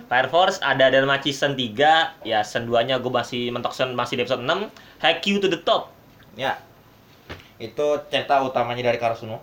[0.08, 4.28] Fire Force ada Dalmaci season 3, ya season 2-nya gue masih mentok season masih di
[4.28, 4.68] episode 6.
[5.00, 5.96] Haikyuu to the top.
[6.36, 6.60] Ya.
[7.58, 9.38] Itu cerita utamanya dari Karasuno.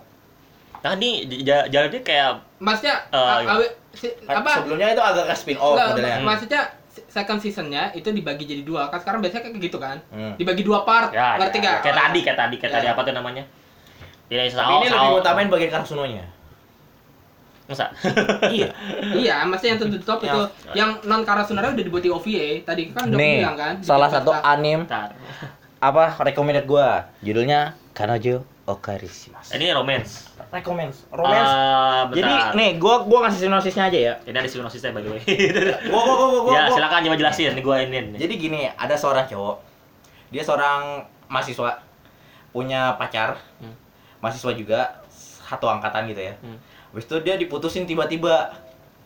[0.77, 2.95] Nah, ini j- j- jalannya kayak Maksudnya
[3.91, 4.51] si- Kan apa?
[4.59, 6.21] Sebelumnya itu agak spin off modelnya.
[6.21, 10.35] maksudnya se- second seasonnya itu dibagi jadi dua kan sekarang biasanya kayak gitu kan Hmm.
[10.35, 12.77] dibagi dua part ya, ngerti ya, kayak tadi, kayak tadi, kayak Ya.
[12.77, 13.43] tadi apa tuh namanya?
[14.25, 15.19] Ini Tapi Sao, ini lebih Sao.
[15.19, 16.25] utamain bagian Karasunonya.
[17.65, 17.89] Masa?
[18.53, 18.69] iya.
[19.11, 20.41] iya maksudnya yang to the top itu
[20.73, 24.29] yang non Karasunara udah dibuat di OVA tadi kan udah Nih, bilang kan salah satu
[24.29, 25.17] anim Bentar.
[25.79, 29.55] apa recommended gua judulnya Kanojo Okarishimasu.
[29.55, 30.27] Ini romance.
[30.51, 31.07] Recommends.
[31.09, 31.47] Romance.
[31.47, 34.13] Ah, Jadi nih gua gua ngasih sinopsisnya aja ya.
[34.25, 35.21] ini ada sinopsisnya by the way.
[35.87, 36.41] Gua gua gua gua.
[36.41, 37.51] gua- ya, gua- silakan coba jelasin.
[37.53, 37.97] Ini gua ini.
[38.09, 38.19] nih.
[38.19, 39.55] Jadi gini, ada seorang cowok.
[40.27, 41.71] Dia seorang mahasiswa
[42.51, 43.39] punya pacar.
[43.57, 43.75] Hmm.
[44.19, 44.79] Mahasiswa juga
[45.41, 46.33] satu angkatan gitu ya.
[46.37, 46.57] Hmm.
[46.89, 48.49] Habis itu dia diputusin tiba-tiba.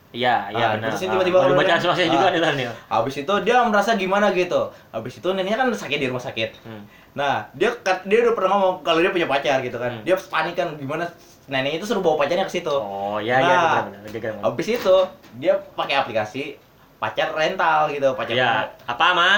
[0.09, 0.89] Iya, iya Ah, benar.
[0.89, 2.33] terus Ah, tiba-tiba udah- baca sinopsisnya juga Ah.
[2.33, 2.73] nih Daniel.
[2.87, 4.61] Habis itu dia merasa gimana gitu.
[4.89, 6.49] Habis itu neneknya kan sakit di rumah sakit.
[6.63, 6.81] Hmm.
[7.17, 7.73] Nah, dia
[8.05, 9.99] dia udah pernah ngomong kalau dia punya pacar gitu kan.
[9.99, 10.03] Hmm.
[10.05, 11.09] Dia panik kan gimana
[11.49, 12.69] neneknya itu suruh bawa pacarnya ke situ.
[12.69, 14.95] Oh, iya iya Nah, benar Habis itu
[15.41, 16.43] dia pakai aplikasi
[17.01, 19.37] pacar rental gitu, pacar Ya, apa mah?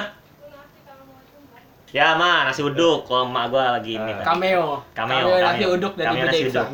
[1.91, 3.03] Ya, mah nasi uduk.
[3.03, 4.11] Kalau emak gua lagi ini.
[4.15, 4.23] Ah.
[4.23, 4.25] kan.
[4.35, 4.65] Cameo.
[4.95, 5.75] Cameo, nasi cameo.
[5.75, 6.67] uduk dari Cameo Bude nasi uduk.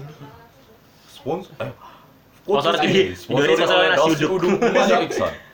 [1.09, 1.71] Sponsor eh,
[3.17, 4.39] Sponsor Indonesia sponsor nasi uduk.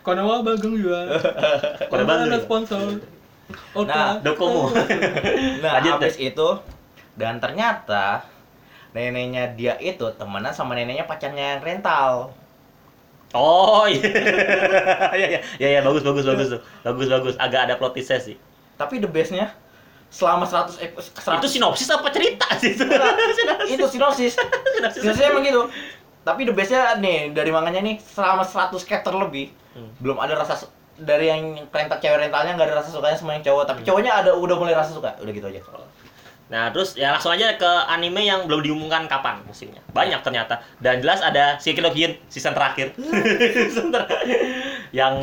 [0.04, 1.00] Konoha Bagong juga.
[1.88, 2.80] Konoha Bagong sponsor.
[3.76, 3.92] Oke.
[3.92, 4.72] Nah, Dokomo.
[5.64, 6.48] Nah, Lanjut, habis itu
[7.14, 8.26] dan ternyata
[8.94, 12.32] neneknya dia itu temenan sama neneknya pacarnya yang rental.
[13.34, 14.06] Oh iya.
[15.18, 15.40] Iya iya.
[15.58, 16.62] Ya ya bagus bagus bagus tuh.
[16.86, 17.34] Bagus bagus.
[17.38, 18.38] Agak ada plot twistnya sih.
[18.78, 19.54] Tapi the bestnya
[20.14, 22.86] selama 100 episode Itu sinopsis apa cerita sih itu?
[23.74, 24.38] itu sinopsis.
[24.38, 25.02] Sinopsis.
[25.02, 25.66] Sinopsisnya emang gitu.
[26.22, 29.90] Tapi the bestnya nih dari manganya nih selama 100 chapter lebih Hmm.
[29.98, 30.70] belum ada rasa
[31.00, 34.32] dari yang rental cewek rentalnya nggak ada rasa sukanya sama yang cowok tapi cowoknya ada
[34.38, 35.62] udah mulai rasa suka udah gitu aja
[36.54, 39.82] Nah, terus ya langsung aja ke anime yang belum diumumkan kapan musimnya.
[39.90, 40.62] Banyak ternyata.
[40.78, 42.94] Dan jelas ada Shingeki no Kyojin season terakhir.
[43.74, 44.38] season terakhir.
[45.00, 45.16] yang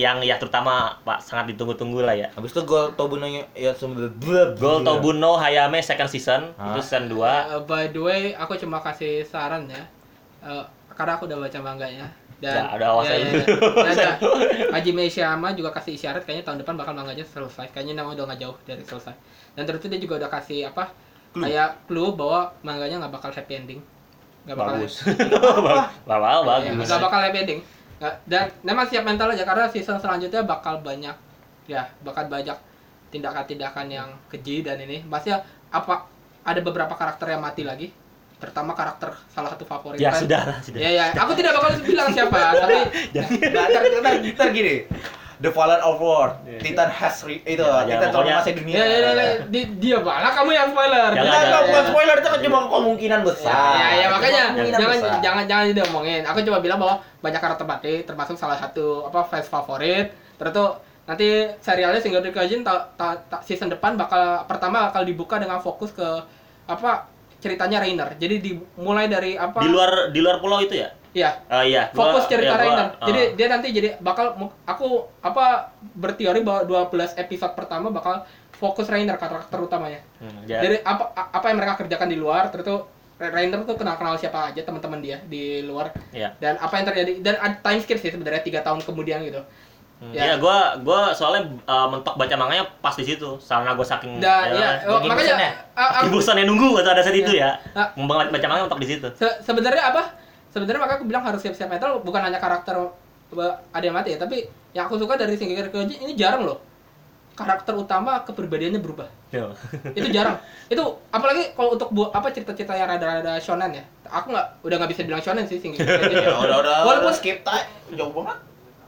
[0.00, 2.32] yang ya terutama Pak sangat ditunggu-tunggu lah ya.
[2.32, 4.08] habis itu gol Tobuno ya sumber
[4.56, 6.72] Gol Tobuno Hayame second season, Hah?
[6.72, 7.20] itu season 2.
[7.20, 9.84] Uh, by the way, aku cuma kasih saran ya.
[10.40, 10.64] Uh,
[10.96, 12.08] karena aku udah baca manganya.
[12.38, 13.26] Dan Ya, udah awas ya, aja.
[13.26, 13.44] ya, ya.
[13.82, 14.08] Dan ada
[14.70, 17.66] Hajime Ishiyama juga kasih isyarat kayaknya tahun depan bakal manganya selesai.
[17.74, 19.10] Kayaknya nama udah nggak jauh dari selesai.
[19.58, 20.94] Dan terus dia juga udah kasih apa?
[21.34, 23.80] Kayak clue bahwa manganya nggak bakal happy ending.
[24.46, 24.94] Nggak bakal Bagus.
[25.02, 26.86] Iya, bagus.
[26.86, 27.60] nggak bakal happy ending.
[27.98, 31.16] Nggak- dan memang siap mental aja karena season selanjutnya bakal banyak
[31.66, 32.54] ya bakal banyak
[33.10, 36.06] tindakan-tindakan yang keji dan ini maksudnya apa
[36.44, 37.92] ada beberapa karakter yang mati lagi
[38.38, 40.22] terutama karakter salah satu favorit Ya kan.
[40.22, 40.78] sudah lah, sudah.
[40.78, 42.76] ya ya aku tidak bakal bilang siapa tapi
[43.10, 43.26] Nah,
[43.66, 44.86] ntar, ntar, ntar gini.
[45.38, 46.58] The Fallen of War, Iya.
[46.58, 48.74] Titan has re- itu, Ya, ya, Titan pokoknya- transformasi dunia.
[48.74, 51.78] ya ya, ya, ya, di- dia malah kamu yang spoiler Jangan, Enggak, jangan, enggak, bukan
[51.78, 53.70] Ya, spoiler itu kan cuma kemungkinan Ya, besar.
[53.72, 55.18] ya, ya, makanya Kemungkinan jangan besar.
[55.20, 56.22] jangan jangan diomongin.
[56.24, 60.10] Aku cuma bilang bahwa banyak karakter mati, termasuk salah satu apa fans favorit.
[60.10, 60.68] Terus tuh
[61.04, 65.90] nanti serialnya Single Kyojin ta, ta, ta- season depan bakal pertama bakal dibuka dengan fokus
[65.90, 66.02] ke
[66.66, 67.06] apa
[67.38, 68.14] ceritanya Rainer.
[68.14, 69.58] Jadi dimulai dari apa?
[69.58, 70.90] Di luar di luar pulau itu ya?
[71.08, 71.30] Iya.
[71.48, 71.88] Oh iya.
[71.90, 72.86] gua- Fokus cerita ya, gua- Rainer.
[72.92, 73.06] ah.
[73.06, 74.26] Jadi dia nanti jadi bakal
[74.64, 78.22] aku apa berteori bahwa 12 episode pertama bakal
[78.52, 80.02] fokus Rainer karakter utamanya.
[80.18, 80.60] Hmm, ya.
[80.60, 82.66] Dari apa apa yang mereka kerjakan di luar, terus
[83.18, 86.38] Rainer tuh kenal-kenal siapa aja teman-teman dia di luar Iya.
[86.38, 89.42] dan apa yang terjadi dan ada time skip sih sebenarnya tiga tahun kemudian gitu.
[89.98, 90.22] Hmm, Ya.
[90.24, 93.34] Iya, gua gua soalnya uh, mentok baca manganya pas di situ.
[93.40, 95.50] Karena gua saking Dan ya, ya, oh, makanya bosannya.
[95.50, 97.50] a- a- saking bosan ya nunggu atau ada saat itu ya.
[97.72, 97.90] Ah.
[97.92, 99.08] Ngembang baca manga mentok di situ.
[99.12, 100.14] se- sebenarnya apa?
[100.48, 104.18] Sebenarnya makanya aku bilang harus siap-siap metal bukan hanya karakter uh, ada yang mati ya,
[104.18, 106.62] tapi yang aku suka dari Shingeki no Kyojin ini jarang loh.
[107.34, 109.06] Karakter utama kepribadiannya berubah.
[109.28, 109.50] Yo.
[109.92, 114.64] itu jarang itu apalagi kalau untuk bu apa cerita-cerita yang rada-rada shonen ya aku nggak
[114.64, 116.76] udah nggak bisa bilang shonen sih Shingeki no Kyojin Ya udah udah.
[116.80, 117.66] Walaupun- skip tay.
[117.92, 118.38] Jauh banget.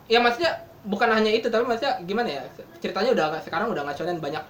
[0.07, 0.53] ya maksudnya
[0.83, 2.43] bukan hanya itu tapi maksudnya gimana ya
[2.79, 4.41] ceritanya udah sekarang udah nggak shonen banyak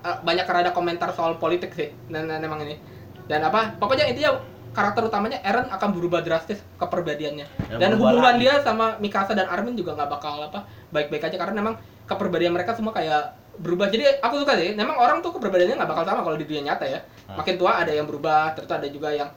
[0.00, 2.76] eh, banyak rada komentar soal politik sih dan, dan emang ini
[3.24, 8.44] dan apa pokoknya intinya karakter utamanya Eren akan berubah drastis kepribadiannya Ya, dan hubungan lagi.
[8.44, 11.74] dia sama Mikasa dan Armin juga nggak bakal apa baik-baik aja karena memang
[12.04, 16.04] kepribadian mereka semua kayak berubah jadi aku suka sih memang orang tuh kepribadiannya nggak bakal
[16.06, 17.36] sama kalau di dunia nyata ya Hmm.
[17.36, 19.28] makin tua ada yang berubah terus ada juga yang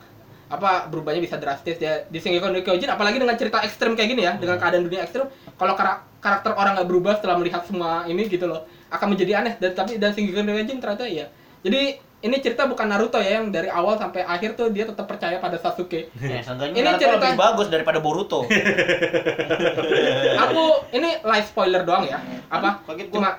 [0.51, 1.79] apa berubahnya bisa drastis.
[1.79, 5.01] Ya di Shingeki no Kyojin apalagi dengan cerita ekstrim kayak gini ya dengan keadaan dunia
[5.01, 9.39] ekstrim kalau kara- karakter orang nggak berubah setelah melihat semua ini gitu loh akan menjadi
[9.39, 9.53] aneh.
[9.57, 11.31] Dan tapi dan Shingeki no Kyojin ternyata iya.
[11.63, 11.81] Jadi
[12.21, 15.57] ini cerita bukan Naruto ya yang dari awal sampai akhir tuh dia tetap percaya pada
[15.57, 16.05] Sasuke.
[16.21, 18.45] Ya, Ini Naruto cerita- lebih bagus daripada Boruto.
[20.45, 22.19] aku ini live spoiler doang ya.
[22.47, 22.83] Apa?
[22.85, 23.15] Kaget gua.
[23.17, 23.29] cuma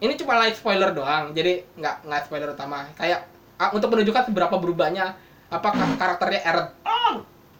[0.00, 1.32] ini cuma live spoiler doang.
[1.32, 2.88] Jadi nggak nggak spoiler utama.
[2.96, 3.28] Kayak
[3.60, 5.12] ah, untuk menunjukkan seberapa berubahnya
[5.52, 6.66] apa kar- karakternya Eren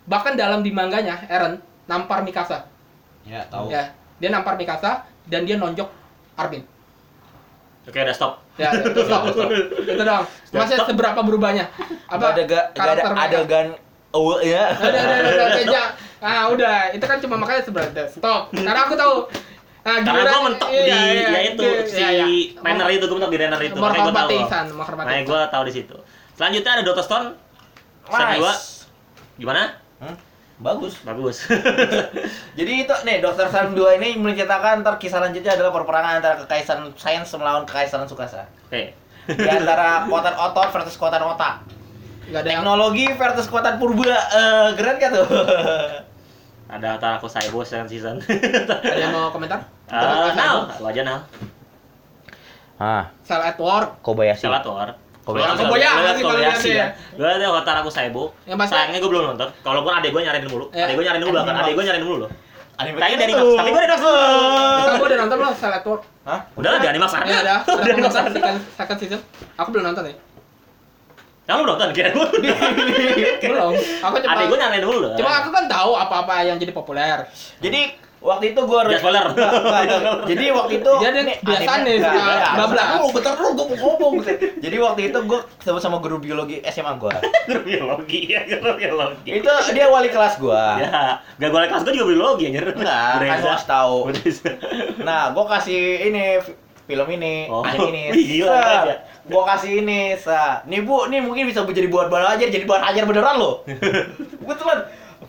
[0.03, 2.67] bahkan dalam di mangganya Eren nampar Mikasa
[3.23, 3.71] Ya, tahu.
[3.71, 3.87] ya
[4.19, 5.87] dia nampar Mikasa dan dia nonjok
[6.35, 6.67] Armin
[7.83, 8.39] Oke, udah stop.
[8.55, 9.51] ya itu stop, stop.
[9.51, 11.67] itu doang masih seberapa berubahnya
[12.07, 13.67] Apa ada ga, gak ada adegan
[14.11, 14.71] oh ya.
[14.73, 15.87] udah, udah, udah, udah.
[16.23, 19.15] ah udah itu kan cuma makanya sebenarnya stop karena aku tahu
[19.83, 22.27] nah, Karena gua mentok iya, di iya, ya itu iya, si iya.
[22.59, 23.75] Rainer itu, gua mentok di Rainer itu.
[23.75, 24.15] Makanya gua tahu.
[24.15, 25.31] menghormati Ihsan menghormati Makanya Ihsan.
[25.35, 25.97] gua tahu di situ.
[26.33, 27.27] Selanjutnya ada Dota Stone.
[28.05, 28.39] Season Nice.
[28.39, 28.55] dua.
[29.39, 29.63] Gimana?
[29.99, 30.17] Hmm,
[30.59, 30.95] Bagus.
[31.03, 31.37] Bagus.
[32.59, 36.95] Jadi itu nih Dokter Stone 2 ini menceritakan ntar kisah lanjutnya adalah perperangan antara kekaisaran
[36.95, 38.47] sains melawan kekaisaran Sukasa.
[38.67, 38.95] Oke.
[39.27, 41.63] Di antara kekuatan otot versus kekuatan otak.
[42.27, 44.07] Nggak ada yang Teknologi versus kekuatan purba.
[44.07, 45.27] Eh, keren kan tuh?
[46.73, 48.17] Ada antara aku Saibo second season.
[48.17, 49.61] ada yang mau komentar?
[49.93, 51.21] Ah, Nal, lu aja Nal.
[52.81, 53.93] ah, Cell at War.
[54.01, 54.41] Kobayashi.
[54.41, 54.89] Salah Thor.
[55.23, 55.63] Kobayashi.
[55.63, 56.79] Kobayashi, Kobayashi, ya.
[56.83, 56.87] ya.
[57.15, 58.35] Gue ada hotel aku Saibo.
[58.43, 59.49] Pasti- Sayangnya gue belum nonton.
[59.63, 60.67] Kalaupun adek gue nyariin mulu.
[60.75, 60.91] Ya.
[60.91, 61.55] Adek gue nyariin mulu bahkan.
[61.63, 62.31] Adek gue nyariin mulu loh.
[62.83, 63.33] Kita dari.
[63.37, 63.47] Max.
[63.55, 64.03] Tapi gue dari Max.
[64.03, 65.99] Kamu udah nonton belum Cell War?
[66.23, 66.41] Hah?
[66.59, 67.27] Udah lah, di Animax ada.
[67.27, 67.57] Ya ada.
[67.63, 68.31] Ada Udah Animax ada.
[68.75, 69.21] second, season.
[69.59, 70.15] Aku belum nonton ya.
[71.47, 71.89] Kamu belum nonton?
[71.95, 72.27] Kira gue.
[73.51, 73.73] Belum.
[73.79, 75.11] Aku cuma Adek gue nyariin mulu loh.
[75.15, 77.23] Cuma aku kan tahu apa-apa yang jadi populer.
[77.63, 79.27] Jadi waktu itu gua Jangan spoiler.
[80.25, 82.71] Jadi waktu itu Dia ada nih, biasa anime- nih, Nggak, suka nggak, bablas.
[82.73, 84.13] bentar dulu, bentar dulu gua mau ngomong.
[84.57, 87.13] Jadi waktu itu gua ketemu sama guru biologi SMA gua.
[87.45, 89.29] Guru biologi ya, guru biologi.
[89.35, 90.65] itu dia wali kelas gua.
[90.79, 91.01] Ya,
[91.37, 92.65] gak boleh kelas gue juga biologi anjir.
[92.69, 93.97] Enggak, kan gua harus tahu.
[95.01, 98.03] Nah, gua kasih ini fi- film ini, Oh, anime ini.
[98.15, 98.95] wih, gila, aja.
[99.25, 100.63] gua kasih ini, sa.
[100.65, 103.63] Nih Bu, nih mungkin bisa jadi buat bahan ajar, jadi bahan ajar beneran loh.
[104.49, 104.87] Betulan.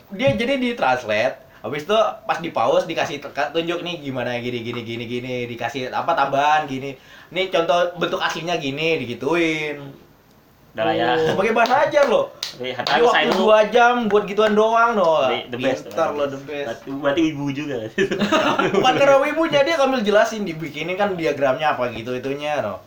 [0.09, 1.42] Dia jadi di translate.
[1.63, 1.95] Habis itu
[2.27, 6.67] pas di pause dikasih teka- tunjuk nih gimana gini gini gini gini dikasih apa tambahan
[6.67, 6.91] gini.
[7.31, 9.79] Nih contoh bentuk aslinya gini digituin.
[10.73, 11.09] Udah lah ya.
[11.15, 12.33] Sebagai bahan ajar loh.
[12.33, 13.33] Tapi Di Hatta aku waktu.
[13.65, 15.23] 2 jam buat gituan doang no.
[15.23, 15.87] The- the best.
[15.87, 16.83] Pintar lo the best.
[16.83, 17.87] Berarti, ibu juga.
[18.75, 22.83] Bukan karena wibunya dia sambil jelasin dibikinin kan diagramnya apa gitu itunya no.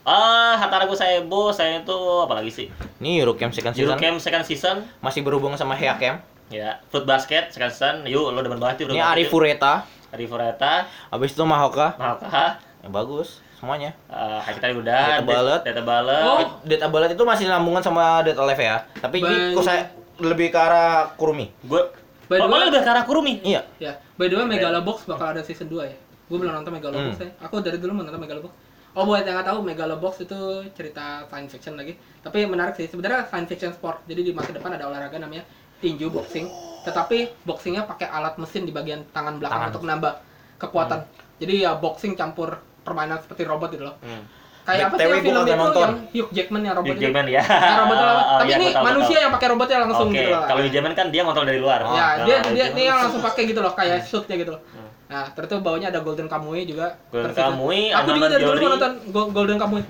[0.00, 2.66] Ah, Hataraku Saibo, saya itu apa lagi sih?
[2.98, 4.76] Ini Eurocamp second season Camp second season.
[4.98, 6.24] masih berhubung sama Heacamp.
[6.50, 8.02] Ya, Fruit Basket season.
[8.04, 8.90] Yuk, lo demen banget tuh.
[8.90, 11.94] Ini Ari Fureta, Ari Fureta, habis itu Mahoka.
[11.94, 13.92] Mahoka, Yang bagus semuanya.
[14.08, 15.02] uh, kita udah.
[15.14, 15.60] Data Ballet.
[15.62, 16.22] Data Ballet.
[16.24, 16.38] Oh.
[16.60, 18.82] Data Ballet itu masih sambungan sama Data Live ya.
[18.96, 19.54] Tapi ini Baik.
[19.54, 19.82] kok saya
[20.18, 21.52] lebih ke arah Kurumi.
[21.62, 21.82] Gue
[22.26, 23.34] By the Oh, way- malah lebih ke arah Kurumi.
[23.42, 23.60] Iya.
[23.78, 25.94] Ya, by the way Megalobox bakal ada season 2 ya.
[26.26, 27.26] Gue belum nonton Megalobox Hmm.
[27.26, 27.30] ya.
[27.42, 28.50] Aku dari dulu mau nonton Megalobox.
[28.90, 30.38] Oh buat yang nggak tahu Megalobox itu
[30.72, 31.94] cerita science fiction lagi.
[32.18, 32.86] Tapi menarik sih.
[32.86, 34.02] Sebenarnya science fiction sport.
[34.04, 35.46] Jadi di masa depan ada olahraga namanya
[35.80, 36.46] tinju boxing.
[36.80, 39.70] Tetapi boxingnya pakai alat mesin di bagian tangan belakang Tangan.
[39.70, 40.12] untuk menambah
[40.56, 41.00] kekuatan.
[41.36, 43.96] Jadi ya boxing campur permainan seperti robot gitu loh.
[44.00, 44.24] Hmm.
[44.60, 45.80] Kayak apa sih yang film itu nonton.
[45.80, 47.00] yang Hugh Jackman yang robot Hugh?
[47.00, 47.42] Jackman ya.
[47.70, 47.96] Yang robot.
[48.30, 49.24] Oh, Tapi iya, ini gua manusia tahu.
[49.24, 50.42] yang pakai robotnya langsung Oke, gitu loh.
[50.46, 51.80] kalau Hugh Jackman kan dia ngontrol dari luar.
[51.82, 54.60] Oh, ya, Nah, dia dia dia yang langsung pakai gitu loh, kayak shootnya gitu loh.
[54.70, 54.88] Hmm.
[55.10, 56.94] Nah, terus bawahnya ada Golden Kamui juga.
[57.10, 59.82] Golden Kamui, Aku juga dari dulu nonton Go- Golden Kamui.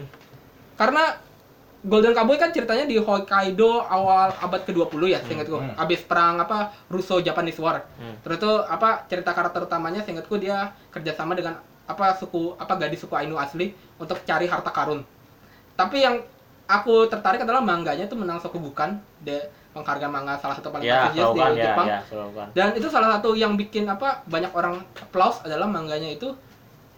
[0.74, 1.02] Karena
[1.80, 5.56] Golden Kamui kan ceritanya di Hokkaido awal abad ke-20 ya, seingatku.
[5.56, 5.72] Hmm.
[5.80, 7.88] Abis perang apa Russo Japanese War.
[7.96, 8.20] Hmm.
[8.20, 11.56] Terus tuh apa cerita karakter utamanya seingatku dia kerjasama dengan
[11.88, 15.00] apa suku apa gadis suku Ainu asli untuk cari harta karun.
[15.72, 16.20] Tapi yang
[16.68, 21.30] aku tertarik adalah mangganya itu menang Sokubukan, de penghargaan manga salah satu paling Ya, prestigious
[21.32, 21.86] di ya, Jepang.
[22.10, 22.46] Shogun.
[22.52, 26.34] Dan itu salah satu yang bikin apa banyak orang applause adalah mangganya itu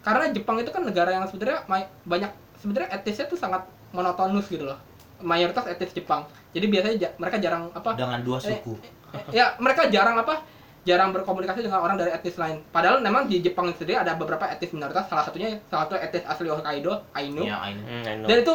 [0.03, 1.63] karena Jepang itu kan negara yang sebenarnya
[2.03, 3.63] banyak sebenarnya etisnya tuh sangat
[3.93, 4.79] monotonus gitu loh.
[5.23, 6.27] Mayoritas etis Jepang.
[6.51, 8.75] Jadi biasanya ja- mereka jarang apa Dengan dua suku.
[9.13, 10.43] eh, ya mereka jarang apa
[10.83, 12.59] jarang berkomunikasi dengan orang dari etnis lain.
[12.69, 15.07] Padahal memang di Jepang sendiri ada beberapa etnis minoritas.
[15.07, 17.47] Salah satunya salah satu etnis asli Hokkaido, Ainu.
[17.47, 17.81] Iya, ini.
[17.81, 18.27] Hmm, I know.
[18.27, 18.55] Dan itu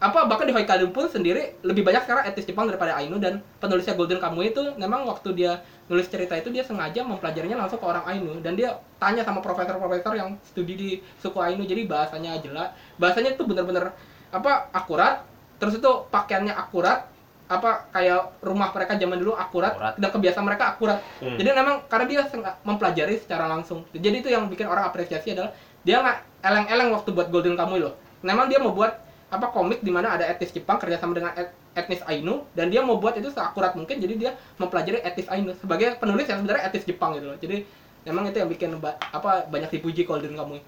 [0.00, 3.94] apa bahkan di Hokkaido pun sendiri lebih banyak sekarang etnis Jepang daripada Ainu dan penulisnya
[3.94, 8.02] Golden Kamui itu memang waktu dia nulis cerita itu dia sengaja mempelajarinya langsung ke orang
[8.08, 10.90] Ainu dan dia tanya sama profesor-profesor yang studi di
[11.20, 13.92] suku Ainu jadi bahasanya jelas bahasanya itu benar-benar
[14.30, 15.26] apa akurat
[15.58, 17.06] terus itu pakaiannya akurat
[17.50, 19.94] apa kayak rumah mereka zaman dulu akurat, Akurat.
[19.98, 21.34] dan kebiasaan mereka akurat Hmm.
[21.34, 22.22] jadi memang karena dia
[22.62, 23.82] mempelajari secara langsung.
[23.90, 25.50] Jadi itu yang bikin orang apresiasi adalah
[25.82, 27.98] dia nggak eleng-eleng waktu buat Golden Kamuy loh.
[28.22, 28.94] Memang dia mau buat
[29.26, 32.98] apa komik di mana ada etnis Jepang kerjasama dengan et- etnis Ainu dan dia mau
[32.98, 33.98] buat itu seakurat mungkin.
[33.98, 37.38] Jadi dia mempelajari etnis Ainu sebagai penulis yang sebenarnya etnis Jepang gitu loh.
[37.38, 37.66] Jadi
[38.06, 40.62] memang itu yang bikin ba- apa banyak dipuji Golden Kamuy.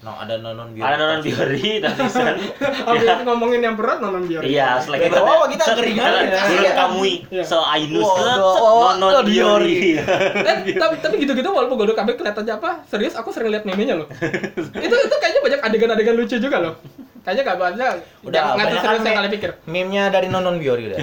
[0.00, 0.80] No, ada nonon biru.
[0.80, 2.40] Ada Nonon Biori dan season.
[2.56, 4.40] Habis ngomongin yang berat nonton biar.
[4.40, 6.40] Iya, selagi Gak apa-apa, kita keringan ya.
[6.48, 7.44] Golden Kamui, Iya.
[7.44, 10.00] so Ainus, oh, oh, Nonon oh, Biori.
[10.00, 10.00] Biori.
[10.40, 14.08] Eh, tapi tapi gitu-gitu walaupun Golden Kamuy kelihatannya apa serius aku sering lihat meme-nya loh.
[14.88, 16.74] itu itu kayaknya banyak adegan-adegan lucu juga loh.
[17.20, 17.88] Kayaknya gak bahasnya
[18.24, 19.50] Udah, nggak banyak serius kan yang kalian pikir.
[19.68, 20.98] Meme-nya dari nonon biori udah.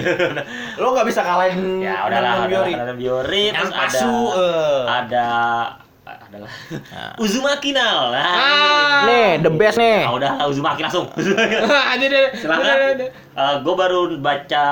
[0.82, 2.72] Lo gak bisa kalahin Ya udahlah, nonon biori.
[2.74, 4.82] Nonon Biori, terus Yang ada pasu, eh.
[4.90, 5.26] ada
[6.10, 7.12] adalah Nah.
[7.16, 8.10] Uzumaki Nal.
[8.10, 9.00] Nah, Ah.
[9.04, 10.02] Nih, the best nih.
[10.02, 11.04] Ah, udah Uzumaki langsung.
[11.94, 12.26] Ini deh.
[12.34, 12.96] Silakan.
[13.60, 14.64] gue baru baca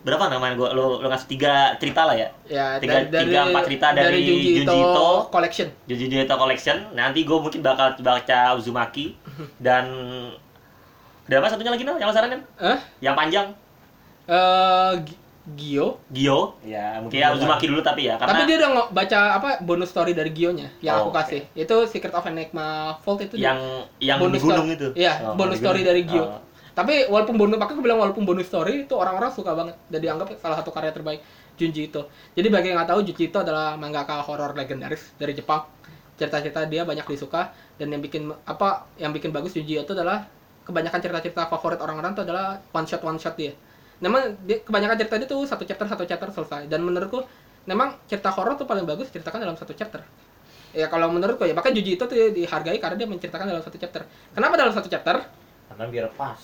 [0.00, 3.68] berapa namanya gue lo lo ngasih tiga cerita lah ya Ya, Tiga- dari, tiga, empat
[3.68, 5.08] cerita dari Junji Ito, Junji Ito.
[5.28, 5.68] Collection.
[5.84, 9.12] Jujutsu Collection nanti gue mungkin bakal baca Uzumaki
[9.60, 9.84] dan
[11.28, 11.94] Ada apa satunya lagi no?
[11.94, 12.40] Yang lo saranin?
[12.58, 12.78] Eh?
[12.98, 13.46] Yang panjang?
[14.26, 15.96] Eh, Gi- Gio.
[16.12, 16.60] Gio.
[16.60, 20.12] Ya, mungkin ya Uzumaki dulu tapi ya karena Tapi dia udah baca apa bonus story
[20.12, 21.42] dari Gionya yang Oh, aku kasih.
[21.56, 23.58] Itu Secret of Enigma Vault itu dia- yang
[23.98, 24.76] yang di bonus gunung story.
[24.76, 24.88] itu.
[25.00, 25.88] Iya, Oh, bonus story gunung.
[25.88, 26.24] dari Gio.
[26.28, 26.40] Oh.
[26.70, 30.28] Tapi walaupun bonus, makanya aku bilang walaupun bonus story itu orang-orang suka banget dan dianggap
[30.38, 31.20] salah satu karya terbaik
[31.56, 32.08] Junji Ito.
[32.32, 35.66] Jadi bagi yang nggak tahu Junji Ito adalah mangaka horor legendaris dari Jepang.
[36.14, 40.24] Cerita-cerita dia banyak disuka dan yang bikin apa yang bikin bagus Junji Ito adalah
[40.62, 43.52] kebanyakan cerita-cerita favorit orang-orang itu adalah one shot one shot dia.
[44.00, 47.20] Memang kebanyakan cerita dia tuh satu chapter satu chapter selesai dan menurutku
[47.68, 50.00] memang cerita horor tuh paling bagus diceritakan dalam satu chapter.
[50.72, 54.08] Ya kalau menurutku ya bahkan Junji Ito tuh dihargai karena dia menceritakan dalam satu chapter.
[54.32, 55.20] Kenapa dalam satu chapter?
[55.68, 56.40] Karena biar pas.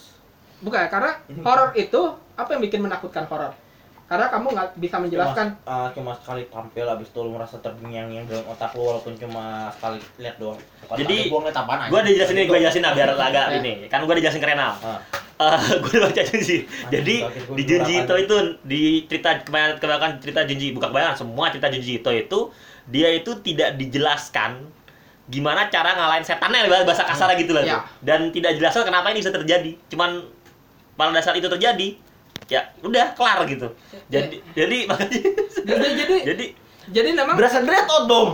[0.56, 2.00] Bukan, karena horor itu
[2.36, 3.52] apa yang bikin menakutkan horor?
[4.06, 5.46] Karena kamu nggak bisa menjelaskan.
[5.66, 9.18] Cuma, ah, cuma sekali tampil abis itu lu merasa terngiang yang dalam otak lu walaupun
[9.18, 10.54] cuma sekali lihat doang.
[10.86, 11.90] Bukan Jadi, gua ngeliat apaan aja.
[11.90, 13.56] Gua udah jelasin nih, gua jelasin nah biar agak Ya.
[13.60, 13.72] ini.
[13.90, 14.72] Kan gua udah jelasin ke Renal.
[14.78, 15.00] Ah.
[15.36, 16.64] Eh, gue udah baca Junji.
[16.88, 17.16] Jadi
[17.52, 18.08] di Junji kapan.
[18.08, 22.38] Ito itu di cerita kebanyakan, kebanyakan cerita Junji bukan kebanyakan semua cerita Junji Ito itu
[22.88, 24.64] dia itu tidak dijelaskan
[25.28, 27.68] gimana cara ngalahin setannya bahasa kasar gitu lah.
[27.68, 27.84] Ya.
[28.00, 29.76] Dan tidak dijelaskan kenapa ini bisa terjadi.
[29.92, 30.24] Cuman
[30.96, 32.00] pada dasar itu terjadi
[32.46, 33.68] ya udah kelar gitu.
[34.06, 35.18] Jadi jadi makanya
[35.62, 36.46] Jadi jadi, jadi
[36.86, 38.28] jadi memang Berasa dreadot dong.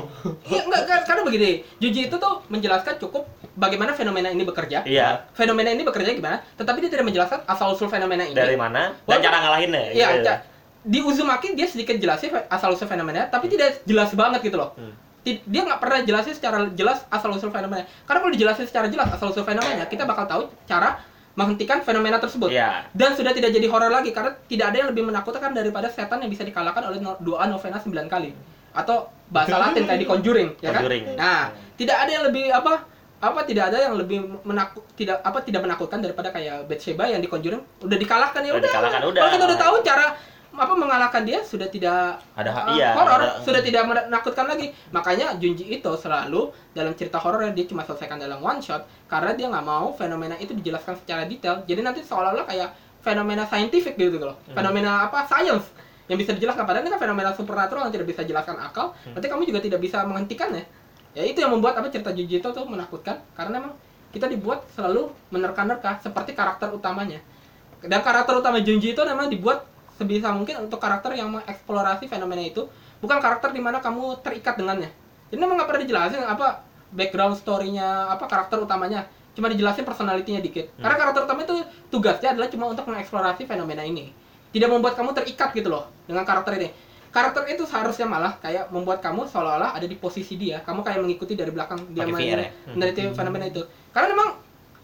[0.45, 3.25] iya enggak kan- karena begini, Junji itu tuh menjelaskan cukup
[3.55, 4.85] bagaimana fenomena ini bekerja.
[4.85, 8.37] iya Fenomena ini bekerja gimana, tetapi dia tidak menjelaskan asal usul fenomena ini.
[8.37, 9.83] dari mana dan Walaupun- cara ngalahinnya.
[9.91, 10.29] Iya, gitu.
[10.29, 10.43] Ca-
[10.83, 14.77] di Uzumaki dia sedikit jelasin asal usul fenomena, tapi tidak jelas banget gitu loh.
[14.77, 14.93] Hmm.
[15.23, 17.87] Dia nggak pernah jelasin secara jelas asal usul fenomena.
[18.03, 20.99] Karena kalau dijelasin secara jelas asal usul fenomena, kita bakal tahu cara
[21.33, 22.53] menghentikan fenomena tersebut.
[22.53, 22.85] Iya.
[22.93, 26.29] Dan sudah tidak jadi horor lagi karena tidak ada yang lebih menakutkan daripada setan yang
[26.29, 28.37] bisa dikalahkan oleh no- doa novena 9 kali
[28.73, 30.85] atau bahasa Latin kayak di Conjuring, ya kan?
[30.85, 31.05] Conjuring.
[31.17, 32.85] Nah, tidak ada yang lebih apa
[33.23, 37.31] apa tidak ada yang lebih menakut tidak apa tidak menakutkan daripada kayak Bathsheba yang di
[37.31, 38.69] Conjuring udah dikalahkan ya Udah udah.
[38.69, 39.21] dikalahkan, udah.
[39.23, 40.07] Kalau kita udah tahu cara
[40.53, 44.69] apa mengalahkan dia sudah tidak Ada uh, iya, horor, ada- sudah tidak menakutkan lagi.
[44.93, 49.49] Makanya Junji itu selalu dalam cerita horor dia cuma selesaikan dalam one shot karena dia
[49.49, 51.65] nggak mau fenomena itu dijelaskan secara detail.
[51.65, 52.69] Jadi nanti seolah-olah kayak
[53.01, 54.37] fenomena saintifik gitu loh.
[54.49, 54.61] Hmm.
[54.61, 55.25] Fenomena apa?
[55.25, 55.73] Science
[56.11, 58.93] yang bisa dijelaskan padahal ini kan fenomena supernatural yang tidak bisa dijelaskan akal.
[59.09, 59.17] Hmm.
[59.17, 60.65] Nanti kamu juga tidak bisa menghentikannya.
[61.17, 63.73] Ya itu yang membuat apa cerita Junji itu tuh menakutkan karena memang
[64.13, 67.25] kita dibuat selalu menerka-nerka seperti karakter utamanya.
[67.81, 69.72] Dan karakter utama Junji itu memang dibuat
[70.03, 72.67] sebisa mungkin untuk karakter yang mengeksplorasi fenomena itu,
[72.99, 74.91] bukan karakter di mana kamu terikat dengannya.
[75.31, 79.07] Jadi memang nggak pernah dijelasin apa background story-nya, apa karakter utamanya.
[79.33, 80.69] Cuma dijelasin personalitinya dikit.
[80.77, 81.57] Karena karakter utama itu
[81.89, 84.13] tugasnya adalah cuma untuk mengeksplorasi fenomena ini.
[84.53, 86.69] Tidak membuat kamu terikat gitu loh dengan karakter ini.
[87.09, 90.61] Karakter itu seharusnya malah kayak membuat kamu seolah-olah ada di posisi dia.
[90.61, 92.49] Kamu kayak mengikuti dari belakang dia main ya?
[92.77, 93.65] meneliti fenomena itu.
[93.93, 94.29] Karena memang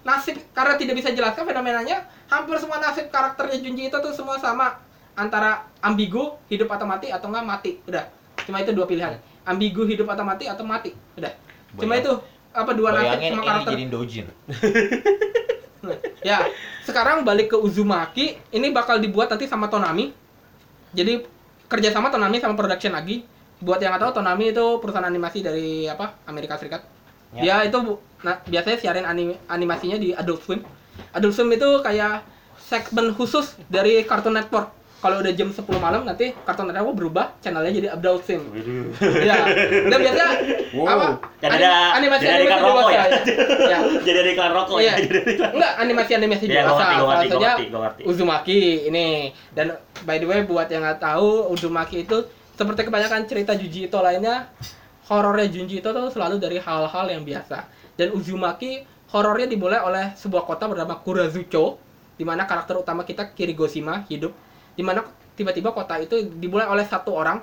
[0.08, 4.80] nasib karena tidak bisa jelaskan fenomenanya, hampir semua nasib karakternya Junji itu tuh semua sama
[5.18, 5.50] antara
[5.82, 7.70] ambigu hidup atau mati atau enggak mati.
[7.84, 8.06] Udah.
[8.46, 9.18] Cuma itu dua pilihan.
[9.42, 10.94] Ambigu hidup atau mati atau mati.
[11.18, 11.34] Udah.
[11.74, 12.12] Cuma Bayang- itu
[12.48, 13.72] apa dua nasib sama ini karakter.
[13.74, 14.26] jadiin dojin.
[16.20, 16.42] Ya,
[16.82, 20.10] sekarang balik ke Uzumaki, ini bakal dibuat nanti sama Tonami.
[20.90, 21.22] Jadi
[21.64, 23.22] kerjasama Tonami sama production lagi.
[23.58, 26.18] Buat yang nggak tahu, Tonami itu perusahaan animasi dari apa?
[26.26, 26.82] Amerika Serikat.
[27.30, 27.62] Ya.
[27.62, 30.60] Dia itu bu- nah, biasanya siarin anim- animasinya di Adult Swim.
[31.14, 32.26] Adult Swim itu kayak
[32.58, 34.74] segmen khusus dari Cartoon Network.
[34.98, 38.42] Kalau udah jam 10 malam nanti Cartoon Network berubah channelnya jadi Adult Swim.
[38.98, 39.36] Iya.
[39.86, 40.28] Dan biasanya
[40.74, 40.90] Wow.
[40.90, 41.06] apa?
[41.38, 43.04] Jadi ada- animasi jadi ada animasi iklan rokok ya?
[43.64, 43.78] ya.
[44.06, 44.90] Jadi ada iklan rokok Iya.
[44.90, 44.94] ya.
[44.98, 45.50] Iklan.
[45.54, 46.82] Enggak, animasi-animasi Iya, gua dewasa.
[46.82, 47.52] Salah satunya.
[48.04, 49.06] Uzumaki ini.
[49.50, 49.66] Dan
[50.02, 52.16] by the way buat yang nggak tahu, Uzumaki itu
[52.52, 54.50] seperti kebanyakan cerita Junji Ito lainnya,
[55.06, 57.70] horornya Junji Ito tuh selalu dari hal-hal yang biasa.
[57.94, 61.78] Dan Uzumaki horornya dimulai oleh sebuah kota bernama Kurazucho,
[62.12, 64.34] di mana karakter utama kita Kirigoshima hidup,
[64.78, 65.02] di mana
[65.34, 67.42] tiba-tiba kota itu dimulai oleh satu orang,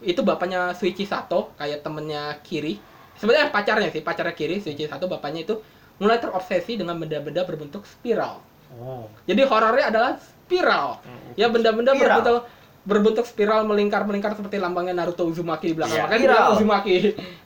[0.00, 2.80] itu bapaknya Suichi Sato, kayak temennya Kiri.
[3.20, 5.60] Sebenarnya pacarnya sih, pacarnya Kiri, Suichi Sato, bapaknya itu
[6.00, 8.40] mulai terobsesi dengan benda-benda berbentuk spiral.
[8.72, 9.04] Oh.
[9.28, 11.04] Jadi horornya adalah spiral.
[11.36, 12.00] Ya benda-benda Spiral.
[12.16, 12.36] berbentuk
[12.80, 16.00] berbentuk spiral melingkar-melingkar seperti lambangnya Naruto Uzumaki di belakang.
[16.00, 16.48] Iya, Makanya spiral.
[16.56, 16.96] Uzumaki.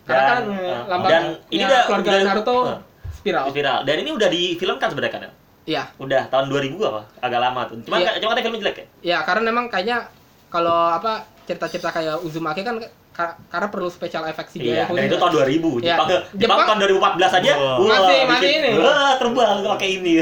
[0.07, 2.79] Karena Dan, kan eh, lambang dan ini udah keluarga udah- Naruto eh,
[3.19, 3.45] spiral.
[3.51, 3.79] viral.
[3.83, 5.23] Dan ini udah difilmkan sebenarnya kan?
[5.65, 5.89] Iya.
[5.97, 7.03] Udah tahun 2000 apa?
[7.19, 7.77] Agak lama tuh.
[7.83, 8.17] Cuma Iya.
[8.17, 8.87] cuma katanya filmnya jelek ya?
[9.03, 10.09] Ya, karena memang kayaknya
[10.49, 11.13] kalau apa
[11.45, 12.77] cerita-cerita kayak Uzumaki kan
[13.11, 15.71] ka- karena perlu special effect CGI Iya, dan itu tahun 2000.
[15.79, 15.95] Iya.
[15.95, 17.53] Jepang, Jepang, Jepang- tahun 2014 aja.
[17.55, 17.77] Wah.
[17.77, 18.71] wah, Masih- bikin- masih ini.
[18.77, 20.15] Wah, terbang pakai ini.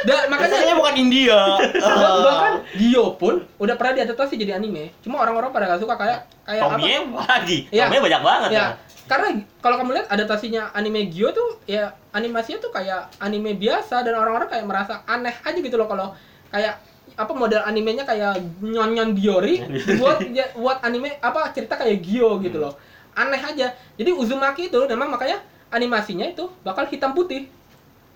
[0.00, 1.38] Da- makanya Biasanya bukan India.
[1.84, 4.90] bah- bahkan Gyo pun udah pernah diadaptasi jadi anime.
[4.98, 6.74] Cuma orang-orang pada gak suka kayak kayak apa?
[6.74, 7.58] Tomie lagi.
[7.68, 7.84] Iya.
[7.86, 8.50] Tomie banyak banget.
[8.50, 8.72] Ya, kan?
[9.08, 14.14] Karena kalau kamu lihat adaptasinya anime Gyo tuh ya animasinya tuh kayak anime biasa dan
[14.14, 16.12] orang-orang kayak merasa aneh aja gitu loh kalau
[16.52, 16.76] kayak
[17.18, 19.64] apa model animenya kayak nyon-nyon Biori
[19.98, 22.76] buat ya, buat anime apa cerita kayak Gyo gitu loh.
[23.16, 23.74] Aneh aja.
[23.98, 27.50] Jadi Uzumaki itu memang makanya animasinya itu bakal hitam putih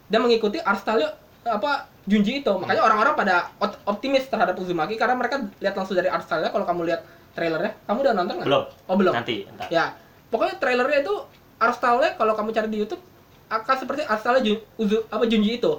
[0.07, 1.09] dan mengikuti art style
[1.43, 2.53] apa Junji itu.
[2.55, 3.51] Makanya orang-orang pada
[3.89, 7.03] optimis terhadap Uzumaki karena mereka lihat langsung dari art style kalau kamu lihat
[7.33, 8.47] trailernya kamu udah nonton nggak?
[8.47, 8.65] Belum.
[8.69, 9.13] oh belum.
[9.17, 9.67] Nanti, entar.
[9.73, 9.97] Ya,
[10.33, 11.15] pokoknya trailernya itu
[11.61, 13.05] art style-nya kalau kamu cari di YouTube
[13.53, 15.73] akan seperti art style Jun, Uzu, apa Junji itu.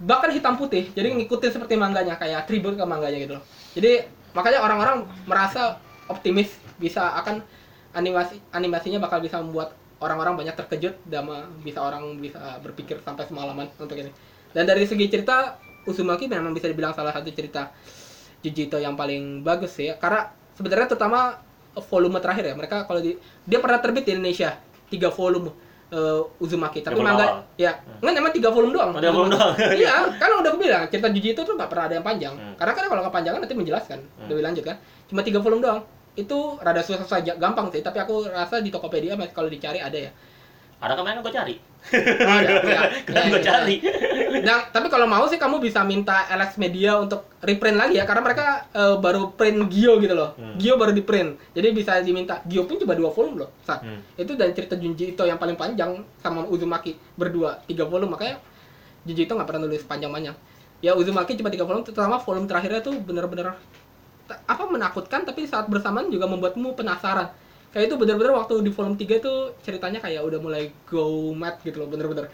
[0.00, 3.44] Bahkan hitam putih, jadi ngikutin seperti mangganya kayak tribute ke mangganya gitu loh.
[3.76, 5.76] Jadi makanya orang-orang merasa
[6.08, 7.44] optimis bisa akan
[7.92, 11.28] animasi animasinya bakal bisa membuat orang-orang banyak terkejut dan
[11.60, 14.08] bisa orang bisa berpikir sampai semalaman untuk ini.
[14.56, 17.72] Dan dari segi cerita Uzumaki memang bisa dibilang salah satu cerita
[18.40, 20.00] Junji Ito yang paling bagus sih ya.
[20.00, 21.36] Karena sebenarnya terutama
[21.82, 22.54] volume terakhir ya.
[22.56, 24.56] Mereka kalau di dia pernah terbit di Indonesia
[24.90, 25.50] tiga volume
[25.90, 26.84] eh, Uzumaki.
[26.84, 28.90] Tapi manga ya, enggak emang tiga volume doang.
[28.94, 29.52] Oh, tiga volume doang.
[29.80, 32.34] iya, kan udah aku bilang cerita Junji Ito tuh nggak pernah ada yang panjang.
[32.36, 32.54] Hmm.
[32.54, 34.28] Karena kan kalau kepanjangan nanti menjelaskan Hmm.
[34.30, 34.76] lebih lanjut kan.
[35.10, 35.80] Cuma tiga volume doang.
[36.18, 37.80] Itu rada susah saja, gampang sih.
[37.80, 40.10] Tapi aku rasa di Tokopedia kalau dicari ada ya.
[40.80, 41.56] Ada kemarin gue cari.
[41.90, 42.82] Oh, ya.
[43.08, 43.76] Kan Ya, ya, cari.
[44.44, 48.22] Nah, tapi kalau mau sih kamu bisa minta LX Media untuk reprint lagi ya, karena
[48.22, 50.36] mereka eh, baru print Gio gitu loh.
[50.36, 50.54] Hmm.
[50.60, 52.44] Gio baru di print, jadi bisa diminta.
[52.46, 53.50] Gio pun cuma dua volume loh.
[53.64, 53.80] Sa.
[53.80, 54.04] Hmm.
[54.14, 58.38] Itu dan cerita Junji Ito yang paling panjang sama Uzumaki berdua tiga volume, makanya
[59.08, 60.36] Junji Ito nggak pernah nulis panjang-panjang.
[60.80, 63.56] Ya Uzumaki cuma tiga volume, terutama volume terakhirnya tuh bener-bener
[64.30, 67.34] apa menakutkan, tapi saat bersamaan juga membuatmu penasaran.
[67.70, 71.78] Kayak itu bener-bener waktu di volume 3 itu ceritanya kayak udah mulai go mad gitu
[71.78, 72.26] loh, bener-bener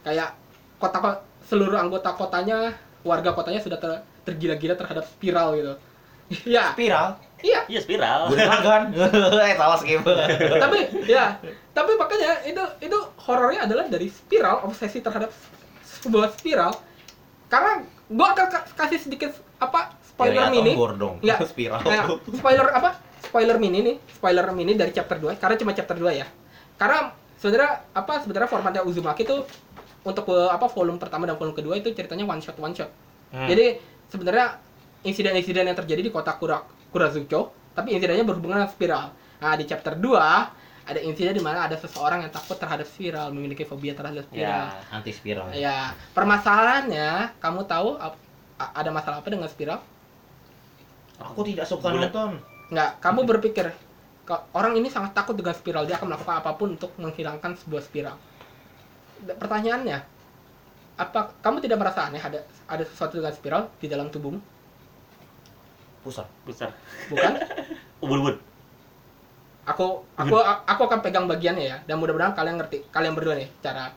[0.00, 0.32] kayak
[0.76, 5.74] kota seluruh anggota kotanya warga kotanya sudah ter- tergila-gila terhadap spiral gitu
[6.54, 7.16] ya Spiral.
[7.40, 8.28] iya Iya spiral.
[8.28, 8.92] Gue kan.
[9.48, 10.04] Eh salah skip.
[10.64, 11.36] tapi ya
[11.72, 15.32] tapi makanya itu itu horornya adalah dari spiral obsesi terhadap
[16.00, 16.72] sebuah spiral
[17.48, 21.16] karena gua akan ka- kasih sedikit apa spoiler mini dong.
[21.20, 21.80] ya Spiral.
[21.80, 22.90] kayak spoiler apa
[23.28, 26.26] spoiler mini nih spoiler mini dari chapter 2 karena cuma chapter 2 ya
[26.74, 26.98] karena
[27.36, 29.44] sebenarnya apa sebenarnya formatnya Uzumaki tuh
[30.00, 32.88] untuk eh, apa volume pertama dan volume kedua itu ceritanya one shot one shot
[33.28, 33.44] Hmm.
[33.44, 33.76] jadi
[34.08, 34.56] sebenarnya
[35.02, 39.92] insiden-insiden yang terjadi di kota Kura Kurazucho tapi insidennya berhubungan dengan spiral nah di chapter
[39.92, 40.16] 2
[40.88, 44.80] ada insiden di mana ada seseorang yang takut terhadap spiral memiliki fobia terhadap spiral Ya.
[44.88, 45.52] Anti spiral.
[45.52, 48.00] ya permasalahannya kamu tahu
[48.56, 49.84] ada masalah apa dengan spiral
[51.18, 52.08] Aku tidak suka Bulat.
[52.08, 52.40] nonton.
[52.68, 53.66] Nggak, kamu berpikir
[54.28, 57.80] "Kok orang ini sangat takut dengan spiral, dia akan melakukan apa pun untuk menghilangkan sebuah
[57.80, 58.16] spiral.
[59.24, 59.98] Pertanyaannya,
[61.00, 64.36] apa kamu tidak merasa aneh ada ada sesuatu dengan spiral di dalam tubuhmu?
[66.04, 66.28] Pusat.
[66.44, 66.70] Besar.
[67.08, 67.32] Bukan?
[68.04, 68.36] Ubun-ubun.
[69.68, 73.92] Aku aku aku akan pegang bagiannya ya dan mudah-mudahan kalian ngerti, kalian berdua nih cara.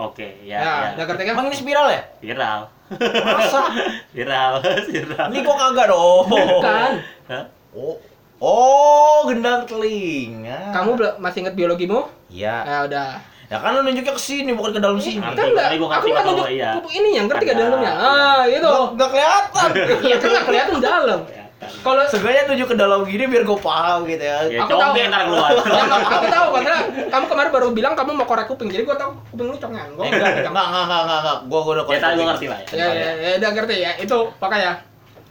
[0.00, 0.90] Oke, ya, Ya, ya.
[0.96, 1.32] udah ngerti kan?
[1.36, 2.02] Emang ini spiral ya?
[2.24, 2.72] Viral.
[2.98, 3.60] Masa?
[4.14, 4.52] Viral,
[4.90, 5.26] viral.
[5.30, 6.24] Ini kok kagak dong.
[6.26, 6.90] Bukan.
[7.30, 7.44] Hah?
[7.70, 7.96] Oh.
[8.40, 10.72] Oh, gendang telinga.
[10.72, 12.08] Kamu masih ingat biologimu?
[12.32, 12.56] Iya.
[12.64, 13.10] Ya udah.
[13.50, 15.20] Ya kan lu nunjuknya ke sini bukan ke dalam sini.
[15.20, 16.70] Kan enggak, aku ngerti nggak kalau nunjuk iya.
[16.78, 17.92] pupuk ini yang ngerti gak Ada, dalamnya?
[17.92, 17.98] iya.
[17.98, 18.62] Ah, itu.
[18.62, 19.68] Nggak, nggak kelihatan.
[20.06, 21.20] Iya kan nggak kelihatan dalam.
[21.60, 24.48] Kalau Seenggaknya tunjuk ke dalam gini biar gue paham gitu ya.
[24.48, 24.96] Ya, Aku tahu.
[24.96, 25.50] ntar keluar.
[25.52, 29.12] Ya, aku tahu karena kamu kemarin baru bilang kamu mau korek kuping, jadi gua tahu
[29.30, 29.88] kuping lu congan.
[29.92, 31.38] Gua Eh, enggak, enggak, enggak, enggak.
[31.46, 32.16] Gua gua udah Ya, tadi korek.
[32.16, 32.68] gua ngerti lah ya.
[32.70, 33.90] Ya, ya, ya, udah ngerti ya.
[33.98, 34.72] Itu makanya.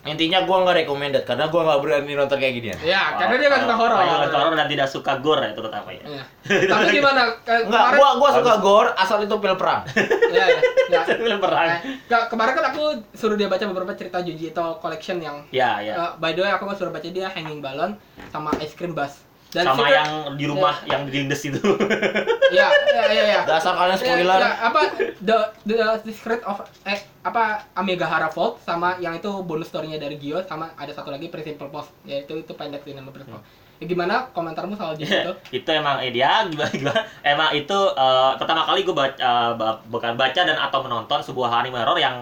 [0.08, 2.78] Intinya gua enggak recommended karena gua enggak berani nonton kayak ginian.
[2.80, 3.98] Ya, karena dia nggak suka horor.
[4.00, 6.04] Nggak horor dan tidak suka gore itu terutama ya.
[6.08, 6.24] Iya.
[6.72, 7.22] Tapi gimana?
[7.68, 9.84] Kemarin, gua gua suka gore asal itu pil perang.
[10.32, 11.00] Ya, ya, ya.
[11.04, 11.68] Film perang.
[11.68, 15.84] Eh, nggak, kemarin kan aku suruh dia baca beberapa cerita Junji Ito collection yang Ya,
[15.84, 15.94] ya.
[16.00, 18.00] eh, by the way aku suruh baca dia Hanging Balloon
[18.32, 19.29] sama Ice Cream Bus.
[19.50, 21.58] Dan Sama Secret- yang di rumah yang dilindes itu.
[22.54, 23.42] ya, ya, ya, ya.
[23.44, 24.38] Dasar kalian spoiler.
[24.38, 24.82] Ya, ya, apa
[25.20, 30.16] the the the secret of eh apa Amigahara Vault sama yang itu bonus story-nya dari
[30.16, 33.42] Gio sama ada satu lagi Principal Post yaitu itu pendek sih nama Principal.
[33.80, 35.34] Ya, gimana komentarmu soal Gio itu?
[35.58, 39.82] itu emang eh, dia gimana gimana emang itu eh, pertama kali gue baca eh, ba-
[39.84, 42.22] bukan baca dan atau menonton sebuah anime horror yang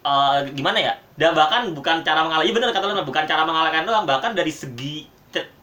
[0.00, 3.84] eh, gimana ya dan bahkan bukan cara mengalahkan iya bener kata lu bukan cara mengalahkan
[3.84, 5.19] doang bahkan dari segi eh,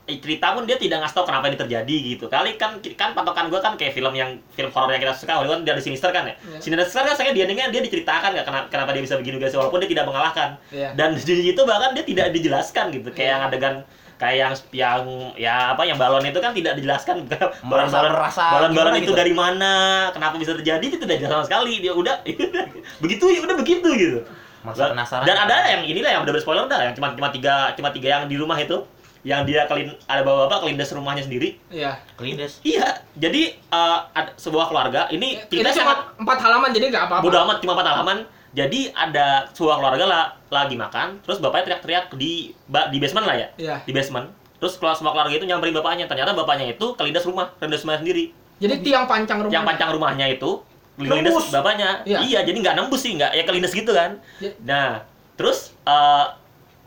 [0.09, 3.59] cerita pun dia tidak ngasih tau kenapa ini terjadi gitu kali kan kan patokan gue
[3.59, 6.59] kan kayak film yang film horor yang kita suka Hollywood dari Sinister kan ya Iya.
[6.61, 9.89] Sinister kan saya dia dia diceritakan nggak kenapa, kenapa dia bisa begini guys walaupun dia
[9.89, 10.95] tidak mengalahkan Iya.
[10.95, 13.33] dan di itu bahkan dia tidak dijelaskan gitu kayak Iya.
[13.33, 13.75] yang adegan
[14.17, 15.01] kayak yang yang
[15.35, 17.27] ya apa yang balon itu kan tidak dijelaskan
[17.69, 19.13] balon-balon Merasa- balon-balon gimana itu gitu?
[19.13, 19.73] dari mana
[20.09, 22.15] kenapa bisa terjadi itu tidak jelas sama sekali dia udah
[23.03, 24.19] begitu ya udah begitu gitu
[24.65, 25.23] Masa penasaran.
[25.23, 28.23] dan ada yang inilah yang udah spoiler dah yang cuma cuma tiga cuma tiga yang
[28.25, 28.81] di rumah itu
[29.27, 31.59] yang dia kelin ada bapak-bapak kelindas rumahnya sendiri.
[31.67, 31.99] Iya.
[32.15, 32.63] Kelindes.
[32.63, 37.03] Iya, jadi eh, ada sebuah keluarga ini Ini kita cuma sangat empat halaman jadi nggak
[37.05, 37.21] apa-apa.
[37.21, 38.19] bodo amat cuma empat halaman.
[38.49, 42.31] Jadi ada sebuah keluarga lah, lagi makan, terus bapaknya teriak-teriak di
[42.65, 43.75] ba- di basement lah ya, Iya.
[43.83, 44.31] di basement.
[44.57, 46.07] Terus keluar semua keluarga itu nyamperin bapaknya.
[46.07, 48.31] Ternyata bapaknya itu kelindas rumah, kelindas rumah sendiri.
[48.57, 49.51] Jadi tiang pancang rumah.
[49.51, 50.63] Yang pancang rumahnya itu
[50.97, 51.47] kelindas Nembus.
[51.51, 51.89] bapaknya.
[52.01, 52.17] Iya.
[52.23, 54.17] Iya, jadi nggak nembus sih, nggak ya kelindas gitu kan.
[54.39, 54.49] Ya.
[54.63, 54.89] Nah,
[55.35, 56.25] terus eh,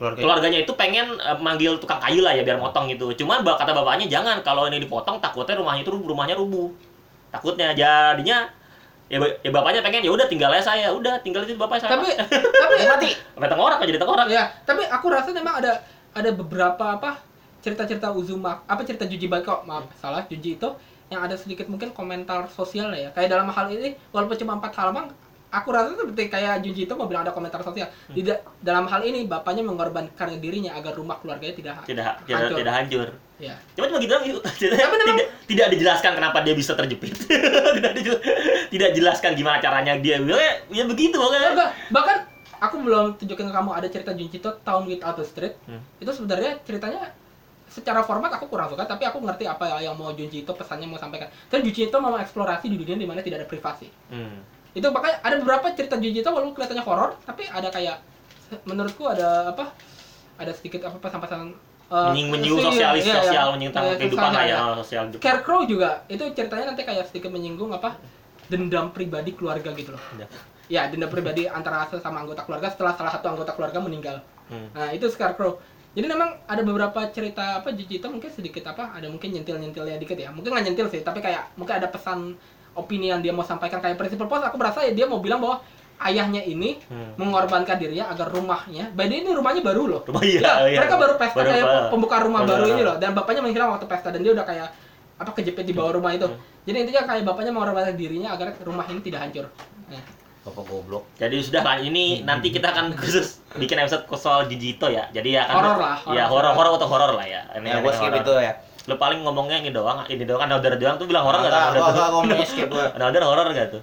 [0.00, 0.16] Keluarga.
[0.24, 3.12] keluarganya itu pengen eh, manggil tukang kayu lah ya biar motong gitu.
[3.20, 6.72] Cuman kata bapaknya jangan kalau ini dipotong takutnya rumahnya itu rumahnya rubuh.
[7.28, 8.48] Takutnya jadinya
[9.12, 12.00] ya, ya bapaknya pengen ya udah tinggal aja saya, udah tinggal itu bapak saya.
[12.00, 12.16] Tapi
[12.64, 13.10] tapi mati.
[13.12, 14.26] Sampai tengkorak jadi tengkorak.
[14.32, 15.84] ya, tapi aku rasa memang ada
[16.16, 17.20] ada beberapa apa
[17.60, 20.68] cerita-cerita Uzuma apa cerita Juji Baiko maaf salah Juji itu
[21.12, 24.72] yang ada sedikit mungkin komentar sosial lah ya kayak dalam hal ini walaupun cuma empat
[24.80, 25.12] halaman
[25.50, 29.26] aku rasa seperti kayak Juji itu mau bilang ada komentar sosial tidak dalam hal ini
[29.26, 32.58] bapaknya mengorbankan dirinya agar rumah keluarganya tidak Tidak tidak hancur.
[32.62, 33.08] tidak hancur.
[33.40, 34.40] ya Cuma cuma gitu doang yuk.
[34.60, 37.16] Tidak, tidak, tidak dijelaskan kenapa dia bisa terjepit.
[37.76, 37.92] tidak,
[38.68, 40.20] tidak jelaskan gimana caranya dia.
[40.20, 41.16] Ya, ya begitu.
[41.16, 42.28] Enggak, bahkan
[42.60, 45.56] aku belum tunjukin ke kamu ada cerita Junji itu Town Without a Street.
[45.64, 45.80] Hmm.
[45.96, 47.16] Itu sebenarnya ceritanya
[47.70, 51.00] secara format aku kurang suka, tapi aku ngerti apa yang mau Junji itu pesannya mau
[51.00, 51.32] sampaikan.
[51.48, 53.88] Terus Junji itu mau eksplorasi di dunia di mana tidak ada privasi.
[54.12, 54.44] Hmm.
[54.70, 57.98] Itu makanya ada beberapa cerita Junji itu walaupun kelihatannya horor, tapi ada kayak
[58.62, 59.74] menurutku ada apa?
[60.38, 61.40] Ada sedikit apa pesan-pesan
[61.90, 63.20] eh, Menying- menyinggung iya, sosialis iya, iya.
[63.20, 64.74] sosial menyinggung tentang Iya, kehidupan lah sosial, ya iya.
[64.78, 67.98] sosial Scarecrow juga itu ceritanya nanti kayak sedikit menyinggung apa
[68.46, 70.02] dendam pribadi keluarga gitu loh.
[70.16, 70.26] Iya.
[70.70, 74.22] Ya dendam pribadi antara sama anggota keluarga setelah salah satu anggota keluarga meninggal.
[74.46, 74.70] Hmm.
[74.70, 75.58] Nah itu Scarecrow.
[75.90, 80.30] Jadi memang ada beberapa cerita apa Jujutsu mungkin sedikit apa ada mungkin nyentil-nyentilnya dikit ya.
[80.30, 82.38] Mungkin nggak nyentil sih, tapi kayak mungkin ada pesan
[82.72, 85.58] opini yang dia mau sampaikan kayak prinsipal pos aku merasa ya dia mau bilang bahwa
[86.00, 87.12] ayahnya ini Hmm.
[87.14, 90.00] mengorbankan dirinya agar rumahnya, by the way, ini rumahnya baru loh.
[90.02, 90.78] Rumah iya, Ya, iya.
[90.80, 93.84] mereka baru pesta Baru kayak pembukaan rumah Baru- baru ini loh dan bapaknya menghilang waktu
[93.84, 94.68] pesta dan dia udah kayak
[95.14, 96.24] apa kejepit di bawah rumah itu.
[96.24, 96.40] Hmm.
[96.62, 99.44] Jadi intinya kayak bapaknya mengorbankan dirinya agar rumah ini tidak hancur.
[99.86, 100.02] Nah,
[100.40, 101.04] Bapak goblok.
[101.14, 105.04] Jadi sudah kan ini nanti kita akan khusus bikin episode soal Jujito ya.
[105.10, 106.56] Jadi ya kan Horor lah, Ya horor.
[106.56, 107.44] horor horor atau horor lah ya.
[107.52, 108.24] Ini Ya, gue skip horor.
[108.24, 108.52] itu ya.
[108.88, 111.52] Lo paling ngomongnya ini doang, ini doang kan Another doang tuh bilang horor enggak?
[111.52, 112.12] Enggak, gua Another gua tuh.
[112.14, 112.86] ngomongnya skip gua.
[112.96, 113.82] Another horor enggak tuh?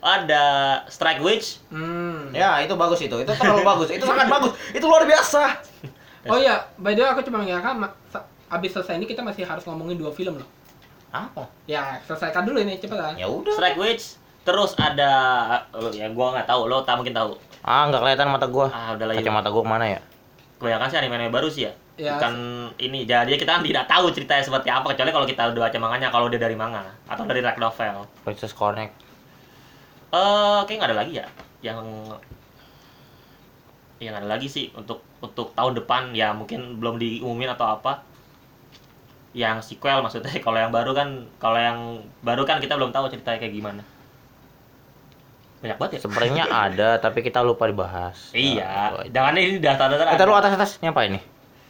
[0.00, 0.44] Ada
[0.88, 1.60] Strike Witch.
[1.68, 2.32] hmm.
[2.32, 3.12] Ya, itu bagus itu.
[3.20, 3.88] Itu terlalu bagus.
[3.92, 4.56] Itu sangat bagus.
[4.72, 5.60] Itu luar biasa.
[6.28, 7.80] Oh iya, by the way aku cuma mengingatkan
[8.50, 10.48] abis selesai ini kita masih harus ngomongin dua film loh.
[11.12, 11.48] Apa?
[11.68, 13.16] Ya, selesaikan dulu ini cepetan.
[13.16, 13.52] Ya udah.
[13.56, 14.16] Strike Witch.
[14.40, 15.12] Terus ada
[15.76, 17.36] lo ya gua nggak tahu, lo tak mungkin tahu.
[17.60, 18.72] Ah, nggak kelihatan mata gua.
[18.72, 19.14] Ah, udah lah.
[19.20, 20.00] Kacamata gua ke mana ya?
[20.56, 21.72] Kebanyakan sih anime baru sih ya.
[22.00, 22.34] Ya, Bukan
[22.80, 26.08] ini, jadi kita kan tidak tahu ceritanya seperti apa kecuali kalau kita udah baca manganya
[26.08, 28.08] kalau dia dari manga atau dari light novel.
[28.24, 28.96] Princess Connect.
[30.10, 31.26] Eh, kayak nggak ada lagi ya
[31.60, 31.84] yang
[34.00, 38.00] yang ada lagi sih untuk untuk tahun depan ya mungkin belum diumumin atau apa
[39.30, 41.78] yang sequel maksudnya kalau yang baru kan kalau yang
[42.24, 43.82] baru kan kita belum tahu ceritanya kayak gimana
[45.60, 48.32] banyak banget ya Sebenarnya ada, tapi kita lupa dibahas.
[48.32, 51.20] iya Nah, jangan ini data-data Eh, taruh atas atasnya apa ini?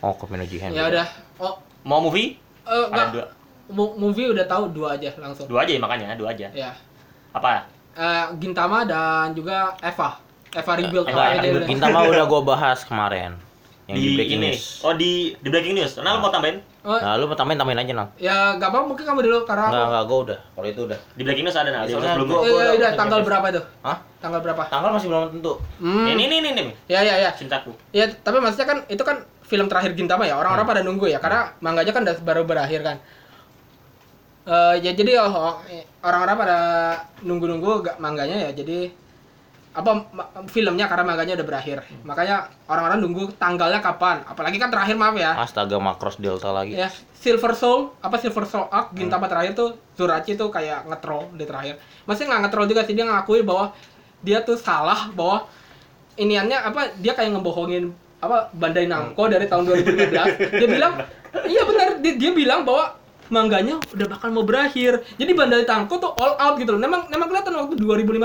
[0.00, 0.70] Oh, Kopino Jihen.
[0.70, 1.06] Ya udah.
[1.36, 3.06] Oh, mau movie eh, ada enggak.
[3.10, 3.24] dua
[3.70, 5.46] Mo- movie udah tahu dua aja langsung.
[5.46, 6.74] dua aja ya makanya dua aja Ya.
[7.30, 7.62] apa
[7.92, 10.14] Eh, Gintama dan juga Eva.
[10.48, 11.04] Eva Rebuild.
[11.04, 13.34] Eva, Oh, Eva dia udah- Gintama udah gua bahas kemarin.
[13.84, 14.64] Yang di, Breaking ini News.
[14.80, 17.76] oh di di breaking news nah, lo mau tambahin Oh, Nah, lu mau tambahin tambahin
[17.76, 18.08] aja, Nang.
[18.16, 19.90] ya nggak apa mungkin kamu dulu karena Enggak, aku.
[19.90, 20.38] enggak, gua udah.
[20.48, 20.98] Kalau itu udah.
[21.10, 23.62] di breaking news ada nah di Soalnya sebelumnya gua- Eh, udah- udah tanggal berapa itu?
[23.80, 23.98] Hah?
[24.16, 24.62] Tanggal berapa?
[24.64, 25.52] Tanggal masih belum tentu.
[25.76, 26.06] Hmm.
[26.06, 27.30] ini ini ini ini Ya ya ya.
[27.32, 29.16] cintaku Ya, tapi maksudnya kan itu kan
[29.50, 30.38] film terakhir Gintama ya.
[30.38, 32.96] Orang-orang pada nunggu ya karena manganya kan udah baru berakhir kan.
[34.46, 36.58] Eh ya jadi oh, eh, orang-orang pada
[37.26, 38.50] nunggu-nunggu gak manganya ya.
[38.54, 39.10] Jadi
[39.70, 40.02] apa
[40.50, 41.82] filmnya karena manganya udah berakhir.
[42.06, 44.22] Makanya orang-orang nunggu tanggalnya kapan.
[44.22, 45.34] Apalagi kan terakhir maaf ya.
[45.34, 46.78] Astaga, Macross Delta lagi.
[46.78, 51.44] Ya, Silver Soul, apa Silver Soul Arc Gintama terakhir tuh Zurachi tuh kayak ngetrol di
[51.46, 51.78] terakhir.
[52.06, 53.74] Maksudnya nggak ngetrol juga sih dia ngakui bahwa
[54.20, 55.46] dia tuh salah bahwa
[56.18, 60.12] iniannya apa dia kayak ngebohongin apa Bandai Namco dari tahun 2015.
[60.52, 60.92] dia bilang
[61.44, 65.00] iya benar dia, dia bilang bahwa mangganya udah bakal mau berakhir.
[65.14, 66.78] Jadi Bandai Namco tuh all out gitu loh.
[66.78, 68.20] Memang memang kelihatan waktu 2015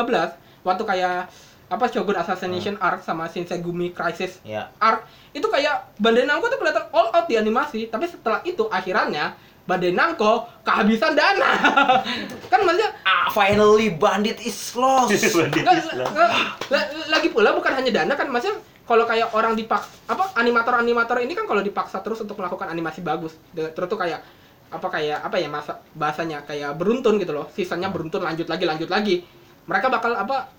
[0.62, 1.30] waktu kayak
[1.66, 4.70] apa Shogun Assassination Arc sama Shinsengumi Crisis Ya.
[4.78, 5.02] Arc
[5.32, 9.90] itu kayak Bandai Namco tuh kelihatan all out di animasi, tapi setelah itu akhirannya Bandai
[9.92, 11.50] Namco kehabisan dana.
[12.52, 15.10] kan maksudnya Ah, finally bandit is lost.
[15.14, 15.58] nggak-
[16.06, 16.34] nggak-
[16.68, 21.34] la- lagi pula bukan hanya dana kan maksudnya kalau kayak orang dipaksa apa animator-animator ini
[21.34, 23.34] kan kalau dipaksa terus untuk melakukan animasi bagus.
[23.54, 24.22] Terus tuh kayak
[24.70, 27.50] apa kayak apa ya masa bahasanya kayak beruntun gitu loh.
[27.50, 29.26] Sisanya beruntun lanjut lagi lanjut lagi.
[29.66, 30.54] Mereka bakal apa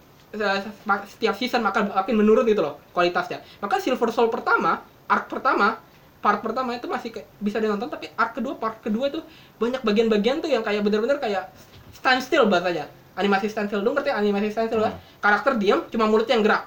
[1.07, 3.47] setiap season maka makin menurun gitu loh kualitasnya.
[3.63, 5.79] Maka Silver Soul pertama arc pertama
[6.19, 9.23] part pertama itu masih kayak bisa ditonton tapi arc kedua part kedua itu
[9.63, 11.55] banyak bagian-bagian tuh yang kayak bener-bener kayak
[11.95, 12.91] standstill bahasanya.
[13.15, 16.67] Animasi standstill dong ngerti animasi standstill lah karakter diam cuma mulutnya yang gerak.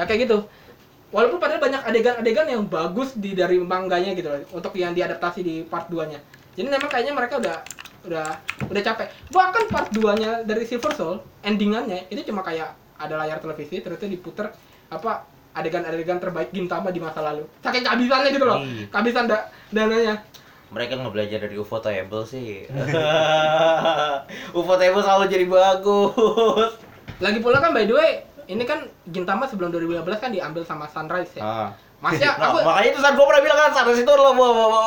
[0.00, 0.48] Ya kayak gitu
[1.14, 5.62] walaupun padahal banyak adegan-adegan yang bagus di dari mangganya gitu loh untuk yang diadaptasi di
[5.62, 6.18] part 2 nya
[6.52, 7.56] jadi memang kayaknya mereka udah
[8.04, 8.26] udah
[8.66, 13.38] udah capek bahkan part 2 nya dari Silver Soul endingannya itu cuma kayak ada layar
[13.38, 14.50] televisi terus itu diputer
[14.86, 15.22] apa
[15.52, 18.90] adegan-adegan terbaik Gintama di masa lalu saking kehabisannya gitu loh Iya.
[18.90, 19.38] kehabisan da
[19.70, 20.18] dananya
[20.66, 22.66] Mereka nggak belajar dari UFO Table sih.
[24.58, 26.70] UFO Table selalu jadi bagus.
[27.22, 31.32] lagi pula kan by the way ini kan Gintama sebelum 2015 kan diambil sama Sunrise
[31.34, 31.68] ya Ah.
[31.98, 34.80] Masnya Nah, aku makanya itu saat gue pernah bilang kan sana situ lo bawa bawa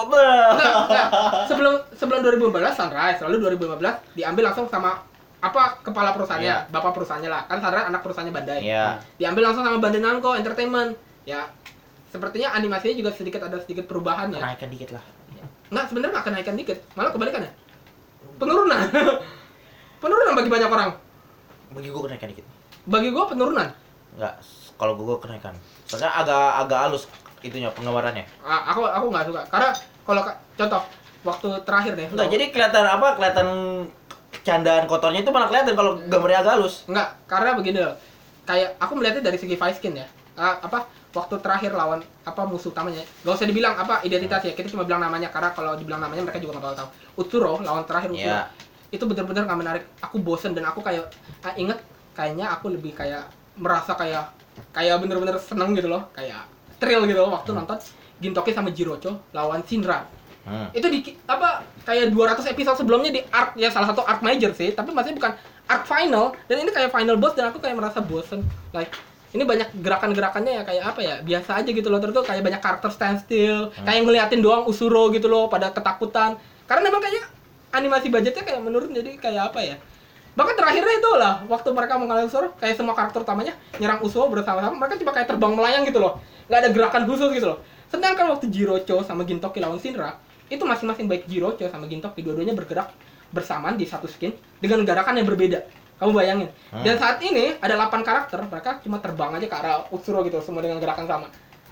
[0.54, 1.08] Enggak, enggak.
[1.50, 3.82] Sebelum sebelum 2015 Sunrise, lalu 2015
[4.14, 5.02] diambil langsung sama
[5.38, 6.70] apa kepala perusahaannya, Iya.
[6.70, 7.42] bapak perusahaannya lah.
[7.46, 8.60] Kan Sunrise anak perusahaannya Bandai.
[8.62, 9.02] Iya.
[9.16, 10.94] Diambil langsung sama Bandai Namco Entertainment.
[11.24, 11.50] Ya.
[12.08, 14.42] Sepertinya animasinya juga sedikit ada sedikit perubahan ya.
[14.44, 15.02] Naikkan dikit lah.
[15.68, 17.52] Enggak, sebenarnya nggak kenaikan dikit, malah kebalikannya.
[18.38, 18.80] Penurunan.
[20.02, 20.90] penurunan bagi banyak orang.
[21.74, 22.46] Bagi gue kenaikan dikit.
[22.88, 23.68] Bagi gua penurunan.
[24.18, 24.34] Enggak,
[24.80, 25.54] kalau gue kenaikan.
[25.86, 27.04] Soalnya agak agak halus
[27.46, 28.26] itunya penggambarannya.
[28.42, 29.42] Ah, aku aku nggak suka.
[29.52, 29.70] Karena
[30.08, 30.82] kalau ka- contoh
[31.22, 32.08] waktu terakhir deh.
[32.10, 33.08] Enggak, jadi kelihatan apa?
[33.20, 33.48] Kelihatan
[34.42, 36.88] candaan kotornya itu malah kelihatan kalau gambarnya agak halus.
[36.88, 37.94] Enggak, karena begini loh.
[38.48, 40.08] Kayak aku melihatnya dari segi fight skin ya.
[40.40, 43.04] Ah, apa waktu terakhir lawan apa musuh utamanya?
[43.26, 44.56] Gak usah dibilang apa identitas ya.
[44.56, 46.90] Kita cuma bilang namanya karena kalau dibilang namanya mereka juga nggak tahu.
[47.20, 48.32] Utsuro lawan terakhir Utsuro.
[48.32, 48.48] Iya.
[48.88, 49.84] Itu benar-benar nggak menarik.
[50.00, 51.12] Aku bosen dan aku kayak
[51.44, 51.76] ah, inget
[52.18, 53.30] kayaknya aku lebih kayak
[53.61, 54.34] merasa kayak
[54.73, 56.49] kayak bener-bener seneng gitu loh, kayak
[56.81, 57.77] thrill gitu loh waktu nonton
[58.18, 60.10] Gintoki sama Jirocho lawan Shinra.
[60.48, 60.72] Hmm.
[60.72, 64.72] itu di apa kayak 200 episode sebelumnya di arc ya salah satu arc major sih
[64.72, 65.35] tapi masih bukan
[65.68, 68.48] arc final dan ini kayak final boss dan aku kayak merasa bosen.
[68.72, 68.95] Like
[69.35, 72.64] ini banyak gerakan-gerakannya ya kayak apa ya biasa aja gitu loh terus tuh kayak banyak
[72.64, 76.39] karakter standstill kayak ngeliatin doang Usuro gitu loh pada ketakutan.
[76.64, 77.27] Karena memang kayaknya
[77.76, 79.76] animasi budgetnya kayak menurun jadi kayak apa ya
[80.38, 84.78] bahkan terakhirnya itu lah waktu mereka mengalami Usuro kayak semua karakter utamanya nyerang Usuro bersama-sama
[84.78, 86.22] mereka cuma kayak terbang melayang gitu loh.
[86.46, 87.60] Nggak ada gerakan khusus gitu loh.
[87.90, 92.94] Sedangkan waktu Jirocho sama Gintoki lawan Shinra itu masing-masing baik Jirocho sama Gintoki dua-duanya bergerak
[93.34, 94.32] bersamaan di satu skin
[94.62, 95.66] dengan gerakan yang berbeda.
[95.98, 96.54] Kamu bayangin.
[96.86, 100.62] Dan saat ini ada 8 karakter mereka cuma terbang aja ke arah Usuro gitu semua
[100.62, 101.28] dengan gerakan sama.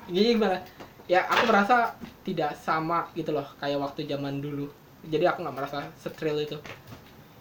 [0.10, 0.58] Jadi gimana?
[1.06, 1.94] Ya aku merasa
[2.26, 4.66] tidak sama gitu loh kayak waktu zaman dulu.
[5.06, 6.58] Jadi aku nggak merasa setril itu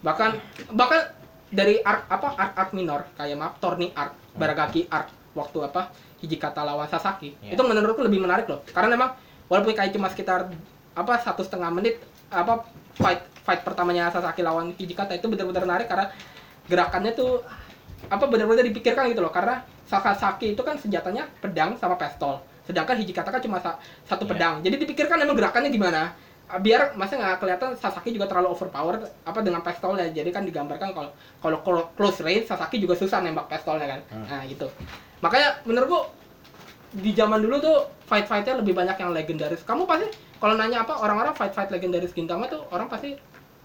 [0.05, 0.37] bahkan
[0.69, 1.01] bahkan
[1.49, 5.89] dari arc apa arc arc minor kayak maaf Torni arc Baragaki arc waktu apa
[6.21, 7.57] Hijikata lawan Sasaki Iya.
[7.57, 8.61] itu menurutku lebih menarik loh.
[8.67, 10.47] Karena memang walaupun kayak cuma sekitar
[10.93, 11.99] apa satu setengah menit
[12.29, 12.63] apa
[12.93, 16.07] fight fight pertamanya Sasaki lawan Hijikata itu benar-benar menarik karena
[16.65, 17.41] gerakannya tuh
[18.05, 19.29] apa benar-benar dipikirkan gitu loh.
[19.29, 22.41] Karena Sasaki itu kan senjatanya pedang sama pistol.
[22.65, 24.31] Sedangkan Hijikata kan cuma sa- satu Iya.
[24.33, 24.53] pedang.
[24.61, 26.15] Jadi dipikirkan emang gerakannya gimana
[26.61, 30.07] biar masa nggak kelihatan Sasaki juga terlalu overpower apa dengan pistolnya.
[30.11, 33.99] Jadi kan digambarkan kalau kalau clo- close range Sasaki juga susah nembak pistolnya kan.
[34.11, 34.25] Hmm.
[34.27, 34.67] nah gitu.
[35.23, 36.11] Makanya menurutku
[36.95, 37.77] di zaman dulu tuh
[38.07, 39.63] fight fightnya lebih banyak yang legendaris.
[39.67, 40.07] Kamu pasti
[40.39, 43.15] kalau nanya apa orang-orang fight fight legendaris Gintama tuh orang pasti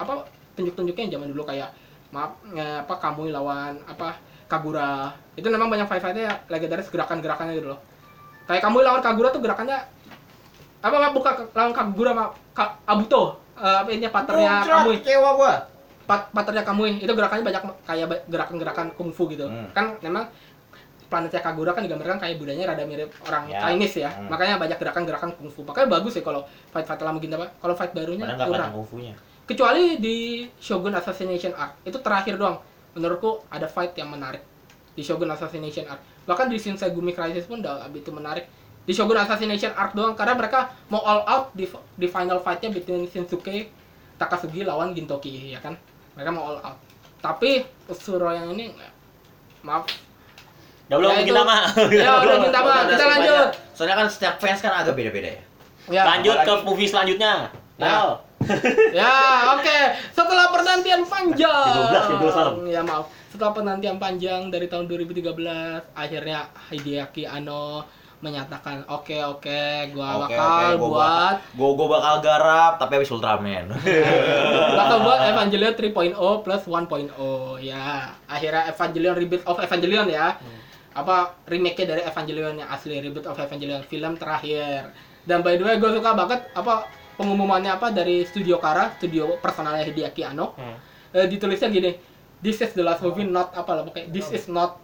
[0.00, 0.26] apa
[0.58, 1.70] tunjuk tunjuknya yang zaman dulu kayak
[2.10, 4.18] maaf eh, apa kamu lawan apa
[4.50, 5.14] Kagura.
[5.38, 7.80] Itu memang banyak fight fightnya legendaris gerakan gerakannya gitu loh.
[8.50, 9.78] Kayak kamu lawan Kagura tuh gerakannya
[10.81, 13.36] apa apa buka lawan Kagura sama Ka- Abuto.
[13.55, 15.55] Eh, apa ini patternnya Muncrat, kamu kecewa gua.
[16.02, 19.44] pat patternnya kamu itu gerakannya banyak kayak gerakan-gerakan kungfu gitu.
[19.44, 19.69] Hmm.
[19.70, 20.27] kan memang
[21.07, 23.62] planetnya Kagura kan digambarkan kayak budayanya rada mirip orang Ya.
[23.62, 24.11] Chinese ya.
[24.11, 24.27] Hmm.
[24.27, 28.24] makanya banyak gerakan-gerakan kungfu makanya bagus sih kalau fight fight lama Gintama kalau fight barunya
[28.24, 28.70] Padahal kurang.
[28.74, 29.15] kungfunya.
[29.44, 30.16] kecuali di
[30.57, 31.82] Shogun Assassination Arc.
[31.82, 32.62] Itu terakhir doang.
[32.93, 34.43] Menurutku ada fight yang menarik
[34.93, 35.98] di Shogun Assassination Arc.
[36.24, 38.47] Bahkan di Shinsengumi Crisis pun udah itu menarik
[38.90, 41.62] di Shogun Assassination Arc doang karena mereka mau all out di
[41.94, 43.70] di final fightnya between Shinsuke
[44.18, 45.78] Takasugi lawan Gintoki ya kan
[46.12, 46.78] mereka mau all out
[47.22, 48.74] tapi Usuro yang ini
[49.62, 49.86] maaf
[50.90, 51.58] Ya belum Ya, mungkin lama.
[51.94, 53.48] ya udah Gintama kita lanjut banyak.
[53.70, 55.42] Soalnya kan setiap fans kan agak beda-beda ya.
[55.86, 57.46] ya Lanjut ke apalagi- movie selanjutnya.
[57.78, 57.86] Ya.
[57.86, 58.08] Nal.
[58.90, 59.14] Ya,
[59.54, 59.78] oke.
[60.10, 61.70] Setelah penantian panjang.
[61.94, 62.54] 12, 12 malam.
[62.66, 63.06] Ya, maaf.
[63.30, 65.30] Setelah penantian panjang dari tahun 2013,
[65.94, 67.86] akhirnya Hideaki Anno
[68.20, 73.10] menyatakan, "Oke, oke, gua Oke, bakal oke, gua buat Gue gue bakal garap tapi habis
[73.12, 73.64] Ultraman.
[74.80, 77.10] bakal buat Evangelion 3.0 plus 1.0."
[77.64, 80.36] Ya, akhirnya Evangelion Rebirth of Evangelion ya.
[80.92, 84.92] Apa remake-nya dari Evangelion yang asli Rebirth of Evangelion film terakhir.
[85.24, 89.84] Dan by the way, gue suka banget apa pengumumannya apa dari studio Kara, studio personalnya
[89.84, 90.56] Hideaki Anno.
[90.56, 90.76] Hmm.
[91.10, 92.10] Eh, ditulisnya gini
[92.40, 94.80] this is the last movie not apa lah pokoknya this is not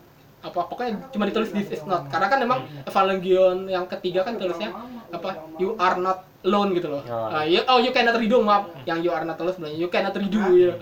[0.46, 4.70] apa pokoknya cuma ditulis this is not karena kan memang Evangelion yang ketiga kan tulisnya
[5.10, 7.02] apa you are not alone gitu loh.
[7.02, 7.42] Oh.
[7.42, 8.70] You- oh you cannot redo maaf.
[8.86, 10.74] Yang you are not alone sebenarnya you cannot redo ya.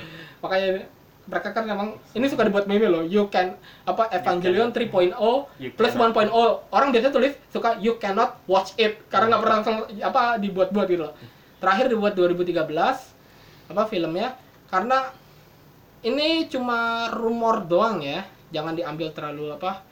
[0.45, 0.85] makanya
[1.24, 3.57] mereka kan memang ini suka dibuat meme loh you can
[3.89, 5.16] apa Evangelion 3.0
[5.57, 6.12] You plus cannot.
[6.12, 6.36] 1.0
[6.69, 11.09] orang biasanya tulis suka you cannot watch it karena nggak pernah langsung apa dibuat-buat gitu
[11.09, 11.16] loh.
[11.57, 12.53] Terakhir dibuat 2013
[13.73, 14.36] apa filmnya.
[14.69, 15.09] Karena
[16.05, 19.82] ini cuma rumor doang ya jangan diambil terlalu apa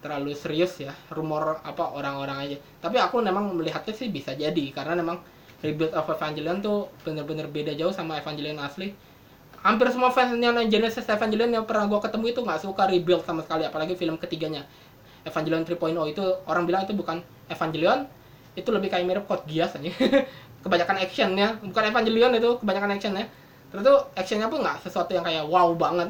[0.00, 2.56] terlalu serius ya rumor apa orang-orang aja.
[2.80, 5.20] Tapi aku memang melihatnya sih bisa jadi karena memang
[5.60, 8.96] Rebuild of Evangelion tuh bener-bener beda jauh sama Evangelion asli.
[9.60, 13.68] Hampir semua fansnya Genesis Evangelion yang pernah gua ketemu itu nggak suka rebuild sama sekali
[13.68, 14.64] apalagi film ketiganya.
[15.20, 15.76] Evangelion 3.0
[16.08, 17.20] itu orang bilang itu bukan
[17.52, 18.08] Evangelion
[18.56, 19.92] itu lebih kayak mirip Code Geass aja
[20.64, 23.28] kebanyakan actionnya bukan Evangelion itu kebanyakan actionnya.
[23.68, 26.08] Terus tuh actionnya pun nggak sesuatu yang kayak wow banget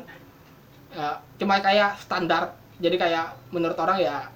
[0.91, 2.51] Ya, cuma kayak standar
[2.83, 4.27] jadi kayak menurut orang ya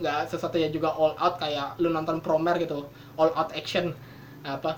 [0.00, 3.94] nggak sesuatu yang juga all out kayak lu nonton Promare gitu all out action
[4.42, 4.74] apa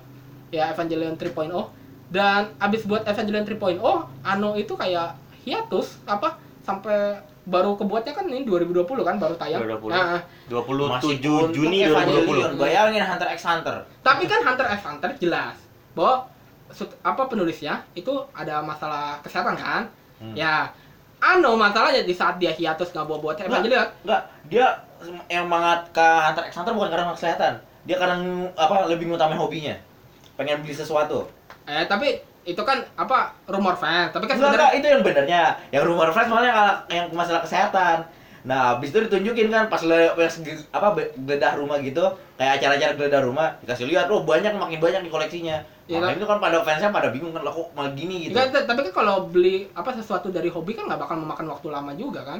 [0.50, 1.48] ya Evangelion 3.0
[2.12, 3.80] dan abis buat Evangelion 3.0
[4.20, 9.88] Ano itu kayak hiatus apa sampai baru kebuatnya kan ini 2020 kan baru tayang 2020.
[9.88, 12.54] Nah, 27 untuk Juni Evangelion.
[12.54, 12.60] 2020.
[12.60, 13.76] Bayangin Hunter x Hunter.
[14.04, 15.56] tapi kan Hunter x Hunter jelas
[15.96, 16.28] bahwa
[17.02, 19.88] apa penulisnya itu ada masalah kesehatan kan
[20.22, 20.38] Hmm.
[20.38, 20.70] ya
[21.22, 24.66] Ano masalahnya di saat dia hiatus nggak buat buat Evangelion Enggak, dia
[25.30, 27.52] yang semangat ke Hunter x Hunter bukan karena kesehatan.
[27.86, 28.18] Dia karena
[28.58, 29.78] apa lebih ngutamain hobinya.
[30.34, 31.30] Pengen beli sesuatu.
[31.62, 35.42] eh tapi itu kan apa rumor fans tapi kan sebenarnya itu yang benernya.
[35.70, 36.58] Yang rumor flash malah yang,
[36.90, 38.02] yang masalah kesehatan.
[38.42, 40.34] Nah, habis itu ditunjukin kan pas le, pas
[40.74, 42.02] apa geledah rumah gitu,
[42.34, 45.62] kayak acara-acara geledah rumah, dikasih lihat, oh banyak makin banyak di koleksinya.
[45.86, 48.34] Iya, Makanya itu kan pada fansnya pada bingung kan, lah kok malah gini gitu.
[48.34, 51.68] Enggak, t- tapi kan kalau beli apa sesuatu dari hobi kan nggak bakal memakan waktu
[51.70, 52.38] lama juga kan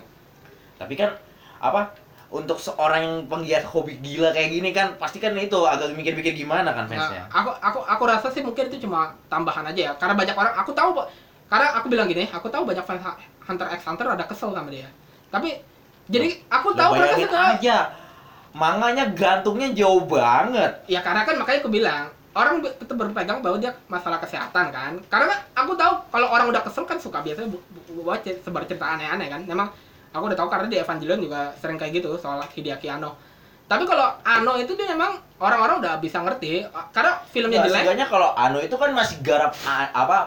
[0.79, 1.15] Tapi kan
[1.63, 1.95] apa
[2.33, 6.75] untuk seorang yang penggiat hobi gila kayak gini kan pasti kan itu agak mikir-mikir gimana
[6.75, 7.23] kan Nah, fansnya.
[7.31, 10.73] aku aku aku rasa sih mungkin itu cuma tambahan aja ya karena banyak orang aku
[10.75, 10.91] tahu
[11.47, 13.05] karena aku bilang gini aku tahu banyak fans
[13.47, 14.89] Hunter x Hunter ada kesel sama dia
[15.29, 15.61] tapi
[16.07, 17.77] jadi aku tahu mereka suka aja.
[18.53, 20.85] Manganya gantungnya jauh banget.
[20.85, 25.37] ya karena kan makanya aku bilang orang tetap berpegang bahwa dia masalah kesehatan kan karena
[25.53, 29.29] aku tahu kalau orang udah kesel kan suka biasanya bu- bu- buat sebar cerita aneh-aneh
[29.29, 29.69] kan memang
[30.11, 33.17] aku udah tahu karena di Evangelion juga sering kayak gitu soal Hideaki Anno
[33.69, 38.07] tapi kalau Anno itu dia memang orang-orang udah bisa ngerti karena filmnya Nggak, jelek setidaknya
[38.09, 39.53] kalau Ano itu kan masih garap
[39.93, 40.19] apa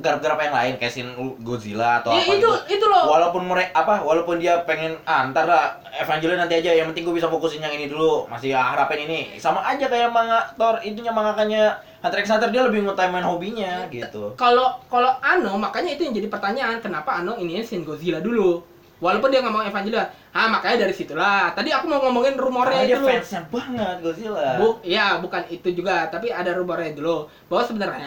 [0.00, 1.12] garap-garap yang lain kayak scene
[1.44, 2.80] Godzilla atau ya apa itu gitu.
[2.80, 3.04] itu loh.
[3.12, 7.14] Walaupun mereka apa walaupun dia pengen ah ntar lah Evangelion nanti aja yang penting gue
[7.16, 9.36] bisa fokusin yang ini dulu masih harapin ini.
[9.36, 14.32] Sama aja kayak manga Thor itunya mangakanya Hunter x Hunter dia lebih ngutamain hobinya gitu.
[14.34, 18.64] Kalau kalau Ano makanya itu yang jadi pertanyaan kenapa Ano ini Shin Godzilla dulu?
[19.00, 21.50] Walaupun dia nggak mau Evangelion ah makanya dari situlah.
[21.56, 23.10] Tadi aku mau ngomongin rumornya karena dia itu loh.
[23.10, 24.48] fansnya banget Godzilla.
[24.60, 28.06] Bu, ya bukan itu juga, tapi ada rumornya dulu bahwa sebenarnya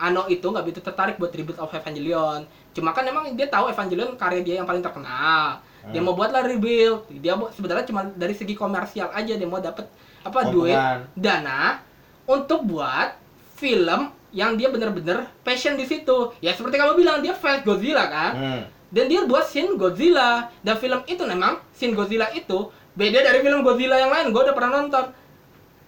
[0.00, 2.42] Ano itu nggak begitu tertarik buat reboot of Evangelion.
[2.72, 5.60] Cuma kan emang dia tahu Evangelion karya dia yang paling terkenal.
[5.82, 6.06] Dia Hmm.
[6.06, 7.04] mau buatlah rebuild.
[7.14, 9.84] Dia mau sebenarnya cuma dari segi komersial aja dia mau dapet
[10.20, 10.76] apa duit
[11.14, 11.80] dana
[12.24, 13.16] untuk buat
[13.54, 16.32] film yang dia bener-bener passion di situ.
[16.38, 18.62] Ya seperti kamu bilang dia fans Godzilla kan Hmm.
[18.88, 23.60] dan dia buat Shin Godzilla dan film itu memang Shin Godzilla itu beda dari film
[23.60, 25.04] Godzilla yang lain gue udah pernah nonton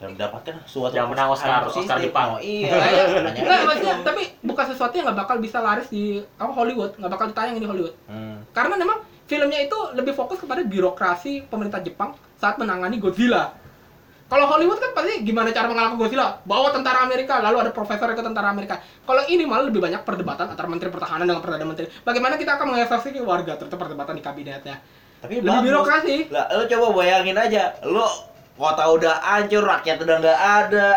[0.02, 1.62] dan mendapatkan suatu Yang menang Oscar.
[1.70, 2.34] Oscar Jepang.
[2.34, 2.74] Oh, iya.
[2.74, 2.90] Nah,
[3.38, 3.42] ya.
[3.46, 6.98] Nggak, maksudnya tapi bukan sesuatu yang nggak bakal bisa laris di apa Hollywood.
[6.98, 7.94] Nggak bakal ditayangin di Hollywood.
[8.10, 8.42] Hmm.
[8.50, 8.98] karena memang
[9.30, 13.54] filmnya itu lebih fokus kepada birokrasi pemerintah Jepang saat menangani Godzilla.
[14.26, 16.42] Kalau Hollywood kan pasti gimana cara mengalahkan Godzilla?
[16.42, 18.82] Bawa tentara Amerika lalu ada profesor itu tentara Amerika.
[19.06, 21.86] Kalau ini malah lebih banyak perdebatan antara menteri pertahanan dengan perdana menteri.
[22.02, 23.54] Bagaimana kita akan mengevakuasi warga?
[23.54, 24.76] Terus perdebatan di kabinetnya.
[25.22, 25.66] Tapi lebih bagus.
[25.70, 26.16] birokrasi.
[26.34, 30.88] Lah, lo coba bayangin aja, lo kota udah hancur, rakyat udah nggak ada.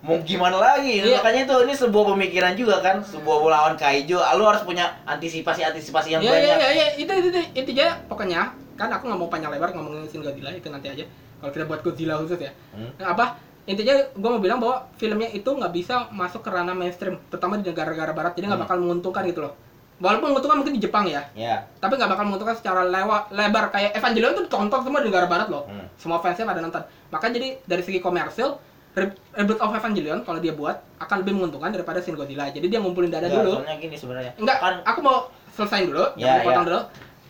[0.00, 0.98] Mau gimana lagi?
[0.98, 1.22] Iya.
[1.22, 4.18] Makanya itu ini sebuah pemikiran juga kan, sebuah lawan kaijo.
[4.18, 6.58] Lo harus punya antisipasi-antisipasi yang Iya iya banyak.
[6.58, 8.40] iya iya itu itu itu intinya pokoknya
[8.74, 11.04] kan aku nggak mau panjang lebar ngomongin Shin Godzilla itu nanti aja
[11.38, 12.90] kalau kita buat Godzilla khusus ya Hmm.
[12.96, 17.14] Nah, apa intinya gue mau bilang bahwa filmnya itu nggak bisa masuk ke ranah mainstream
[17.28, 18.66] terutama di negara-negara barat jadi nggak Hmm.
[18.66, 19.54] bakal menguntungkan gitu loh
[20.02, 21.62] walaupun menguntungkan mungkin di Jepang ya Ya.
[21.78, 25.46] tapi nggak bakal menguntungkan secara lewa, lebar kayak Evangelion tuh ditonton semua di negara barat
[25.46, 25.86] loh Hmm.
[25.94, 28.58] semua fansnya pada nonton maka jadi dari segi komersil
[28.92, 32.76] Re- Reboot of Evangelion kalau dia buat akan lebih menguntungkan daripada Shin Godzilla jadi dia
[32.76, 34.32] ngumpulin dana Nggak, dulu soalnya gini sebenarnya.
[34.36, 35.16] Enggak, Kan aku mau
[35.50, 36.68] selesaiin dulu, Ya, potong ya.
[36.68, 36.80] dulu.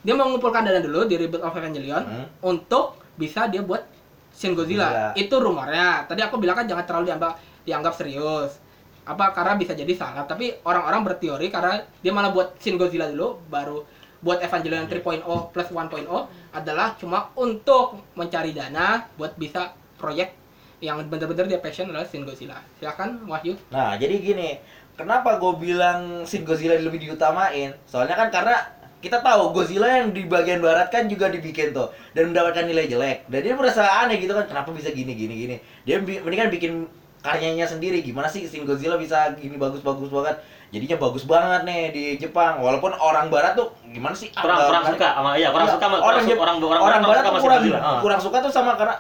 [0.02, 2.26] Dia mau mengumpulkan dana dulu di Reboot of Evangelion Hmm.
[2.42, 3.86] untuk bisa dia buat
[4.32, 4.88] Shin Godzilla.
[4.88, 5.08] Godzilla.
[5.14, 6.02] Itu rumornya.
[6.02, 7.32] Tadi aku bilang kan jangan terlalu dianggap
[7.62, 8.58] dianggap serius.
[9.02, 13.42] Apa karena bisa jadi salah, tapi orang-orang berteori karena dia malah buat Shin Godzilla dulu
[13.50, 13.82] baru
[14.22, 16.06] buat Evangelion 3.0 plus 1.0
[16.54, 20.38] adalah cuma untuk mencari dana buat bisa proyek
[20.78, 22.62] yang bener-bener dia passion adalah Shin Godzilla.
[22.78, 23.58] Silakan Wahyu.
[23.74, 24.62] Nah, jadi gini,
[24.94, 27.74] kenapa gue bilang Shin Godzilla lebih diutamain?
[27.86, 28.54] Soalnya kan karena
[29.02, 33.26] kita tahu Godzilla yang di bagian barat kan juga dibikin tuh dan mendapatkan nilai jelek.
[33.26, 35.56] Dan dia merasa aneh gitu kan, kenapa bisa gini gini gini.
[35.82, 36.86] Dia mendingan bikin
[37.22, 38.02] karyanya sendiri.
[38.02, 40.36] Gimana sih Shin Godzilla bisa gini bagus-bagus banget?
[40.72, 42.58] Jadinya bagus banget nih di Jepang.
[42.58, 44.28] Walaupun orang barat tuh gimana sih?
[44.32, 47.02] kurang agak- kurang suka sama iya kurang Iya, suka sama orang orang orang orang, orang
[47.04, 47.62] barat suka kurang.
[47.78, 48.00] Ah.
[48.00, 48.94] kurang suka tuh sama karena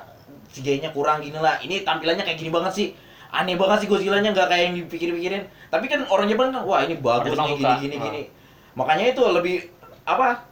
[0.52, 1.56] CGI-nya kurang gini lah.
[1.58, 2.88] Ini tampilannya kayak gini banget sih.
[3.32, 5.42] Aneh banget sih Godzilla-nya nggak kayak yang dipikir-pikirin.
[5.68, 8.22] Tapi kan orang Jepang kan wah ini bagus nih gini gini gini.
[8.76, 9.56] Makanya itu lebih
[10.04, 10.44] apa?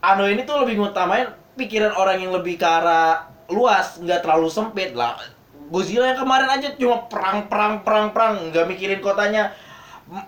[0.00, 4.96] Ano ini tuh lebih ngutamain pikiran orang yang lebih ke arah luas, nggak terlalu sempit
[4.96, 5.20] lah.
[5.70, 9.52] Godzilla yang kemarin aja cuma perang perang perang perang, nggak mikirin kotanya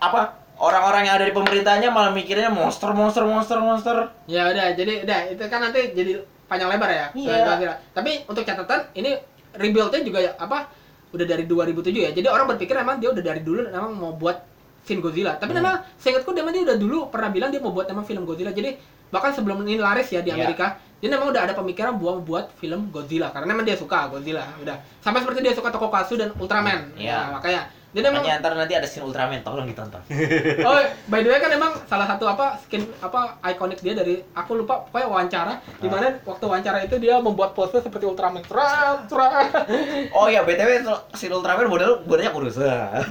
[0.01, 3.97] apa orang-orang yang ada di pemerintahnya malah mikirnya monster monster monster monster.
[4.25, 7.07] Ya udah, jadi udah itu kan nanti jadi panjang lebar ya.
[7.13, 7.77] Iya.
[7.93, 9.13] Tapi untuk catatan ini
[9.53, 10.73] rebuild-nya juga ya, apa
[11.13, 12.11] udah dari 2007 ya.
[12.13, 14.41] Jadi orang berpikir emang dia udah dari dulu emang mau buat
[14.87, 15.37] Shin Godzilla.
[15.37, 15.61] Tapi Hmm.
[15.61, 18.55] memang seingatku dia dia udah dulu pernah bilang dia mau buat emang film Godzilla.
[18.55, 18.79] Jadi
[19.11, 20.47] bahkan sebelum ini laris ya di Iya.
[20.47, 24.49] Amerika, dia memang udah ada pemikiran buat buat film Godzilla karena memang dia suka Godzilla.
[24.57, 24.81] Udah.
[25.05, 26.97] Sama seperti dia suka Tokusatsu dan Ultraman.
[26.97, 27.13] Iya.
[27.13, 30.01] Nah, makanya dia memang Makanya ntar nanti ada scene Ultraman, tolong ditonton.
[30.69, 30.81] Oh,
[31.13, 34.89] by the way kan emang salah satu apa skin apa ikonik dia dari aku lupa
[34.89, 38.41] pokoknya wawancara di mana waktu wawancara itu dia membuat pose seperti Ultraman.
[38.49, 39.53] Trat, trat.
[40.17, 40.81] Oh iya, BTW
[41.13, 42.57] scene Ultraman model badannya kurus.
[42.57, 43.05] Ya,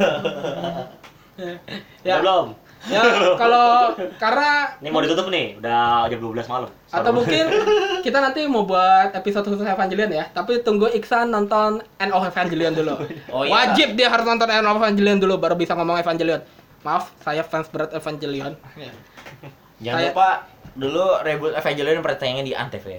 [2.08, 2.65] ya, belum.
[2.86, 3.02] Ya
[3.36, 6.70] kalau karena Ini mau ditutup nih, udah jam 12 malam.
[6.88, 7.46] atau mungkin
[8.00, 12.72] kita nanti mau buat episode khusus Evangelion ya, tapi tunggu Iksan nonton End of Evangelion
[12.72, 12.96] dulu.
[13.34, 13.52] Oh, iya.
[13.52, 16.40] Wajib dia harus nonton End of Evangelion dulu baru bisa ngomong Evangelion.
[16.82, 18.54] Maaf, saya fans berat Evangelion.
[19.78, 20.30] Jangan Saya- lupa
[20.76, 22.84] dulu reboot Evangelion pernah tayangin di Antv.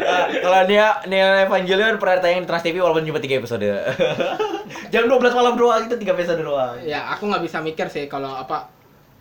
[0.00, 3.64] Nah, Kalau dia Neo Evangelion pernah tayang di Trans TV walaupun cuma 3 episode.
[4.92, 6.76] Jam 12 malam doang itu 3 episode doang.
[6.82, 8.68] ya aku nggak bisa mikir sih kalau apa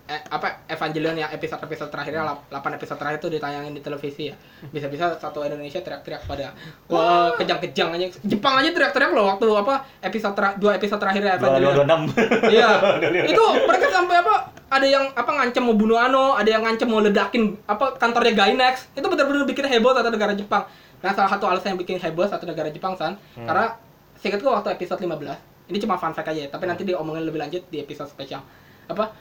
[0.06, 4.24] eh, apa Evangelion yang episode episode terakhirnya lap- 8 episode terakhir itu ditayangin di televisi
[4.28, 6.54] ya bisa-bisa satu Indonesia teriak-teriak pada
[6.88, 12.50] wah kejang-kejang aja Jepang aja teriak-teriak loh waktu apa episode dua episode terakhirnya Evangelion 226.
[12.50, 12.70] iya
[13.32, 14.36] itu mereka sampai apa
[14.70, 18.94] ada yang apa ngancem mau bunuh Ano ada yang ngancem mau ledakin apa kantornya Gainax.
[18.94, 20.64] Itu benar-benar bikin heboh satu negara Jepang.
[21.02, 23.76] Nah salah satu alasan yang bikin heboh satu negara Jepang san karena
[24.22, 27.62] seingatku waktu episode 15 ini cuma fun fact aja ya, tapi nanti diomongin lebih lanjut
[27.70, 28.42] di episode spesial.
[28.90, 29.14] Apa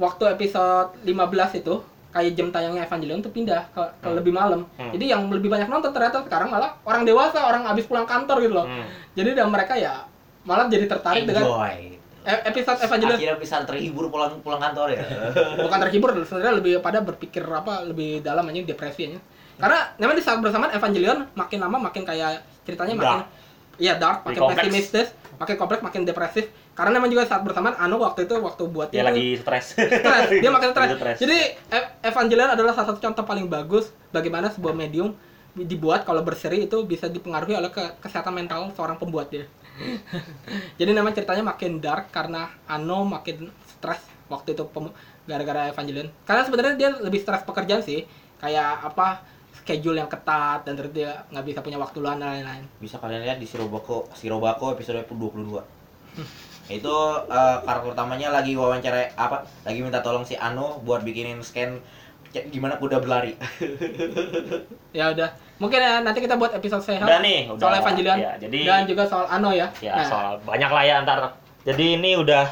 [0.00, 1.74] waktu episode 15 itu
[2.14, 4.64] kayak jam tayangnya Evangelion tuh pindah ke, ke lebih malam.
[4.78, 4.94] Hmm.
[4.94, 8.54] jadi yang lebih banyak nonton ternyata sekarang malah orang dewasa orang habis pulang kantor gitu
[8.54, 8.66] loh.
[8.70, 8.86] Hmm.
[9.18, 10.06] jadi dan mereka ya
[10.46, 11.72] malah jadi tertarik dengan Enjoy.
[11.74, 11.93] e-
[12.24, 15.04] episode Evangelion Akhirnya bisa terhibur pulang pulang kantor ya.
[15.64, 19.20] bukan terhibur sebenarnya lebih pada berpikir apa lebih dalam aja depresi aja
[19.54, 23.20] karena memang di saat bersamaan Evangelion makin lama makin kayak ceritanya makin
[23.76, 24.58] iya dark makin kompleks.
[24.62, 28.88] pesimistis makin kompleks makin depresif karena memang juga saat bersamaan Anu waktu itu waktu buat
[28.88, 29.66] Dia itu lagi stres.
[29.74, 31.38] stres dia makin stres jadi
[31.68, 35.14] E- Evangelion adalah salah satu contoh paling bagus bagaimana sebuah medium
[35.54, 39.46] dibuat kalau berseri itu bisa dipengaruhi oleh ke- kesehatan mental seorang pembuatnya
[40.78, 44.64] jadi memang ceritanya makin dark karena Ano makin stres waktu itu
[45.26, 46.08] gara-gara Evangelion.
[46.24, 48.06] Karena sebenarnya dia lebih stres pekerjaan sih.
[48.38, 49.24] Kayak apa
[49.64, 52.64] schedule yang ketat dan terus dia nggak bisa punya waktu luang dan lain-lain.
[52.78, 55.62] Bisa kalian lihat di Shirobako, Shirobako episode 22.
[56.64, 56.96] itu
[57.28, 61.76] eh, karakter utamanya lagi wawancara apa lagi minta tolong si Ano buat bikinin scan
[62.50, 63.36] gimana kuda berlari.
[64.94, 67.60] Ya udah mungkin ya, nanti kita buat episode sehat Udah nih, udah.
[67.60, 70.94] soal Evangelion Ya, jadi- dan juga soal Ano ya ya, Nah, soal banyak lah ya
[70.98, 71.18] antar.
[71.62, 72.44] Jadi ini udah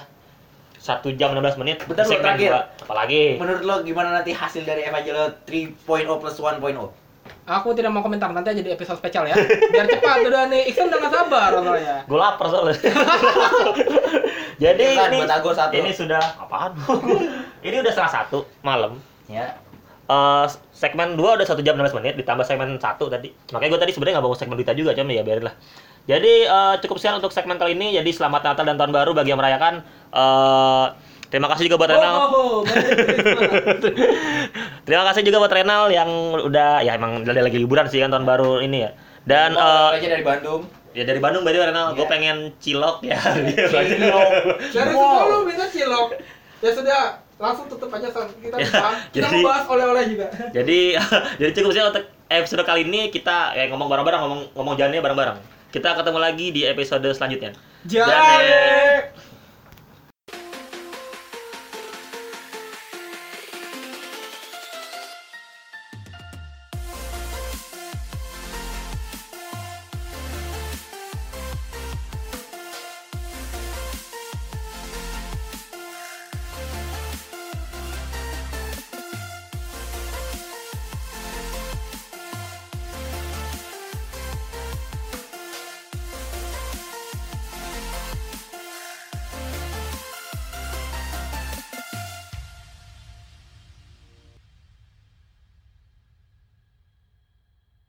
[0.75, 1.79] satu jam 16 menit.
[1.85, 2.51] Bentar, Segmen terakhir.
[2.51, 2.63] dua.
[2.81, 3.23] Apalagi?
[3.37, 5.83] menurut lo gimana nanti hasil dari Evangelion 3.0
[6.17, 6.59] plus 1.0
[7.45, 9.35] Aku tidak mau komentar nanti aja di episode spesial ya.
[9.69, 10.63] Biar cepat udah nih.
[10.69, 11.97] Iksan udah gak sabar soalnya.
[12.09, 12.75] Gue lapar soalnya.
[14.59, 15.73] Jadi Bukan, ini, buat aku satu.
[15.73, 16.73] ini sudah apaan?
[17.67, 18.99] ini udah setengah satu malam.
[19.27, 19.55] ya
[20.05, 20.47] Eh,
[20.83, 23.29] segmen 2 udah 1 jam 16 menit ditambah segmen 1 tadi.
[23.55, 25.55] Makanya gue tadi sebenarnya nggak mau segmen berita juga, cuma ya biarin lah.
[26.11, 27.95] Jadi eh, cukup sekian untuk segmen kali ini.
[27.95, 29.87] Jadi selamat Natal dan tahun baru bagi yang merayakan.
[30.11, 30.87] Eh,
[31.31, 32.15] terima kasih juga buat Renal.
[32.19, 32.61] Oh, oh, oh.
[34.83, 36.11] Terima kasih juga buat Renal yang
[36.43, 38.91] udah ya emang udah lagi liburan sih kan tahun baru ini ya.
[39.23, 42.11] Dan eh, aja dari Bandung ya dari Bandung berarti Renal, gue Iya.
[42.11, 43.21] pengen cilok ya.
[43.71, 44.29] Cilok.
[44.75, 46.09] Dari semua lu minta cilok.
[46.63, 47.01] Ya sudah,
[47.37, 48.29] langsung tutup aja San.
[48.35, 48.69] Kita Ya,
[49.11, 50.27] kita jadi- mau bahas oleh-oleh juga.
[50.51, 50.79] jadi
[51.41, 55.39] jadi cukup sih untuk episode kali ini kita kayak ngomong bareng-bareng ngomong ngomong jalannya bareng-bareng.
[55.69, 57.53] Kita ketemu lagi di episode selanjutnya.
[57.83, 59.32] Jane.